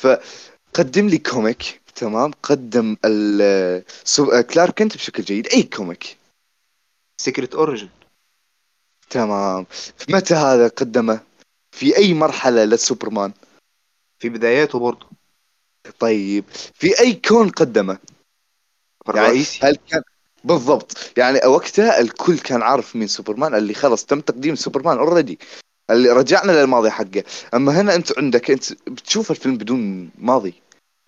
[0.00, 3.82] فقدم لي comic تمام؟ قدم ال- آه،
[4.38, 5.46] آه، كلارك كنت بشكل جيد.
[5.46, 6.16] أي comic.
[7.20, 7.88] Secret Origin
[9.10, 9.66] تمام.
[10.08, 11.20] متى هذا قدمه؟
[11.72, 13.32] في أي مرحلة للسوبرمان
[14.18, 15.06] في بداياته برضه
[15.98, 16.44] طيب.
[16.74, 17.98] في أي كون قدمه؟
[19.06, 20.02] يعني الرئيسي هل كان
[20.44, 21.12] بالضبط.
[21.16, 25.38] يعني وقتها الكل كان عارف مين سوبرمان اللي خلص تم تقديم سوبرمان already
[25.90, 27.24] اللي رجعنا للماضي حقه.
[27.54, 30.54] أما هنا أنت عندك أنت بتشوف الفيلم بدون ماضي.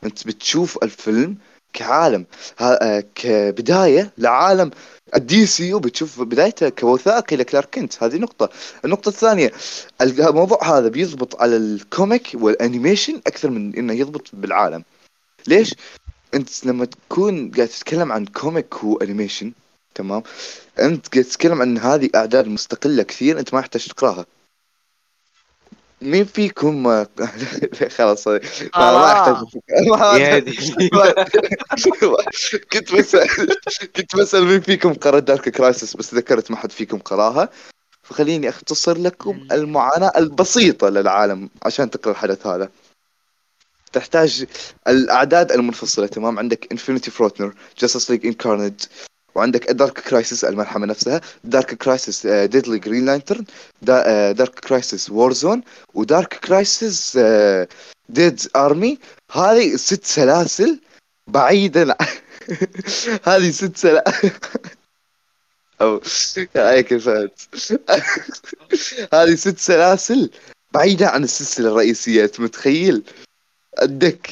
[0.04, 1.36] أنت بتشوف الفيلم
[1.72, 2.26] كعالم.
[2.60, 4.70] آه، كبداية لعالم
[5.14, 8.02] ال DCU بتشوف بدايته كوثائقي لكلارك كنت.
[8.02, 8.48] هذه نقطة.
[8.84, 9.52] النقطة الثانية
[10.02, 14.84] الموضوع هذا بيضبط على ال comic وال animation أكثر من إنه يضبط بالعالم.
[15.46, 15.74] ليش؟
[16.34, 19.52] أنت لما تكون قاعد تتكلم عن comic و animation
[19.94, 20.22] تمام؟
[20.78, 24.26] أنت قاعد تتكلم عن هذه أعداد مستقلة كثير أنت ما يحتاج تقراها.
[26.02, 27.06] مين فيكم ما-
[27.96, 28.40] خلاص ما
[30.16, 30.56] ما دي
[32.72, 33.28] كنت بسأل
[33.96, 37.48] كنت بسأل مين فيكم قرأ Dark Crisis بس ذكرت ما حد فيكم قراها.
[38.02, 42.70] فخليني أختصر لكم المعاناة البسيطة للعالم عشان تقرأ الحدث هذا.
[43.92, 44.44] تحتاج
[44.88, 48.82] الأعداد المنفصلة تمام؟ عندك Infinite Frontier Justice League Incarnate
[49.36, 53.44] وعندك Dark Crisis الملحمة نفسها Dark Crisis Deadly Green Lantern
[53.82, 55.62] Dark Crisis War Zone
[55.94, 57.18] و Dark Crisis
[58.08, 58.98] Dead Army
[59.32, 60.80] هذه ست سلاسل
[61.26, 61.96] بعيدا
[63.28, 64.30] هذه ست سلاسل
[65.80, 66.00] أو
[66.56, 67.48] هيك فهمت؟
[69.14, 70.30] هذه ست سلاسل
[70.74, 73.02] بعيدة عن السلسلة الرئيسية أنت متخيل؟
[73.78, 74.30] عندك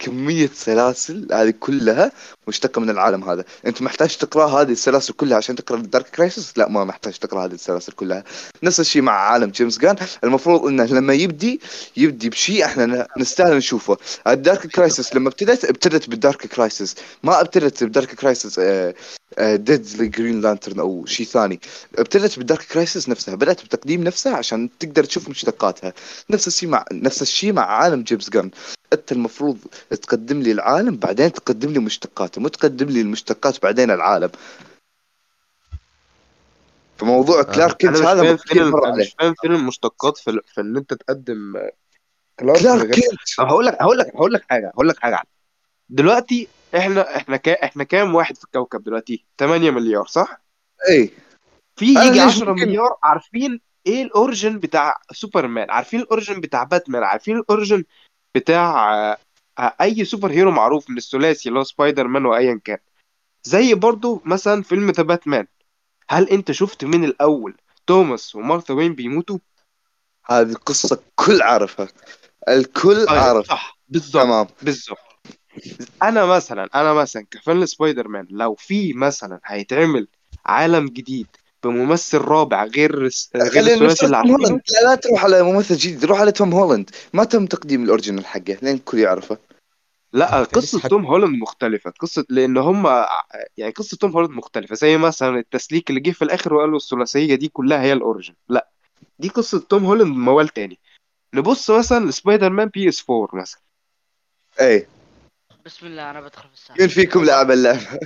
[0.00, 2.12] كمية سلاسل هذه كلها
[2.48, 3.44] مشتقة من العالم هذا.
[3.66, 7.52] أنت محتاج تقرأ هذه السلاسل كلها عشان تقرأ Dark Crisis لا ما محتاج تقرأ هذه
[7.52, 8.24] السلاسل كلها.
[8.62, 11.60] نفس الشيء مع عالم جيمس غان المفروض إنه لما يبدي
[11.96, 13.96] يبدي بشيء إحنا نستاهل نشوفه.
[14.26, 18.60] ال Dark Crisis لما ابتدت ابتدت بال Dark Crisis ما ابتدت ب Dark Crisis
[19.38, 21.60] Deadly Green Lantern أو شيء ثاني.
[21.98, 23.34] ابتدت بال Dark Crisis نفسها.
[23.34, 25.92] بدأت بتقديم نفسها عشان تقدر تشوف مشتقاتها.
[26.30, 28.50] نفس الشيء مع نفس الشيء مع عالم جيمس غان
[28.92, 29.58] أنت المفروض
[29.90, 34.30] تقدم لي العالم بعدين تقدم لي مشتقاته مو تقدم لي المشتقات بعدين العالم.
[36.98, 38.22] فموضوع كلارك كنت هذا
[39.00, 41.72] مش فاهم فين المشتقات في, في ان أنت تقدم آه،
[42.40, 42.60] كلارك.
[42.94, 43.04] كنت
[43.40, 45.22] هقول لك هقول لك هقول لك حاجة هقول لك حاجة.
[45.88, 50.40] دلوقتي إحنا إحنا كا إحنا كام واحد في الكوكب دلوقتي؟ 8 مليار صح؟
[50.88, 51.10] اي
[51.76, 56.40] في يجي ليش 10 ممكن- مليار عارفين إيه ال origin بتاع سوبرمان؟ عارفين ال origin
[56.40, 57.84] بتاع باتمان؟ عارفين الأوريجن
[58.34, 58.92] بتاع
[59.58, 62.78] آه، أي superhero معروف من الثلاثي اللي هو سبايدر مان وأيا كان.
[63.42, 65.46] زي برضو مثلا فيلم The Batman.
[66.10, 67.54] هل أنت شفت من الأول
[67.86, 69.38] توماس ومارثا وين بيموتوا؟
[70.26, 71.88] هذه القصة كل عارفها.
[72.48, 73.46] الكل طيب عارف.
[73.46, 74.46] صح بالظبط تمام.
[74.62, 74.98] بالظبط
[76.02, 80.08] أنا مثلا أنا مثلا ك fan سبايدر مان لو في مثلا هيتعمل
[80.46, 81.26] عالم جديد
[81.64, 85.42] بممثل رابع غير الس- غير خلينا الثلاثي اللي توم عارفينه هولاند لا لا تروح على
[85.42, 89.38] ممثل جديد روح على توم هولاند ما تم تقديم ال original حقه لين الكل يعرفه.
[90.12, 91.90] لا لسه قصة حد- توم هولاند مختلفة.
[91.90, 93.04] قصة لأن هم
[93.56, 94.74] يعني قصة توم هولاند مختلفة.
[94.74, 98.68] زي مثلا التسليك اللي جه في الآخر وقالوا الثلاثية دي كلها هي ال origin لا
[99.18, 100.78] دي قصة توم هولاند موال تاني.
[101.34, 103.60] نبص مثلا لسبايدر مان PS 4 مثلا.
[104.60, 104.86] اي
[105.66, 108.00] بسم الله أنا بدخل في السالفه مين فيكم لعب اللعبة.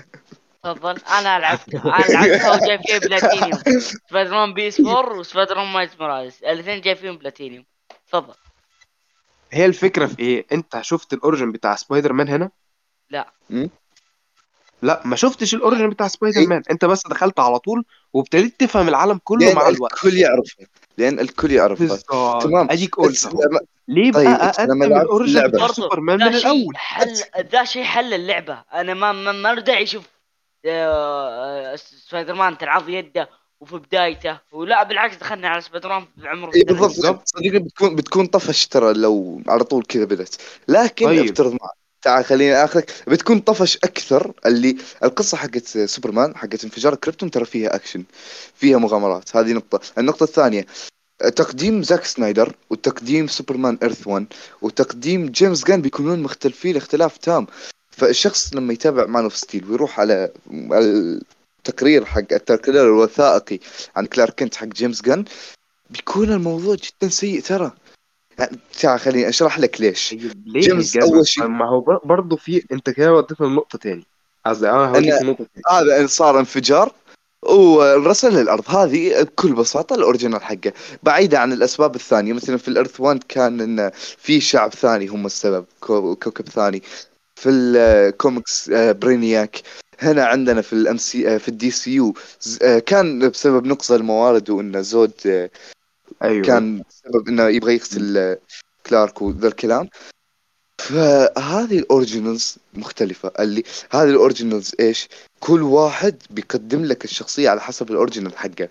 [0.65, 0.97] تفضل.
[1.19, 3.81] أنا لعبت أنا لعبتها وجاي فيها بلاتينيوم.
[4.09, 6.43] سبايدر مان PS 4 وسبايدر مان مايلز موراليس.
[6.43, 7.65] الاثنين جاي فيهم بلاتينيوم.
[8.09, 8.35] تفضل.
[9.53, 12.51] هي الفكرة في إيه؟ أنت شفت ال origin بتاع سبايدر مان هنا؟
[13.11, 13.33] لا.
[14.83, 16.63] لا ما شفتش ال origin بتاع سبايدر إيه؟ مان.
[16.71, 19.93] أنت بس دخلت على طول وابتديت تفهم العالم كله مع الوقت.
[19.93, 20.67] الكل يعرفه
[20.99, 22.43] لأن الكل يعرفه بالظبط.
[22.43, 22.67] تمام.
[22.67, 23.29] بس قلت
[23.89, 27.15] ليه طيب، بقى ال origin اللعبة- بتاع برضو سوبرمان the man حل
[27.53, 28.65] ذا شيء حل اللعبة.
[28.75, 30.05] أنا ما ما, ما له داعي أشوف
[31.77, 33.29] سبايدر مان تنعض يده
[33.61, 34.39] وفي بدايته.
[34.53, 36.63] ولا بالعكس دخلنا على سبايدر مان بعمره اي.
[36.63, 37.29] بالضبط.
[37.29, 41.25] صدقني بتكون بتكون طفش ترى لو على طول كذا بدت لكن طيب.
[41.25, 41.71] أفترض معي
[42.03, 47.75] تعال خليني اخذك بتكون طفش أكثر اللي القصة حقت سوبرمان حقت انفجار كريبتون ترى فيها
[47.75, 48.05] أكشن
[48.55, 49.37] فيها مغامرات.
[49.37, 49.81] هذه نقطة.
[49.99, 50.67] النقطة الثانية
[51.37, 54.27] تقديم زاك سنايدر وتقديم سوبرمان Earth 1
[54.63, 57.47] وتقديم جيمس غان بيكونون مختلفين اختلاف تام.
[57.97, 60.31] فالشخص لما يتابع Man of Steel ويروح على
[60.73, 63.59] التقرير حق التقرير الوثائقي
[63.97, 65.25] عن كلارك كنت حق جيمس غان
[65.91, 67.73] بيكون الموضوع جدا سيء ترى.
[68.39, 70.11] يعني تعال خليني أشرح لك ليش.
[70.11, 71.47] طيب ليه جيمس؟ أول شيء.
[71.47, 74.05] ما هو بر- برضه في أنت كده وديتنا لنقطة تاني.
[74.47, 75.37] قصدي أنا هوديك تاني.
[75.71, 76.93] هذا إن صار انفجار
[77.43, 80.73] ورسل للارض هذه بكل بساطة ال original حقه.
[81.03, 85.27] بعيده عن الأسباب الثانية مثلا في ال Earth 1 كان إن في شعب ثاني هم
[85.27, 86.83] السبب كو- كوكب ثاني.
[87.37, 89.63] في الكوميكس آه، برينياك
[89.99, 92.15] هنا عندنا في ال MC في ال DCU
[92.87, 95.51] كان بسبب نقص الموارد وان زود آه،
[96.23, 96.45] أيوه.
[96.45, 98.39] كان سبب إنه يبغى يقتل آه،
[98.87, 99.89] كلارك وذا الكلام.
[100.81, 103.33] فهذه ال originals مختلفة.
[103.41, 105.09] اللي هذه ال originals إيش؟
[105.41, 108.69] كل واحد بيقدم لك الشخصية على حسب ال original حقه.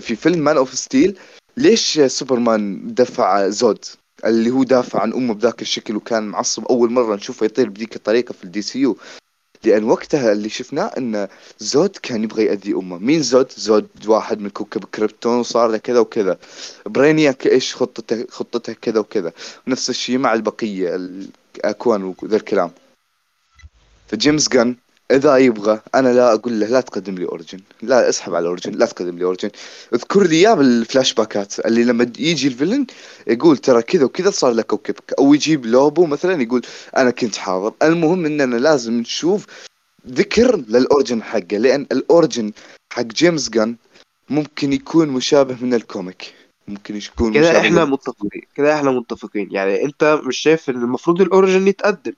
[0.00, 1.18] في فيلم Man of Steel
[1.56, 3.84] ليش سوبرمان دفع زود؟
[4.24, 6.64] اللي هو دافع عن أمه بذاك الشكل وكان معصب.
[6.64, 8.96] أول مرة نشوفه يطير بذيك الطريقة في ال DCU.
[9.64, 11.28] لأن وقتها اللي شفناه إن
[11.58, 12.98] زود كان يبغى يأذي أمه.
[12.98, 16.38] مين زود؟ زود واحد من كوكب كريبتون وصار له كذا وكذا.
[16.86, 19.32] برينياك إيش خطته خطته كذا وكذا.
[19.66, 22.70] نفس الشيء مع البقية الاكوان وذا الكلام.
[24.08, 24.76] فجيمس غان
[25.10, 28.86] إذا يبغى أنا لا أقول له لا تقدم لي origin لا اسحب على origin لا
[28.86, 29.50] تقدم لي origin
[29.94, 32.86] اذكر لي إياه بالفلاش باكات اللي لما يجي ال villain
[33.26, 36.62] يقول ترى كذا وكذا صار له كوكبك أو يجيب لوبو مثلا يقول
[36.96, 37.72] أنا كنت حاضر.
[37.82, 39.46] المهم اننا لازم نشوف
[40.08, 42.52] ذكر لل origin حقه لأن ال origin
[42.92, 43.76] حق جيمس غان
[44.30, 46.34] ممكن يكون مشابه من ال comic.
[46.68, 49.48] ممكن يكون مشابه إحنا متفقين كده إحنا متفقين.
[49.50, 52.12] يعني أنت مش شايف إن المفروض ال origin يتقدم.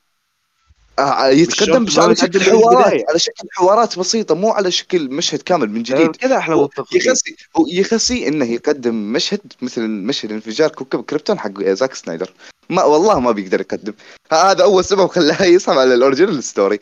[1.29, 3.05] يتقدم شرط إن هو على شكل يتقدم حوارات.
[3.09, 6.17] على شكل حوارات بسيطة مو على شكل مشهد كامل من جديد.
[6.17, 7.01] كده إحنا هو متفقين.
[7.01, 12.33] يخسي هو يخسي إنه يقدم مشهد مثل مشهد انفجار كوكب كريبتون حق زاك سنايدر.
[12.71, 13.93] ما والله ما بيقدر يقدم.
[14.33, 16.81] هذا أول سبب خلاه يصعب على ال original story.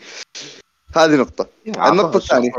[0.96, 1.46] هذه نقطة.
[1.66, 2.50] النقطة الثانية.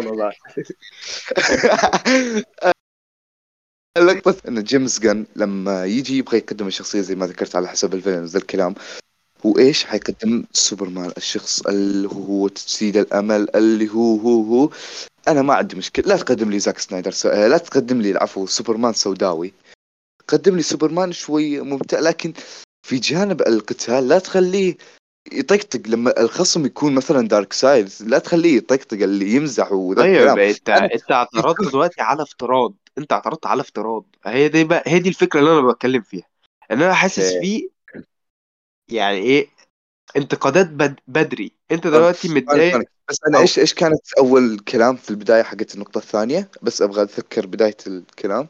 [3.98, 8.26] النقطة ان جيمس غان لما يجي يبغى يقدم الشخصية زي ما ذكرت على حسب الفيلم
[8.26, 8.76] ذا الكلام
[9.46, 14.70] هو إيش حيقدم سوبرمان الشخص اللي هو تجسيد الأمل اللي هو هو هو.
[15.28, 17.30] أنا ما عندي مشكلة لا تقدم لي زاك سنايدر سو...
[17.30, 19.54] لا تقدم لي العفو سوبرمان سوداوي.
[20.28, 22.34] قدم لي سوبرمان شوي ممتع لكن
[22.88, 24.78] في جانب القتال لا تخليه
[25.32, 25.82] يطقطق.
[25.88, 30.40] لما الخصم يكون مثلا دارك سايد لا تخليه يطقطق اللي يمزح وذا طيب الكلام.
[30.40, 32.74] أنت أنت اعترضت دلوقتي على افتراض.
[32.98, 34.06] أنت اعترضت على افتراض.
[34.26, 36.28] هي دي بقى هي دي الفكرة اللي أنا بتكلم فيها.
[36.72, 37.40] إن أنا حاسس okay.
[37.42, 37.79] فيه
[38.92, 39.48] يعني إيه؟
[40.18, 41.52] انتقادات بد بدري.
[41.72, 45.98] أنت دلوقتي أنا- متضايق؟ بس أنا إيش إيش كانت أول كلام في البداية حقت النقطة
[45.98, 48.48] الثانية؟ بس أبغى أتذكر بداية الكلام.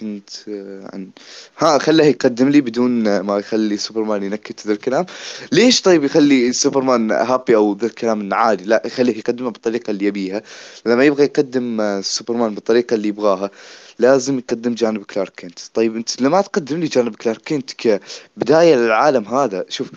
[0.00, 1.10] كنت آه، عن
[1.58, 5.06] ها خليه يقدم لي بدون ما يخلي سوبرمان ينكت ذا الكلام.
[5.52, 10.42] ليش طيب يخلي سوبرمان happy أو ذا الكلام عادي؟ لا يخليه يقدمه بالطريقة اللي يبيها.
[10.86, 13.50] لما يبغى يقدم آه، سوبرمان بالطريقة اللي يبغاها
[13.98, 15.58] لازم يقدم جانب كلارك كنت.
[15.74, 19.90] طيب انت لما تقدم لي جانب كلارك كنت كبداية للعالم هذا شوف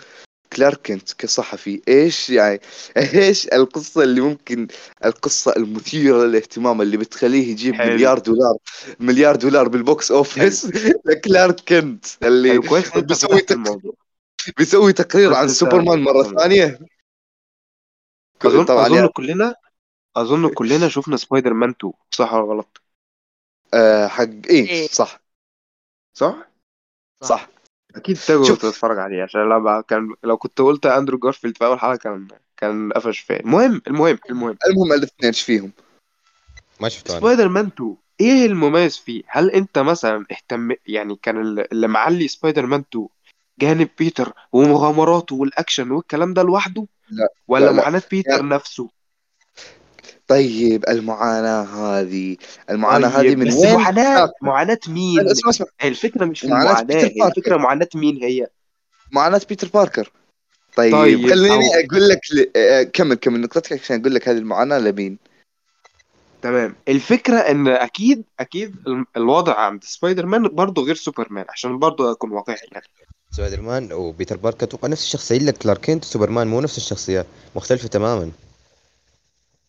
[0.52, 2.60] كلارك كنت كصحفي إيش يعني؟
[2.96, 4.68] إيش القصة اللي ممكن
[5.04, 7.92] القصة المثيرة للاهتمام اللي بتخليه يجيب حلو.
[7.92, 8.56] مليار دولار
[9.00, 10.66] مليار دولار بال box office
[11.06, 12.58] لكلارك كنت اللي
[12.96, 13.42] بيسوي
[14.58, 16.22] بيسوي تقرير عن سوبرمان مرة.
[16.22, 16.78] ثانية.
[18.42, 19.54] اظن طبعا أظن يعني كلنا
[20.16, 22.80] أظن كلنا شفنا سبايدر مان 2 صح ولا غلط؟
[23.74, 24.88] آه حق إيه إيه.
[24.88, 25.20] صح.
[26.14, 26.36] صح؟
[27.22, 27.48] صح.
[27.96, 28.62] أكيد تقدر شوف.
[28.62, 32.92] تتفرج عليه عشان لما كان لو كنت قلت أندرو جارفيلد في أول حلقة كان كان
[32.92, 34.56] قفش فيها المهم المهم المهم.
[34.68, 35.72] المهم الاثنين إيش فيهم.
[36.80, 41.72] ما شفته سبايدر مان 2 إيه المميز فيه؟ هل أنت مثلا اهتم يعني كان ال-
[41.72, 43.08] اللي معلي سبايدر مان 2
[43.60, 47.76] جانب بيتر ومغامراته والأكشن والكلام ده لوحده؟ لا، ولا لا، لا.
[47.76, 48.90] معاناة بيتر يعني- نفسه؟
[50.28, 52.36] طيب المعاناة هذه
[52.70, 55.66] المعاناة هذه طيب من بس وين معاناة معاناة مين؟ اسمع اسمع.
[55.84, 57.38] الفكرة مش في معاناة المعاناة بيتر هي باركر.
[57.38, 58.46] الفكرة معاناة مين هي؟
[59.12, 60.12] معاناة بيتر باركر.
[60.76, 62.46] طيب, طيب، خليني أو- أقول لك ل...
[62.56, 65.18] آه، كمل كمل نقطتك عشان أقول لك هذه المعاناة لمين.
[66.42, 66.74] تمام.
[66.88, 72.30] الفكرة إن أكيد أكيد ال- الوضع عند سبايدر مان برضه غير سوبرمان عشان برضه أكون
[72.30, 72.84] واقعي يعني.
[73.30, 77.26] سبايدر مان وبيتر باركر أتوقع نفس الشخصية إلا كلارك وسوبرمان مو نفس الشخصيات
[77.56, 78.30] مختلفة تماما.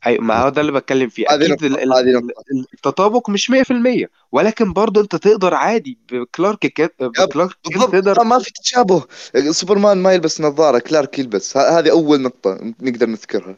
[0.06, 1.26] أيوه ما هو ده اللي بتكلم فيه.
[1.30, 2.34] هذه أكيد نقطة، هذه نقطة.
[2.74, 7.92] التطابق مش 100% ولكن برضه أنت تقدر عادي بكلارك كنت بكلارك بالضبط.
[7.92, 9.04] تقدر ما في تشابه.
[9.52, 11.58] سوبرمان ما يلبس نظارة كلارك يلبس.
[11.58, 13.56] هذه أول نقطة نقدر نذكرها.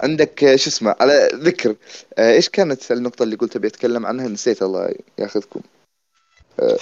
[0.00, 1.74] عندك آه، شو اسمه على ذكر
[2.18, 5.60] آه، إيش كانت النقطة اللي قلت أبي أتكلم عنها؟ نسيت الله ياخذكم.
[6.60, 6.78] آه،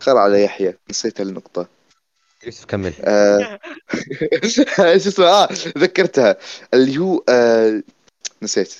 [0.00, 1.79] خر على يحيى نسيت النقطة.
[2.46, 2.92] يوسف كمل.
[3.00, 3.58] آه،
[4.42, 4.60] إيش
[5.06, 5.48] اسمه؟ آه
[5.78, 6.36] ذكرتها.
[6.74, 7.82] اللي هو آه
[8.42, 8.74] نسيت.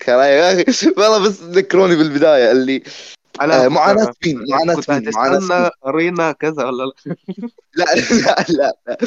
[0.00, 2.52] كان يا أخي والله بس ذكروني بالبداية.
[2.52, 2.82] اللي
[3.40, 7.16] آه معاناة مين؟ معاناة كنت مين؟ معاناة هتستنى مين؟ قرينا كذا ولا لا؟
[7.74, 8.98] لا لا لا, لا.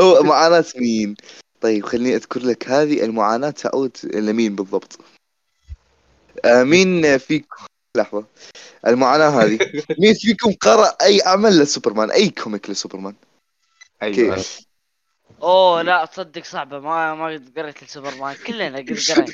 [0.00, 1.14] هو معاناة مين؟
[1.60, 3.50] طيب خليني أذكر لك هذه المعاناة.
[3.50, 4.98] تعود لمين بالضبط؟
[6.44, 7.64] آه مين فيكم؟
[7.96, 8.24] لحظة.
[8.86, 9.58] المعاناة هذه.
[10.00, 13.14] مين فيكم قرأ أي عمل لسوبرمان؟ أي comic لسوبرمان؟
[14.02, 14.34] أيوه.
[14.34, 14.60] كيف؟
[15.42, 16.78] أوه لا تصدق صعبة.
[16.78, 19.26] ما ما قد قريت السوبرمان كلنا قد قرينا.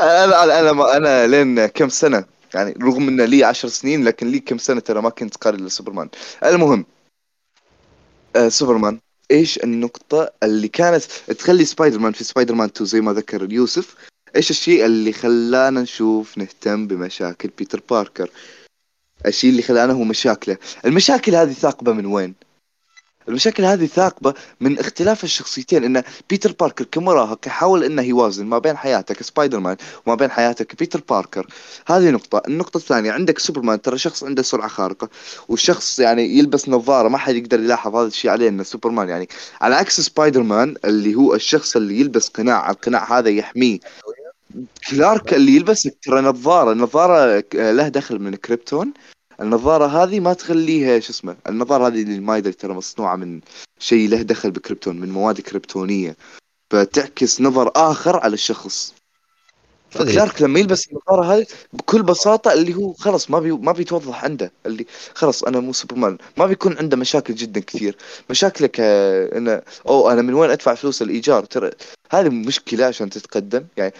[0.00, 2.24] أنا أنا أنا, ما أنا لين كم سنة؟
[2.54, 6.08] يعني رغم إن لي عشر سنين لكن لي كم سنة ترى ما كنت قارئ لسوبرمان
[6.44, 6.86] المهم
[8.36, 9.00] آه سوبرمان
[9.30, 11.02] إيش النقطة اللي كانت
[11.38, 13.94] تخلي سبايدر مان في سبايدر مان 2 زي ما ذكر يوسف؟
[14.36, 18.30] إيش الشيء اللي خلانا نشوف نهتم بمشاكل بيتر باركر؟
[19.26, 20.56] الشيء اللي خلانه هو مشاكله.
[20.84, 22.34] المشاكل هذه نابعة من وين؟
[23.28, 28.76] المشاكل هذه نابعة من اختلاف الشخصيتين إن بيتر باركر كمراهق يحاول إنه يوازن ما بين
[28.76, 29.76] حياته كسبايدر مان
[30.06, 31.46] وما بين حياته كبيتر باركر.
[31.86, 32.42] هذه نقطة.
[32.48, 35.08] النقطة الثانية عندك سوبرمان ترى شخص عنده سرعة خارقة
[35.48, 39.28] والشخص يعني يلبس نظارة ما حد يقدر يلاحظ هذا الشيء عليه إنه سوبرمان يعني.
[39.60, 43.78] على عكس سبايدر مان اللي هو الشخص اللي يلبس قناع القناع هذا يحميه.
[44.90, 48.92] كلارك اللي يلبس ترى نظارة النظارة له دخل من كريبتون.
[49.42, 53.40] النظارة هذه ما تخليها شو اسمه النظارة هذه اللي ما يدري ترى مصنوعة من
[53.78, 56.16] شيء له دخل بكريبتون من مواد كريبتونية
[56.70, 58.94] فتعكس نظر آخر على الشخص.
[59.92, 64.52] فكلارك لما يلبس النظارة هذه بكل بساطة اللي هو خلاص ما بي ما بيتوضح عنده
[64.66, 67.96] اللي خلاص أنا مو سوبرمان ما بيكون عنده مشاكل جدا كثير.
[68.30, 71.70] مشاكلك آه، إنه أو أنا من وين أدفع فلوس الإيجار؟ ترى
[72.10, 73.64] هذه مشكلة عشان تتقدم.
[73.76, 73.92] يعني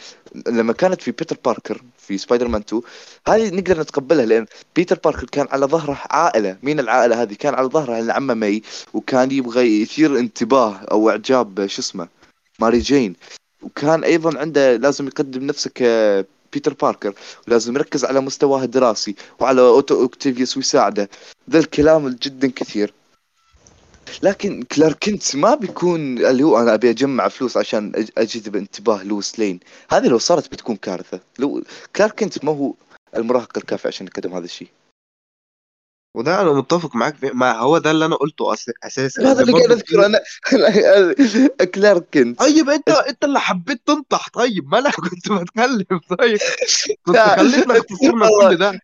[0.46, 2.82] لما كانت في بيتر باركر في سبايدر مان 2
[3.28, 4.46] هذه نقدر نتقبلها لأن
[4.76, 6.56] بيتر باركر كان على ظهره عائلة.
[6.62, 8.62] مين العائلة هذه؟ كان على ظهره العمة مي
[8.94, 12.08] وكان يبغى يثير انتباه أو إعجاب شو اسمه
[12.60, 13.16] ماري جين.
[13.62, 17.14] وكان أيضا عنده لازم يقدم نفسه كبيتر باركر
[17.48, 21.10] ولازم يركز على مستواه الدراسي وعلى أوتو أوكتافيوس ويساعده.
[21.50, 22.94] ذا الكلام جدا كثير.
[24.22, 29.38] لكن كلارك كنت ما بيكون اللي هو أنا أبي أجمع فلوس عشان اجذب انتباه لويس
[29.38, 29.60] لين.
[29.90, 31.20] هذه لو صارت بتكون كارثة.
[31.38, 31.62] لو
[31.96, 32.74] كلارك كنت ما هو
[33.16, 34.68] المراهق الكافي عشان يقدم هذا الشيء.
[36.14, 38.70] وده أنا متفق معاك فيه ما هو ده اللي أنا قلته أس...
[38.84, 39.22] أساسا.
[39.22, 40.20] هذا اللي برضه قاعد اذكره أنا
[41.64, 44.28] كلارك كنت طيب انت أنت اللي حبيت تنطح.
[44.28, 46.00] طيب ما أنا كنت بتكلم.
[46.18, 46.38] طيب
[47.06, 47.16] كنت.
[47.16, 48.80] خليتنا اختصرنا كل ده.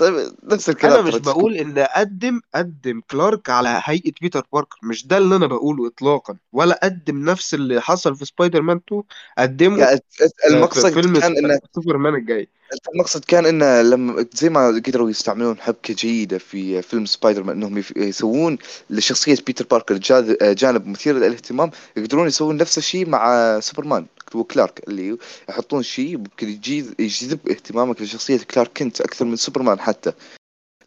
[0.00, 4.78] طيب نفس الكلام أنا مش بقول إن اقدم قدم كلارك على هيئة بيتر باركر.
[4.82, 6.36] مش ده اللي أنا بقوله اطلاقا.
[6.52, 9.02] ولا قدم نفس اللي حصل في سبايدر مان 2
[9.38, 12.48] قدمه يعني في فيلم كان انه سوبرمان الجاي.
[12.94, 17.84] المقصد كان إنه لما زي ما قدروا يستعملون حبكة جيدة في فيلم سبايدر مان انهم
[17.96, 18.58] يسوون
[18.90, 19.96] لشخصية بيتر باركر
[20.52, 25.18] جانب مثير للاهتمام يقدرون يسوون نفس الشيء مع سوبرمان وكلارك اللي
[25.48, 26.48] يحطون شيء ممكن
[26.98, 30.12] يجذب اهتمامك لشخصية كلارك كنت أكثر من سوبرمان حتى.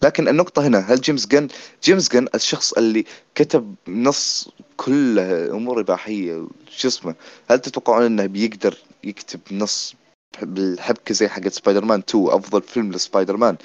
[0.04, 1.48] لكن النقطة هنا هل جيمس جن
[1.84, 3.06] جيمس جن الشخص اللي
[3.36, 7.16] كتب نص كله أمور إباحية شو اسمه
[7.50, 9.96] هل تتوقعون إنه بيقدر يكتب نص
[10.42, 13.58] بالحبكة زي حقت سبايدر مان 2 أفضل فيلم لسبايدر مان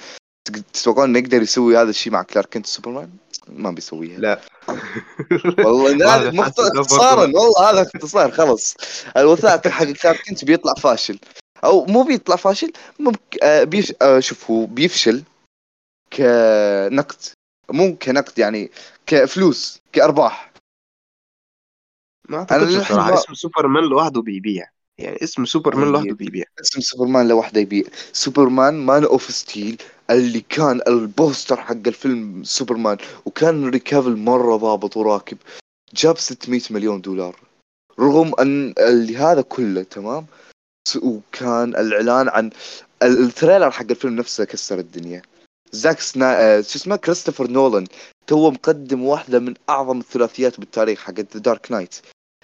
[0.73, 3.09] تتوقعون إنه يقدر يسوي هذا الشيء مع كلارك كنت سوبرمان؟
[3.47, 4.19] ما بيسويها.
[4.19, 4.41] لا.
[5.65, 8.75] والله هذا اختصارا والله هذا اختصار خلص
[9.17, 11.19] الوثائق حق كلارك كنت بيطلع فاشل.
[11.63, 15.23] أو مو بيطلع فاشل ممكن آه بيش آه شوف هو بيفشل
[16.13, 17.17] كنقد
[17.69, 18.71] مو كنقد يعني
[19.07, 20.51] كفلوس كأرباح.
[22.29, 24.69] ما أعتقدش بصراحة ما اسم سوبرمان لوحده بيبيع.
[24.99, 26.45] يعني اسم سوبرمان لوحده طيب بيبيع.
[26.61, 27.83] اسم سوبرمان لوحده يبيع.
[28.13, 34.55] سوبرمان Man of Steel اللي كان ال poster حق الفيلم سوبرمان وكان هنري كافل مرة
[34.57, 35.37] ضابط وراكب
[35.93, 37.35] جاب 600 مليون دولار.
[37.99, 40.25] رغم أن اللي هذا كله تمام؟
[41.01, 42.49] وكان الإعلان عن
[43.03, 45.21] ال- ال trailer حق الفيلم نفسه كسر الدنيا.
[45.71, 47.87] زاك سنايدر آه، شو اسمه؟ كريستوفر نولان
[48.27, 51.95] توه مقدم واحدة من أعظم الثلاثيات بالتاريخ حق The Dark Knight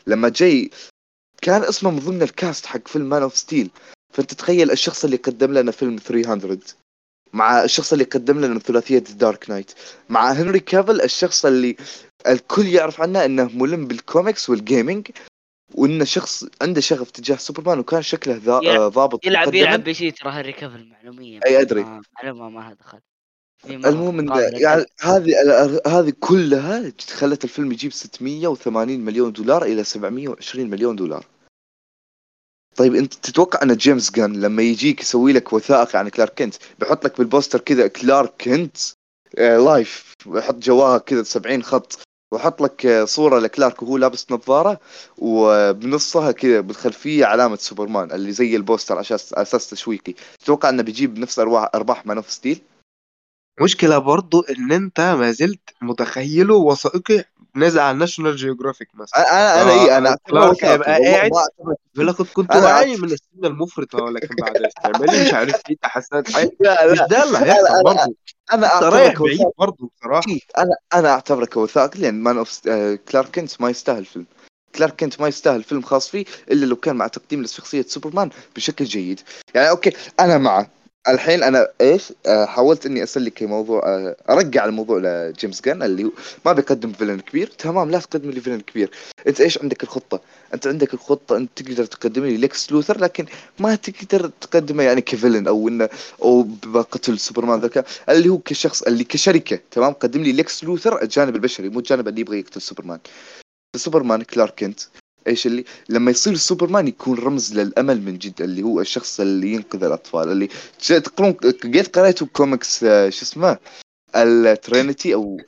[0.08, 0.70] لما جاي
[1.46, 3.70] كان اسمه من ضمن ال cast حق فيلم Man of Steel
[4.14, 6.60] فانت تخيل الشخص اللي قدم لنا فيلم 300
[7.34, 9.72] مع الشخص اللي قدم لنا ثلاثية Dark Knight
[10.10, 11.76] مع هنري كافل الشخص اللي
[12.28, 15.08] الكل يعرف عنه إنه ملم بالكوميكس وال gaming
[15.74, 19.62] وإنه شخص عنده شغف تجاه سوبرمان وكان شكله ذا آه، ضابط يلعب مقدماً.
[19.62, 21.84] يلعب PC ترى هنري كافل معلوميه أي أدري.
[21.84, 23.00] ما- معلومة ما لها دخل.
[23.70, 25.34] المهم يعني هذه
[25.88, 31.26] هذه كلها خلت الفيلم يجيب 680 مليون دولار إلى 720 مليون دولار.
[32.76, 37.06] طيب انت تتوقع ان جيمس غان لما يجيك يسوي لك وثائقي عن كلارك كنت بيحط
[37.06, 38.78] لك بال poster كذا كلارك كنت
[39.38, 42.00] آه life ويحط جواها كذا 70 خط
[42.34, 44.80] وحط لك آه، صورة لكلارك وهو لابس نظارة
[45.18, 50.14] وبنصها كذا بالخلفية علامة سوبرمان اللي زي ال poster على أساس تشويقي.
[50.40, 52.62] تتوقع انه بيجيب نفس ارواح أرباح Man of Steel
[53.62, 59.20] مشكلة برضو إن أنت ما زلت متخيله وثائقي نازل على ناشونال جيوغرافيك مثلا.
[59.32, 61.32] أنا أنا اي أنا اعتبره كلارك هيبقى قاعد.
[61.32, 65.76] ما أعتبره- يقول لك كنت واعي من السنة المفرطة ولكن بعد استعمالي مش عارف إيه
[65.82, 66.92] تحسنات؟ حاجة لا.
[66.92, 68.16] مش لا ده اللي هيحصل برضه.
[68.54, 70.22] أنا رايح بعيد برضه بصراحة.
[70.58, 72.60] أنا أنا أعتبره كوثائقي لأن Man of
[73.12, 74.26] كلارك كنت ما يستاهل فيلم.
[74.76, 78.86] كلارك كنت ما يستاهل فيلم خاص فيه إلا لو كان مع تقديم لشخصيه سوبرمان بشكل
[78.86, 79.20] جيد.
[79.56, 80.68] يعني okay أنا معه
[81.10, 86.12] الحين أنا إيش آه، حاولت إني أسلك موضوع آه، أرجع الموضوع لجيمس غان اللي هو
[86.46, 87.48] ما بيقدم villain كبير.
[87.48, 88.92] تمام لا تقدم لي villain كبير.
[89.28, 90.22] أنت إيش عندك الخطة؟
[90.54, 93.26] أنت عندك الخطة انت تقدر تقدم لي ليكس لوثر لكن
[93.60, 95.90] ما تقدر تقدمه يعني ك villain أو إنه
[96.22, 101.36] أو بقتل سوبرمان ذاك اللي هو كشخص اللي كشركة تمام؟ قدم لي ليكس لوثر الجانب
[101.36, 103.00] البشري مو الجانب اللي يبغى يقتل سوبرمان.
[103.76, 104.80] سوبرمان كلارك كنت.
[105.28, 109.84] إيش اللي لما يصير سوبرمان يكون رمز للأمل من جد اللي هو الشخص اللي ينقذ
[109.84, 110.50] الأطفال اللي
[110.88, 113.58] تقرون قد قريتوا كوميكس آه، شو اسمه؟
[114.16, 115.42] ال Trinity أو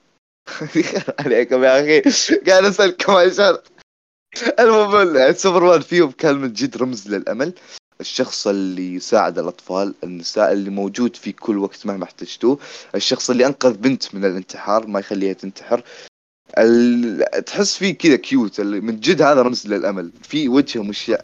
[1.20, 2.02] عليكم يا أخي.
[2.48, 3.58] قاعد أسألكم عشان
[4.60, 7.54] المهم سوبرمان فيهم كان من جد رمز للأمل.
[8.02, 12.60] الشخص اللي يساعد الأطفال النساء اللي موجود في كل وقت مهما احتجتوه
[12.96, 15.84] الشخص اللي أنقذ بنت من الانتحار ما يخليها تنتحر.
[16.58, 17.26] ال...
[17.46, 20.12] تحس فيه كذا cute اللي من جد هذا رمز للأمل.
[20.24, 21.18] في وجهه مشيع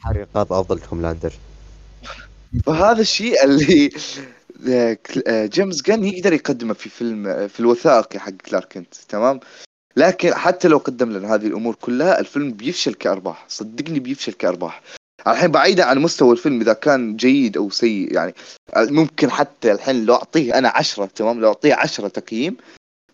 [0.00, 1.32] حريقات افضل هوملاندر
[2.66, 3.90] فهذا الشيء اللي
[4.68, 9.40] آه، جيمس غان يقدر يقدمه في فيلم آه، في الوثائقي حق كلارك كنت تمام؟
[9.96, 13.44] لكن حتى لو قدم لنا هذه الأمور كلها الفيلم بيفشل كأرباح.
[13.48, 14.82] صدقني بيفشل كأرباح.
[15.26, 18.34] الحين بعيدا عن مستوى الفيلم إذا كان جيد أو سيء يعني
[18.74, 22.56] آه، ممكن حتى الحين لو أعطيه أنا عشرة تمام؟ لو أعطيه عشرة تقييم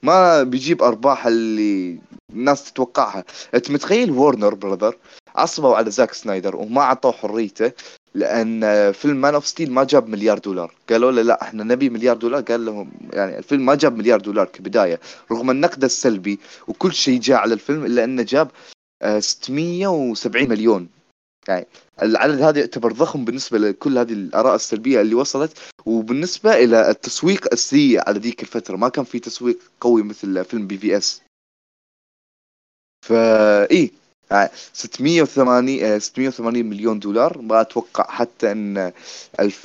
[0.07, 1.99] ما بيجيب أرباح اللي
[2.33, 3.25] الناس تتوقعها.
[3.55, 4.97] أنت متخيل وورنر براذر
[5.37, 7.73] عصبوا على زاك سنايدر وما أعطوه حريته
[8.15, 10.75] لأن فيلم Man of Steel ما جاب مليار دولار.
[10.91, 12.41] قالوا له لا إحنا نبي مليار دولار.
[12.43, 15.01] قال لهم يعني الفيلم ما جاب مليار دولار كبداية
[15.33, 16.39] رغم النقد السلبي
[16.69, 18.49] وكل شيء جاء على الفيلم إلا إنه جاب
[19.03, 20.89] آه، 670 مليون.
[21.49, 21.67] يعني
[22.03, 28.09] العدد هذا يعتبر ضخم بالنسبة لكل هذه الآراء السلبية اللي وصلت وبالنسبة إلى التسويق السيء
[28.09, 31.23] على ذيك الفترة ما كان في تسويق قوي مثل فيلم BvS
[33.07, 33.67] فا
[34.31, 37.39] يعني 680 آه، 680 مليون دولار.
[37.43, 38.93] ما أتوقع حتى إن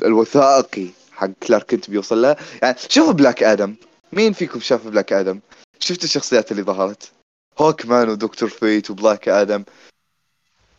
[0.03, 3.75] الوثائقي حق كلارك كنت بيوصل لها يعني شوفوا بلاك آدم.
[4.13, 5.39] مين فيكم شاف بلاك آدم؟
[5.79, 7.11] شفت الشخصيات اللي ظهرت؟
[7.59, 9.63] هوك مان ودكتور فيت وبلاك آدم.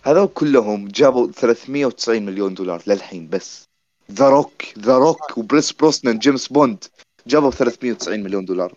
[0.03, 3.65] هذول كلهم جابوا 390 مليون دولار للحين بس.
[4.13, 6.85] ذا روك ذا روك وبريس بروسنان جيمس بوند
[7.27, 8.75] جابوا 390 مليون دولار.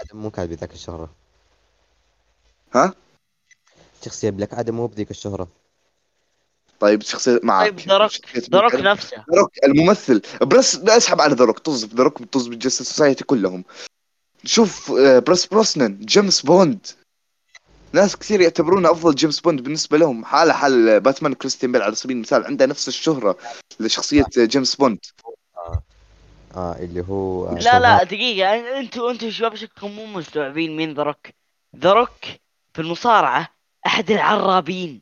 [0.00, 1.10] آدم مو كان بذاك الشهرة
[2.74, 2.94] ها؟
[4.04, 5.48] شخصية بلاك آدم مو بذيك الشهرة
[6.80, 8.12] طيب شخصية معك طيب ذا روك
[8.50, 9.16] ذا روك نفسه.
[9.16, 10.22] ذا روك الممثل.
[10.42, 13.64] بس لا اسحب على ذا روك طز ذا روك طز بال Justice Society كلهم.
[14.44, 16.86] شوف آه، بريس بروسنان جيمس بوند.
[17.96, 20.24] ناس كثير يعتبرونه أفضل جيمس بوند بالنسبة لهم.
[20.24, 23.38] حاله حال باتمان كريستيان بيل على سبيل المثال عنده نفس الشهرة
[23.80, 24.98] لشخصية آه، جيمس بوند.
[26.56, 28.48] آه اللي هو آه، لا لا دقيقة.
[28.62, 31.26] أن- أنتوا أنتوا شباب شكلكم مو مستوعبين مين ذا روك.
[31.76, 32.10] ذا روك
[32.74, 33.48] في المصارعة
[33.86, 35.00] أحد العرابين.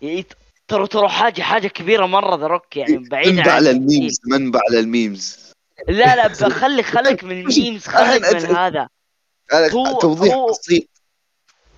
[0.00, 0.26] يعني
[0.68, 4.60] ترى ترى حاجة حاجة كبيرة مرة ذا روك يعني بعيدا منبع عن لل memes منبع
[4.70, 5.38] لل memes.
[5.88, 8.88] لا لا بخليك خليك من ال memes خليك من هذا.
[9.52, 10.89] هو- توضيح هو- بسيط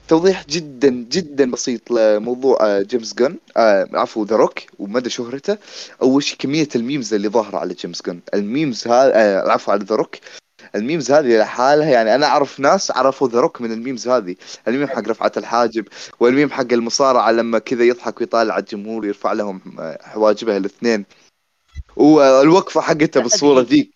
[0.08, 3.36] توضيح جدا جدا بسيط لموضوع آه، جيمس غان.
[3.56, 5.58] آه عفوا ذا روك ومدى شهرته.
[6.02, 8.20] أول شيء كمية ال memes اللي ظاهرة على جيمس غان.
[8.34, 10.16] ال memes هذا آه عفوا على ذا روك
[10.74, 14.36] ال memes هذه لحالها يعني أنا أعرف ناس عرفوا ذا روك من ال memes هذه.
[14.68, 15.84] الميم حق رفعة الحاجب
[16.20, 21.04] والميم حق المصارعة لما كذا يضحك ويطالع الجمهور يرفع لهم آه، حواجبه الاثنين.
[21.96, 23.92] والوقفة حقته بالصورة ذيك.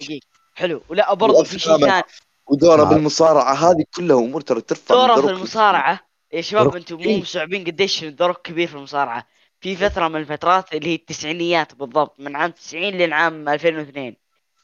[0.55, 0.83] حلو.
[0.89, 1.79] ولا برضه في شيء.
[1.79, 2.03] ثاني.
[2.47, 2.89] ودورة نعم.
[2.95, 5.31] بالمصارعة هذه كلها أمور ترى ترفع دور ذا روك.
[5.31, 6.01] المصارعة
[6.33, 6.77] يا شباب.
[6.77, 7.21] أنتم مو إيه.
[7.21, 9.27] مستوعبين قديش ذا روك كبير في المصارعة
[9.61, 14.17] في فترة من الفترات اللي هي التسعينيات بالضبط من عام 90 لين عام 2002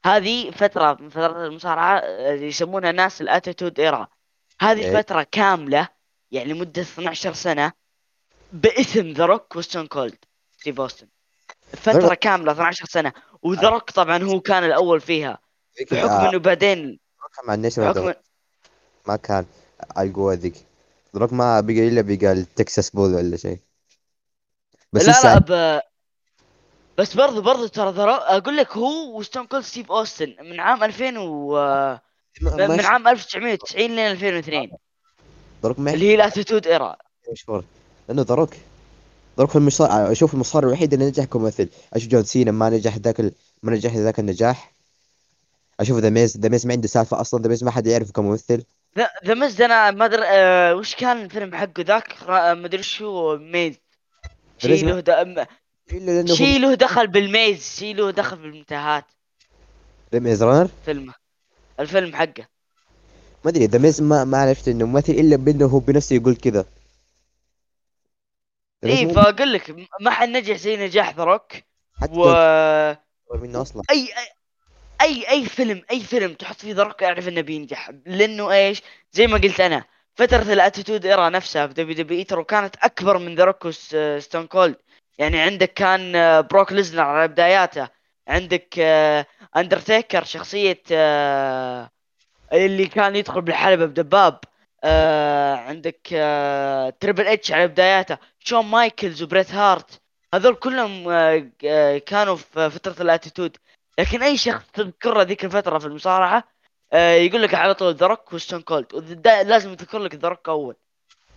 [0.04, 4.08] هذه فترة من فترات المصارعة آه، يسمونها الناس ال Attitude Era
[4.60, 4.96] هذه إيه.
[5.02, 5.88] فترة كاملة
[6.30, 7.72] يعني مدة 12 سنة
[8.52, 10.18] باسم ذا روك وستون كولد
[10.58, 11.06] ستيف أوستن
[11.76, 12.12] فترة روك.
[12.12, 15.38] كاملة 12 سنة وذا روك طبعا هو كان الأول فيها
[15.90, 17.01] بحكم آه، إنه بعدين
[17.44, 18.12] مع الناس بحكم
[19.06, 19.44] ما كان
[19.98, 20.54] القوة ذيك
[21.14, 23.58] ذا روك ما بقى إلا بقى التكساس بول ولا شيء.
[24.92, 25.80] بس لا لا ب...
[26.98, 28.02] بس برضو برضو ترى ذا
[28.36, 31.52] أقول لك هو وستون كولد ستيف أوستن من عام 2000 و
[32.40, 34.70] ما- من ما- عام 1990 لين 2002
[35.62, 36.96] ذا روك ما اللي هي ال Attitude Era.
[37.32, 37.64] مشهور
[38.08, 38.50] لأنه ذا روك
[39.38, 41.68] ذا روك المصارع أشوف المصارع الوحيد اللي نجح كممثل.
[41.94, 43.32] أشوف جون سينا ما نجح ذاك ال...
[43.62, 44.71] ما نجح ذاك النجاح.
[45.82, 48.64] أشوف ذا ميز ذا ميز ما عنده سالفة أصلا ذا ميز ما حد يعرفه كممثل.
[49.26, 53.36] ذا ميز أنا ما أدري آه وش كان الفيلم حقه ذاك؟ را- ما أدري شو
[53.36, 53.74] ميز.
[54.58, 55.46] شيء له د...
[56.34, 59.04] شيء له دخل بالميز شيء له دخل بالمنتهات.
[60.12, 61.14] ذا ميز رانر فيلمه
[61.80, 62.46] الفيلم حقه.
[63.44, 66.64] ما أدري ذا ميز ما ما عرفت إنه ممثل إلا بإنه هو بنفسه يقول كذا.
[68.84, 71.52] اي فأقول لك ما حد نجح زي نجاح ذا روك.
[72.00, 73.82] حتى و منه أصلا.
[73.90, 74.41] اي أي-
[75.02, 77.90] أي أي فيلم أي فيلم تحط فيه ذا روك أعرف إنه بينجح.
[78.06, 79.84] لأنه إيش؟ زي ما قلت أنا
[80.14, 84.46] فترة ال Attitude Era نفسها في دبليو دبليو ترى كانت أكبر من ذا روك وستون
[84.46, 84.76] كولد.
[85.18, 87.88] يعني عندك كان آه، بروك ليزنر على بداياته.
[88.28, 89.26] عندك آه،
[89.56, 91.90] أندرتيكر شخصية آه،
[92.52, 94.38] اللي كان يدخل بالحلبة بدباب.
[94.84, 96.00] آه، عندك
[97.00, 98.18] تريبل إتش على بداياته.
[98.38, 100.00] شون مايكلز وبريت هارت.
[100.34, 101.04] هذول كلهم
[102.06, 103.56] كانوا في فترة ال Attitude.
[103.98, 106.44] لكن أي شخص تذكره ذيك الفترة في المصارعة
[106.94, 108.86] يقول لك على طول ذا روك وستون كولد.
[109.26, 110.76] لازم يذكر لك ذا روك أول.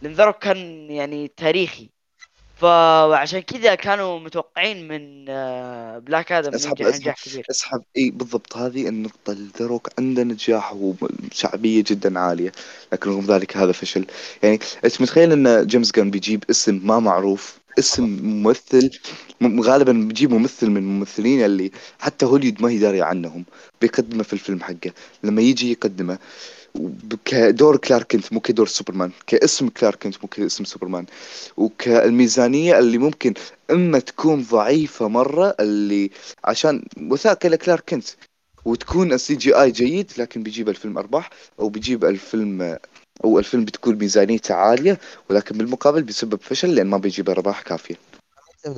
[0.02, 1.90] لأن ذا روك كان يعني تاريخي.
[2.56, 5.26] فعشان كذا كانوا متوقعين من
[6.02, 7.46] بلاك آدم اسحب نجاح كبير.
[7.50, 7.84] اسحب.
[7.98, 8.58] إي بالضبط.
[8.58, 9.32] هذه النقطة.
[9.32, 12.52] ذا روك عنده نجاح وشعبية جدا عالية.
[12.94, 14.06] لكن رغم ذلك هذا فشل.
[14.44, 18.90] يعني أنت متخيل إن جيمس غان بيجيب اسم ما معروف اسم ممثل
[19.44, 23.46] غالبا بيجيب ممثل من الممثلين اللي حتى هوليود ما هي دارية عنهم
[23.82, 24.92] بيقدمه في الفيلم حقه.
[25.24, 26.18] لما يجي يقدمه
[27.26, 31.06] كدور كلارك كنت مو كدور سوبرمان كاسم كلارك كنت مو كاسم سوبرمان.
[31.58, 33.34] وكالميزانية اللي ممكن
[33.72, 36.12] أما تكون ضعيفة مرة اللي
[36.44, 38.06] عشان وثائق لكلارك كنت
[38.66, 41.30] وتكون ال CGI جيد لكن بيجيب الفيلم أرباح
[41.60, 42.78] أو بيجيب الفيلم
[43.24, 47.96] أو الفيلم بتكون ميزانيته عالية ولكن بالمقابل بيسبب فشل لأن ما بيجيب ارباح كافية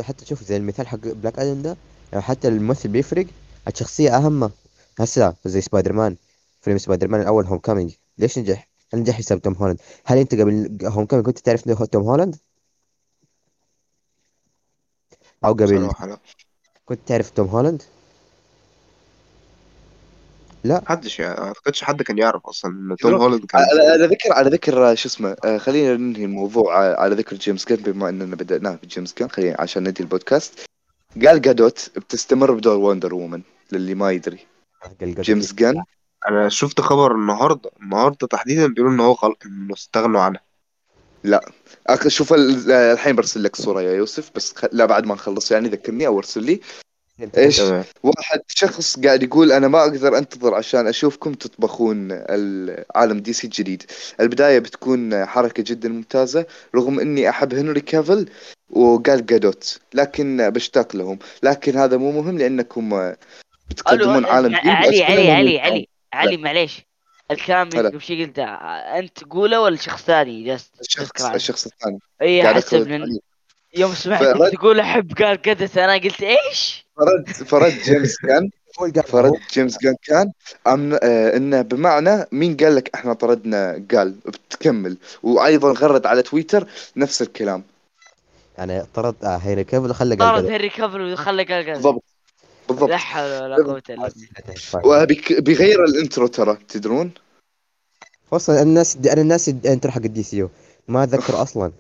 [0.01, 1.77] حتى تشوف زي المثال حق بلاك آدم ده
[2.11, 3.26] يعني حتى الممثل بيفرق
[3.68, 4.51] الشخصية أهم
[4.99, 6.15] هسه زي سبايدر مان
[6.61, 10.35] فيلم سبايدر مان الأول هوم كامينج ليش نجح؟ هل نجح بسبب توم هولاند؟ هل أنت
[10.35, 12.35] قبل هوم كامينج كنت تعرف توم هولاند؟
[15.45, 15.91] أو قبل
[16.85, 17.84] كنت تعرف توم هولاند؟
[20.64, 20.82] لا.
[20.86, 24.34] محدش يعني ما أعتقدش حد كان يعرف أصلا إن توم هولاند كان على على ذكر
[24.34, 28.36] على ذكر شو اسمه آه، خلينا ننهي الموضوع على على ذكر جيمس غان بما إننا
[28.36, 30.60] بدأناه بجيمس غان خلينا عشان ننهي البودكاست.
[31.26, 34.40] قال جادوت بتستمر بدور وندر وومن للي ما يدري.
[35.24, 35.84] جيمس غان.
[36.30, 39.36] أنا شفت خبر النهارده النهارده تحديدا بيقولوا ان هو خل...
[39.46, 40.42] إنه استغنوا عنها
[41.92, 44.66] أخ- شوف ال- الحين برسل لك صورة يا يوسف بس خ...
[44.72, 46.60] لا بعد ما نخلص يعني ذكرني أو ارسل لي.
[47.38, 47.61] إيش؟
[48.03, 53.84] واحد شخص قاعد يقول أنا ما أقدر أنتظر عشان أشوفكم تطبخون العالم دي سي الجديد.
[54.19, 56.45] البداية بتكون حركة جدا ممتازة
[56.76, 58.30] رغم إني أحب هنري كافل
[58.69, 61.19] وقال جادوت لكن بشتاق لهم.
[61.44, 63.14] لكن هذا مو مهم لأنكم
[63.69, 64.68] بتقدمون عالم جديد.
[64.72, 66.81] علي علي علي علي علي معليش.
[67.31, 67.68] الكلام.
[67.68, 68.44] اللي قبل شوي قلته.
[68.44, 71.99] أنت تقوله ولا شخص ثاني؟ جالس الشخص؟ الشخص الثاني.
[72.22, 73.10] اي أحسب.
[73.77, 78.49] يوم سمعتك فرد- تقول أحب قال قدس أنا قلت إيش؟ فرد فرد جيمس كان
[79.07, 80.32] فرد جيمس جان كان
[80.68, 84.98] أمن آه إنه بمعنى مين قال لك إحنا طردنا قال بتكمل.
[85.24, 86.68] وأيضا غرد على تويتر
[86.98, 87.64] نفس الكلام.
[88.57, 92.03] يعني طرد آه هيري كيفل وخلى طرد قلقل هنري كافل وخلى قال قدس بالضبط
[92.69, 92.90] بالضبط.
[92.90, 94.11] لا حول ولا قوة إلا
[94.84, 95.07] بالله.
[95.38, 97.11] وبيغير الإنترو ترى تدرون؟
[98.34, 100.49] أصلا الناس أنا الناس انتر حق الدي سي يو
[100.88, 101.72] ما اتذكر أصلا.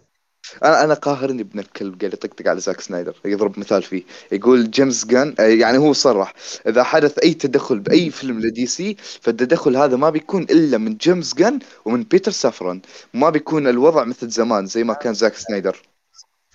[0.63, 4.03] أنا أنا قاهرني ابن الكلب قاعد يطقطق على زاك سنايدر يضرب مثال فيه.
[4.31, 6.33] يقول جيمس غان آه، يعني هو صرح
[6.67, 11.35] إذا حدث أي تدخل بأي فيلم لدي سي فالتدخل هذا ما بيكون إلا من جيمس
[11.35, 12.81] غان ومن بيتر سافران.
[13.13, 15.81] ما بيكون الوضع مثل زمان زي ما كان زاك سنايدر.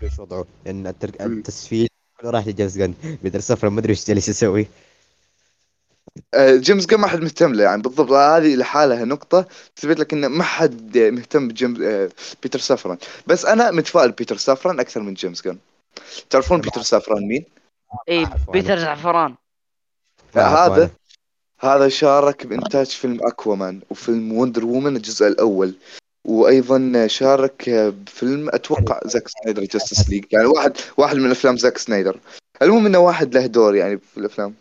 [0.03, 0.93] إيش وضعه مم.
[1.21, 1.89] التسفيل
[2.25, 4.67] راح لجيمس غان بيتر سافران ما أدري إيش جالس يسوي.
[6.37, 10.45] جيمس غان ما حد مهتم له يعني بالضبط هذه لحالها نقطة تثبت لك إنه ما
[10.45, 12.11] حد مهتم بجيمس آه،
[12.43, 12.99] بيتر سافران.
[13.27, 15.59] بس أنا متفائل بيتر سافران أكثر من جيمس غان
[16.31, 17.45] تعرفون بيتر سافران مين؟
[18.09, 18.79] اي بيتر.
[18.79, 19.35] زعفران
[20.37, 20.91] هذا.
[21.61, 25.75] هذا شارك بإنتاج فيلم أكوامان وفيلم وندر وومن الجزء الأول.
[26.25, 30.25] وأيضا شارك بفيلم أتوقع زاك سنايدر جاستس ليج.
[30.31, 32.19] يعني واحد واحد من أفلام زاك سنايدر.
[32.63, 34.55] المهم إنه واحد له دور يعني في الأفلام.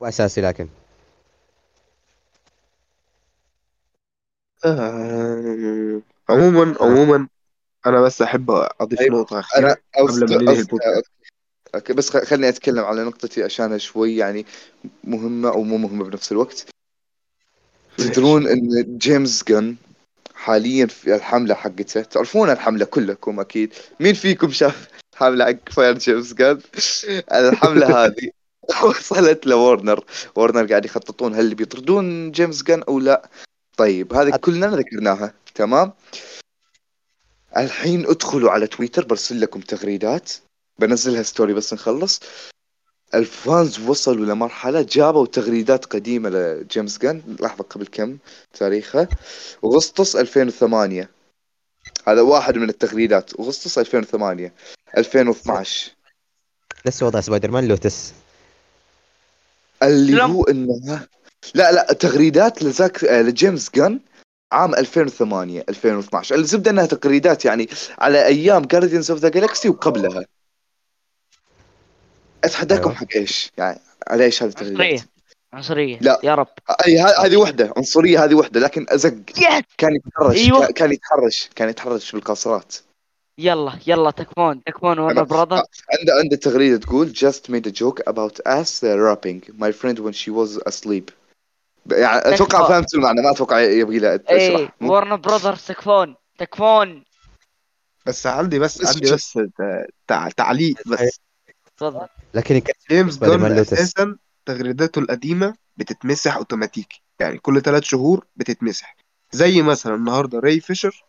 [0.00, 0.68] واساسي لكن.
[4.64, 7.28] آه، عموما عموما
[7.86, 9.26] أنا بس أحب أضيف أيوة.
[9.32, 11.10] أخيرة أنا قبل ما ننهي البودكاست.
[11.74, 14.46] أوكي بس خ- خليني أتكلم على نقطتي عشانها شوي يعني
[15.04, 16.66] مهمة أو مو مهمة بنفس الوقت.
[17.98, 19.76] تدرون إن جيمس غان
[20.34, 23.74] حاليا في الحملة حقته تعرفون الحملة كلكم أكيد.
[24.00, 26.60] مين فيكم شاف الحملة حق fire جيمس جن
[27.32, 28.30] الحملة هذه.
[28.84, 30.04] وصلت لورنر.
[30.34, 33.28] ورنر قاعد يخططون هل بيطردون جيمس جن أو لا.
[33.76, 35.92] طيب هذه كلنا ذكرناها تمام؟
[37.56, 40.32] الحين ادخلوا على تويتر برسل لكم تغريدات.
[40.78, 42.20] بنزلها story بس نخلص.
[43.14, 47.22] ال fans وصلوا لمرحلة جابوا تغريدات قديمة لجيمس جان.
[47.40, 48.18] لحظة قبل كم
[48.54, 49.08] تاريخها
[49.64, 51.10] أغسطس 2008
[52.08, 53.40] هذا واحد من التغريدات.
[53.40, 54.52] أغسطس 2008
[54.98, 55.90] 2012
[56.86, 58.12] نفس وضع Spider-Man Lotus.
[59.82, 61.06] اللي؟ هو انه
[61.54, 64.00] لا لا تغريدات لزاك آه، لجيمس جان
[64.52, 70.24] عام 2008 2012 الزبدة إنها تغريدات يعني على أيام Guardians of the Galaxy وقبلها
[72.44, 72.94] أتحداكم أيوة.
[72.94, 75.00] حق إيش؟ يعني على إيش هذه التغريدات؟
[75.52, 76.20] عنصرية لا.
[76.22, 76.48] يا رب
[76.86, 80.66] أي هذه وحدة عنصرية هذه وحدة لكن أزق يس كان يتحرش أيوة.
[80.66, 82.76] كان يتحرش كان يتحرش بالقاصرات
[83.38, 85.56] يلا يلا تكفون تكفون ورنر أنا- براذر
[85.98, 90.12] عنده عنده تغريدة تقول just made a joke about us uh, rapping my friend when
[90.12, 91.10] she was asleep.
[91.92, 92.68] يعني أتوقع.
[92.68, 94.20] فهمت المعنى ما أتوقع يبغي له اي
[94.56, 97.04] اشرح مو- ورنر براذر تكفون تكفون
[98.06, 99.12] بس عندي بس عندي.
[99.12, 99.38] بس
[100.06, 101.20] تع- تعليق بس.
[101.76, 102.06] تفضل.
[102.34, 104.16] لكن جيمس جون أساسا
[104.46, 107.02] تغريداته القديمة بتتمسح أوتوماتيكي.
[107.20, 108.96] يعني كل ثلاث شهور بتتمسح.
[109.32, 111.04] زي مثلا النهارده راي فيشر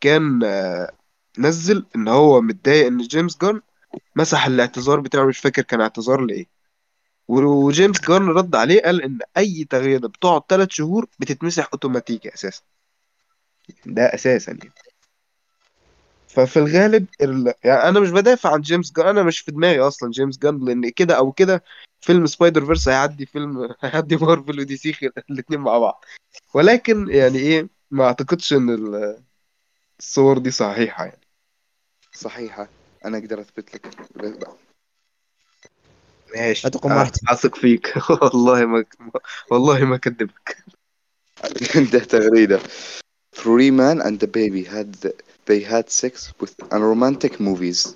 [0.00, 0.92] كان آه،
[1.38, 3.62] نزل إن هو متضايق إن جيمس جون
[4.16, 6.46] مسح الاعتذار بتاعه مش فاكر كان اعتذار لإيه.
[7.28, 12.62] وجيمس جون رد عليه قال إن أي تغريده بتقعد ثلاث شهور بتتمسح اوتوماتيكي أساسا.
[13.86, 14.72] ده أساسا يعني.
[16.28, 17.54] ففي الغالب ال...
[17.64, 20.88] يعني أنا مش بدافع عن جيمس جان أنا مش في دماغي أصلا جيمس جان لأن
[20.90, 21.64] كده أو كده
[22.00, 24.96] فيلم Spider-Verse هيعدي فيلم هيعدي مارفل و DC
[25.30, 26.04] الاثنين مع بعض.
[26.54, 29.22] ولكن يعني إيه ما أعتقدش إن ال-
[30.00, 31.23] الصور دي صحيحة يعني.
[32.14, 32.68] صحيحة.
[33.04, 33.86] أنا أقدر أثبت لك.
[36.36, 36.66] ماشي.
[36.66, 37.94] لا تقوم ما راح ت- أثق فيك.
[38.22, 38.84] والله ما
[39.50, 40.64] والله ما كدبك
[41.76, 42.60] عنده تغريدة.
[43.36, 45.12] Three men and a baby had
[45.46, 47.94] they had sex with unromantic movies.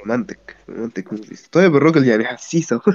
[0.00, 2.80] رومانتك رومانتك movies طيب الراجل يعني حسيس اهو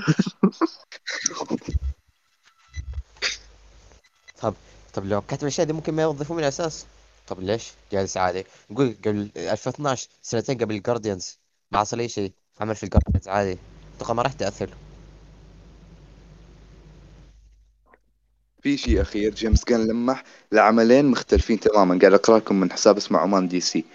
[4.94, 6.86] طب لو كاتب الأشياء دي ممكن ما يوظفوه من الأساس؟
[7.28, 11.40] طب ليش؟ جالس عادي؟ نقول قبل 2012 سنتين قبل ال Guardians
[11.72, 12.32] ما حصل أي شيء.
[12.60, 13.58] عمل في ال Guardians عادي.
[13.98, 14.70] أتوقع ما راح تأثر.
[18.62, 22.00] في شيء أخير جيمس جان لمح لعملين مختلفين تماما.
[22.00, 23.86] قاعد أقرأ لكم من حساب اسمه عمان DC.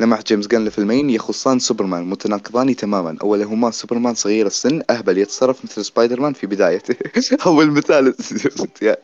[0.00, 2.10] لمح جيمس جان لفيلمين يخصان سوبرمان.
[2.10, 3.18] متناقضان تماما.
[3.22, 6.96] اولهما سوبرمان صغير السن أهبل يتصرف مثل سبايدر مان في بدايته.
[7.46, 8.14] أول مثال.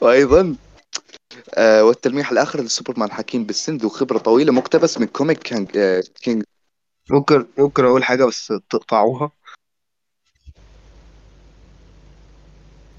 [0.00, 0.56] وأيضا
[1.54, 6.42] آه والتلميح الآخر لسوبرمان حكيم بالسن ذو خبرة طويلة مقتبس من comic كانج آه king.
[7.10, 9.30] ممكن ممكن أقول حاجة بس تقطعوها.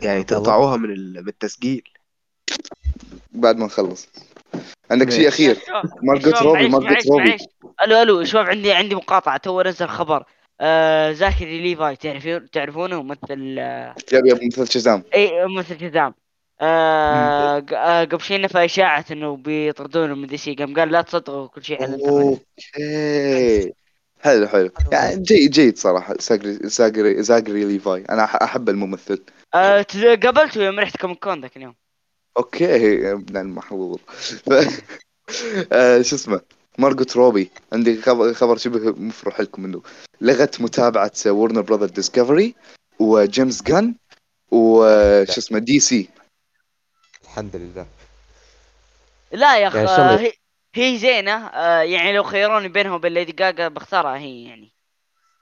[0.02, 1.84] يعني تقطعوها من ال- من التسجيل.
[3.32, 4.10] بعد ما نخلص.
[4.92, 5.10] عندك.
[5.10, 5.58] شيء
[6.02, 7.42] مارجوت شباب، روبي مارجوت معليش، روبي معليش.
[7.84, 10.26] ألو ألو شباب عندي عندي مقاطعة تو نزل خبر.
[10.62, 15.04] آه زاكري ليفاي تعرفون تعرفونه؟ ممثل آه yep yep مثل شزام.
[15.16, 16.14] اي ممثل كذاب
[16.62, 21.64] آه آه قبل شيء نفى اشاعة إنه بيطردونه من DC قام قال لا تصدقوا كل
[21.64, 23.74] شيء على الانترنت okay.
[24.22, 24.70] حلو حلو.
[24.92, 28.06] يعني جيد جيد صراحة زاجري زاجري زاجري ليفاي.
[28.10, 29.24] أنا أحب الممثل.
[29.54, 29.86] آه
[30.24, 31.76] قابلته يوم رحت Comic Con ذاك اليوم.
[32.38, 32.64] okay.
[33.04, 34.00] يا ابن المحظوظ.
[34.46, 34.54] ف...
[35.74, 36.42] آه شو اسمه؟
[36.78, 37.52] مارجوت روبي.
[37.74, 38.02] عندي
[38.34, 39.82] خبر, شبه مفرح لكم انه
[40.22, 42.56] لغت متابعة Warner Brother Discovery
[43.00, 43.96] وجيمس جان
[44.52, 46.10] وش اسمه DC
[47.34, 47.88] الحمد لله.
[49.32, 50.34] لا يا اخ يعني هي,
[50.74, 54.72] هي زينة آه يعني لو خيروني بينها وبين ليدي جاجا بختارها هي يعني.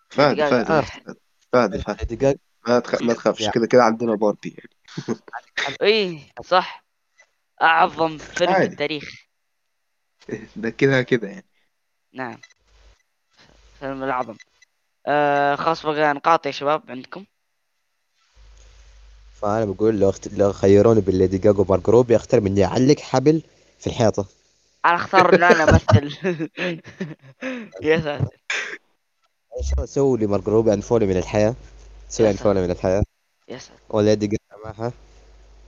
[0.09, 0.41] فهد.
[0.49, 1.17] فهد
[1.53, 2.07] فهد فهد.
[2.13, 2.37] دقائق
[2.67, 3.01] ما تخ...
[3.01, 3.53] ما تخافش يعني.
[3.53, 5.19] كده كده عندنا باربي يعني.
[5.81, 6.85] اي صح.
[7.61, 8.63] أعظم فيلم في.
[8.63, 9.25] التاريخ.
[10.55, 11.45] ده كده كده يعني.
[12.13, 12.41] نعم.
[13.79, 14.37] فيلم الأعظم.
[15.07, 17.25] آه خلاص بقى نقاط يا شباب عندكم.
[19.41, 20.27] فأنا بقول لو اخت...
[20.27, 23.41] لو خيروني بين ليدي جاجا ومارجو روبي أختار من اني اعلق حبل
[23.79, 24.25] في الحيطة.
[24.85, 26.17] أنا أختار إن أنا أمثل.
[27.83, 28.37] يا ساتر.
[29.57, 31.55] ان شاء الله سووا لي روبي؟ انفولي من الحياة.
[32.09, 33.03] سوي انفولي من الحياة.
[33.49, 33.79] يا ساتر.
[33.89, 34.91] وليدي جاجا معها؟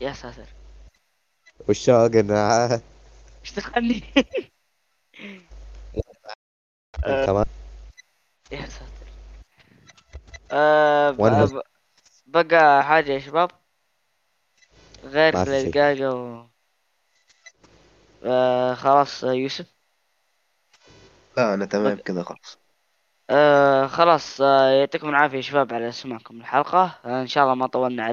[0.01, 0.47] يا ساتر.
[1.67, 2.81] والشوق معها
[3.45, 3.59] إيش
[7.03, 7.25] آه.
[7.25, 7.45] كمان
[8.51, 9.07] يا ساتر.
[11.53, 11.61] ب-
[12.27, 13.51] بقى حاجة يا شباب؟
[15.03, 15.33] غير.
[15.37, 16.47] الدقاقة و...
[18.25, 19.65] آه خلاص آه، يوسف؟
[21.37, 22.57] لا أنا تمام كده خلاص.
[23.29, 26.99] آه خلاص آه يعطيكم العافية يا شباب على سماعكم الحلقة.
[27.05, 28.01] آه إن شاء الله ما طولنا